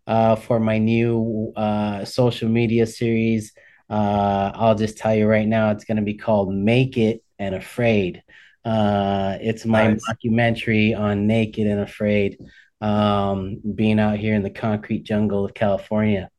uh 0.06 0.36
for 0.36 0.60
my 0.60 0.78
new 0.78 1.52
uh 1.56 2.04
social 2.04 2.48
media 2.48 2.86
series. 2.86 3.52
Uh 3.90 4.52
I'll 4.54 4.74
just 4.74 4.98
tell 4.98 5.14
you 5.14 5.26
right 5.26 5.48
now, 5.48 5.70
it's 5.70 5.84
gonna 5.84 6.02
be 6.02 6.14
called 6.14 6.54
Make 6.54 6.96
It 6.98 7.22
and 7.38 7.54
Afraid. 7.54 8.22
Uh 8.64 9.36
it's 9.40 9.64
my 9.66 9.88
Nice. 9.88 10.04
documentary 10.08 10.94
on 10.94 11.26
Naked 11.26 11.66
and 11.66 11.80
Afraid, 11.80 12.38
um, 12.80 13.60
being 13.74 13.98
out 14.00 14.18
here 14.18 14.34
in 14.34 14.42
the 14.42 14.50
concrete 14.50 15.04
jungle 15.04 15.44
of 15.44 15.54
California. 15.54 16.30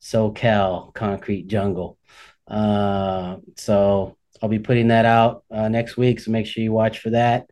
SoCal 0.00 0.94
concrete 0.94 1.48
jungle. 1.48 1.98
Uh, 2.46 3.36
so 3.56 4.16
I'll 4.42 4.48
be 4.48 4.58
putting 4.58 4.88
that 4.88 5.04
out 5.04 5.44
uh, 5.50 5.68
next 5.68 5.96
week. 5.96 6.20
So 6.20 6.30
make 6.30 6.46
sure 6.46 6.62
you 6.62 6.72
watch 6.72 7.00
for 7.00 7.10
that. 7.10 7.50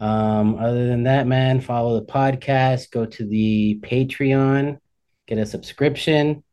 Um, 0.00 0.56
other 0.58 0.86
than 0.86 1.04
that, 1.04 1.26
man, 1.26 1.60
follow 1.60 1.98
the 1.98 2.06
podcast, 2.06 2.90
go 2.90 3.04
to 3.04 3.24
the 3.24 3.80
Patreon, 3.82 4.78
get 5.26 5.38
a 5.38 5.46
subscription. 5.46 6.44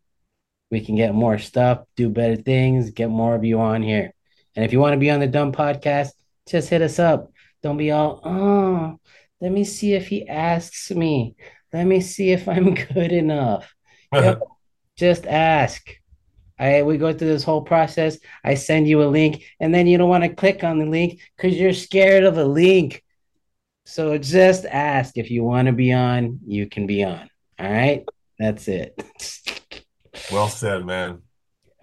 We 0.71 0.81
can 0.81 0.95
get 0.95 1.13
more 1.13 1.38
stuff, 1.38 1.83
do 1.95 2.09
better 2.09 2.36
things, 2.36 2.89
get 2.89 3.09
more 3.09 3.36
of 3.36 3.43
you 3.43 3.59
on 3.59 3.83
here. 3.83 4.11
And 4.55 4.65
if 4.65 4.73
you 4.73 4.79
want 4.79 4.93
to 4.93 4.99
be 4.99 5.11
on 5.11 5.19
the 5.19 5.27
DUM 5.27 5.51
Podcast, 5.51 6.09
just 6.47 6.69
hit 6.69 6.81
us 6.81 6.97
up. 6.97 7.31
Don't 7.61 7.77
be 7.77 7.91
all, 7.91 8.21
oh, 8.23 8.99
let 9.41 9.51
me 9.51 9.63
see 9.63 9.93
if 9.93 10.07
he 10.07 10.27
asks 10.27 10.89
me. 10.91 11.36
Let 11.71 11.86
me 11.86 12.01
see 12.01 12.31
if 12.31 12.47
I'm 12.47 12.73
good 12.93 13.11
enough. 13.11 13.71
Yep. 14.13 14.43
Just 14.95 15.25
ask. 15.25 15.89
I 16.58 16.84
we 16.84 16.97
go 16.97 17.12
through 17.14 17.28
this 17.28 17.43
whole 17.43 17.62
process. 17.62 18.18
I 18.43 18.56
send 18.56 18.88
you 18.88 19.03
a 19.03 19.10
link, 19.10 19.43
and 19.60 19.74
then 19.74 19.88
you 19.88 19.97
don't 19.97 20.10
want 20.10 20.24
to 20.24 20.34
click 20.34 20.64
on 20.64 20.80
the 20.80 20.86
link 20.86 21.20
because 21.36 21.58
you're 21.58 21.74
scared 21.74 22.24
of 22.24 22.38
a 22.38 22.45
link. 22.45 23.03
So 23.86 24.18
just 24.18 24.66
ask 24.66 25.18
if 25.18 25.30
you 25.30 25.43
want 25.43 25.68
to 25.68 25.74
be 25.74 25.93
on. 25.93 26.39
You 26.45 26.68
can 26.68 26.88
be 26.88 27.03
on. 27.03 27.30
All 27.60 27.72
right. 27.72 28.06
That's 28.39 28.68
it. 28.68 29.03
Well 30.32 30.47
said, 30.47 30.86
man. 30.86 31.22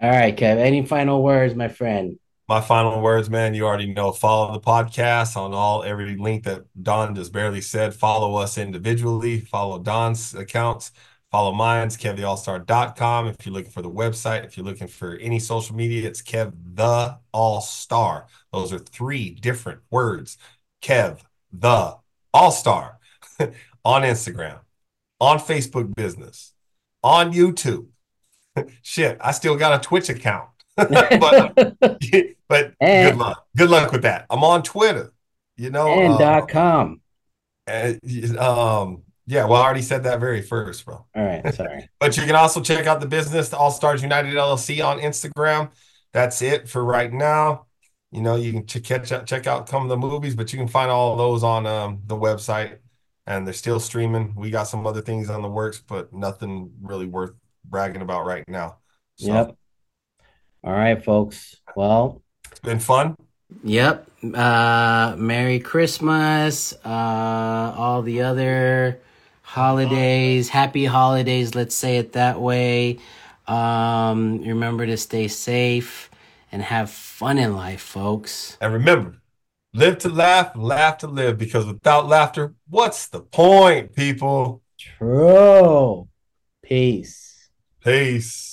All 0.01 0.09
right, 0.09 0.35
Kev. 0.35 0.57
Any 0.57 0.85
final 0.85 1.23
words, 1.23 1.55
my 1.55 1.67
friend? 1.67 2.17
My 2.49 2.59
final 2.59 3.01
words, 3.01 3.29
man. 3.29 3.53
You 3.53 3.65
already 3.65 3.93
know. 3.93 4.11
Follow 4.11 4.51
the 4.51 4.59
podcast 4.59 5.37
on 5.37 5.53
all 5.53 5.83
every 5.83 6.17
link 6.17 6.43
that 6.43 6.63
Don 6.81 7.15
just 7.15 7.31
barely 7.31 7.61
said. 7.61 7.93
Follow 7.93 8.35
us 8.35 8.57
individually. 8.57 9.39
Follow 9.39 9.79
Don's 9.79 10.33
accounts. 10.33 10.91
Follow 11.33 11.51
mine's 11.51 11.97
kevtheallstar.com. 11.97 13.25
If 13.27 13.43
you're 13.43 13.53
looking 13.55 13.71
for 13.71 13.81
the 13.81 13.89
website, 13.89 14.45
if 14.45 14.55
you're 14.55 14.65
looking 14.67 14.85
for 14.87 15.15
any 15.15 15.39
social 15.39 15.75
media, 15.75 16.07
it's 16.07 16.21
Kev 16.21 16.53
the 16.75 17.17
All 17.31 17.59
Star. 17.59 18.27
Those 18.51 18.71
are 18.71 18.77
three 18.77 19.31
different 19.31 19.79
words. 19.89 20.37
Kev 20.83 21.21
the 21.51 21.97
All 22.35 22.51
Star 22.51 22.99
on 23.83 24.03
Instagram, 24.03 24.59
on 25.19 25.39
Facebook 25.39 25.95
Business, 25.95 26.53
on 27.03 27.33
YouTube. 27.33 27.87
Shit, 28.83 29.17
I 29.19 29.31
still 29.31 29.55
got 29.55 29.79
a 29.83 29.83
Twitch 29.83 30.09
account. 30.09 30.49
but 30.75 31.55
but 32.47 32.73
And- 32.79 33.09
good 33.09 33.17
luck. 33.17 33.47
Good 33.57 33.69
luck 33.71 33.91
with 33.91 34.03
that. 34.03 34.27
I'm 34.29 34.43
on 34.43 34.61
Twitter. 34.61 35.13
You 35.57 35.71
know, 35.71 35.87
and 35.87 36.13
uh, 36.13 36.17
dot 36.19 36.49
com. 36.49 37.01
uh, 37.67 37.93
um, 38.37 39.01
yeah. 39.25 39.45
Well, 39.45 39.61
I 39.61 39.65
already 39.65 39.81
said 39.81 40.03
that 40.03 40.19
very 40.19 40.41
first, 40.41 40.85
bro. 40.85 41.05
All 41.15 41.23
right, 41.23 41.53
sorry. 41.53 41.89
But 41.99 42.17
you 42.17 42.23
can 42.23 42.35
also 42.35 42.61
check 42.61 42.87
out 42.87 42.99
the 42.99 43.07
business, 43.07 43.49
the 43.49 43.57
All 43.57 43.71
Stars 43.71 44.01
United 44.01 44.33
LLC 44.33 44.85
on 44.85 44.99
Instagram. 44.99 45.71
That's 46.11 46.41
it 46.41 46.69
for 46.69 46.83
right 46.83 47.11
now. 47.11 47.65
You 48.11 48.21
know, 48.21 48.35
you 48.35 48.51
can 48.51 48.65
ch- 48.67 48.83
catch 48.83 49.11
out, 49.11 49.25
check 49.25 49.47
out 49.47 49.67
some 49.67 49.83
of 49.83 49.89
the 49.89 49.97
movies, 49.97 50.35
but 50.35 50.53
you 50.53 50.59
can 50.59 50.67
find 50.67 50.91
all 50.91 51.13
of 51.13 51.17
those 51.17 51.43
on 51.43 51.65
um, 51.65 52.01
the 52.05 52.15
website, 52.15 52.77
and 53.25 53.47
they're 53.47 53.53
still 53.53 53.79
streaming. 53.79 54.33
We 54.35 54.51
got 54.51 54.65
some 54.67 54.85
other 54.85 55.01
things 55.01 55.29
on 55.29 55.41
the 55.41 55.49
works, 55.49 55.81
but 55.87 56.13
nothing 56.13 56.71
really 56.81 57.07
worth 57.07 57.31
bragging 57.65 58.01
about 58.01 58.25
right 58.25 58.43
now. 58.47 58.77
So 59.15 59.33
Yep. 59.33 59.55
All 60.63 60.73
right, 60.73 61.03
folks. 61.03 61.55
Well, 61.75 62.21
it's 62.51 62.59
been 62.59 62.79
fun. 62.79 63.15
Yep. 63.63 64.09
Uh 64.33 65.15
Merry 65.17 65.59
Christmas. 65.59 66.73
Uh 66.85 67.73
all 67.77 68.01
the 68.01 68.21
other 68.21 69.01
holidays. 69.53 70.49
Happy 70.49 70.85
holidays, 70.85 71.53
let's 71.53 71.75
say 71.75 71.97
it 71.97 72.13
that 72.13 72.41
way. 72.41 72.97
Um 73.47 74.41
remember 74.41 74.85
to 74.85 74.97
stay 74.97 75.27
safe 75.27 76.09
and 76.51 76.61
have 76.61 76.89
fun 76.89 77.37
in 77.37 77.55
life, 77.55 77.81
folks. 77.81 78.57
And 78.61 78.73
remember, 78.73 79.21
live 79.73 79.97
to 79.99 80.09
laugh, 80.09 80.55
laugh 80.55 80.97
to 80.99 81.07
live, 81.07 81.37
because 81.37 81.65
without 81.65 82.07
laughter, 82.07 82.53
what's 82.69 83.07
the 83.07 83.21
point, 83.21 83.95
people? 83.95 84.61
True. 84.77 86.07
Peace. 86.61 87.49
Peace. 87.83 88.52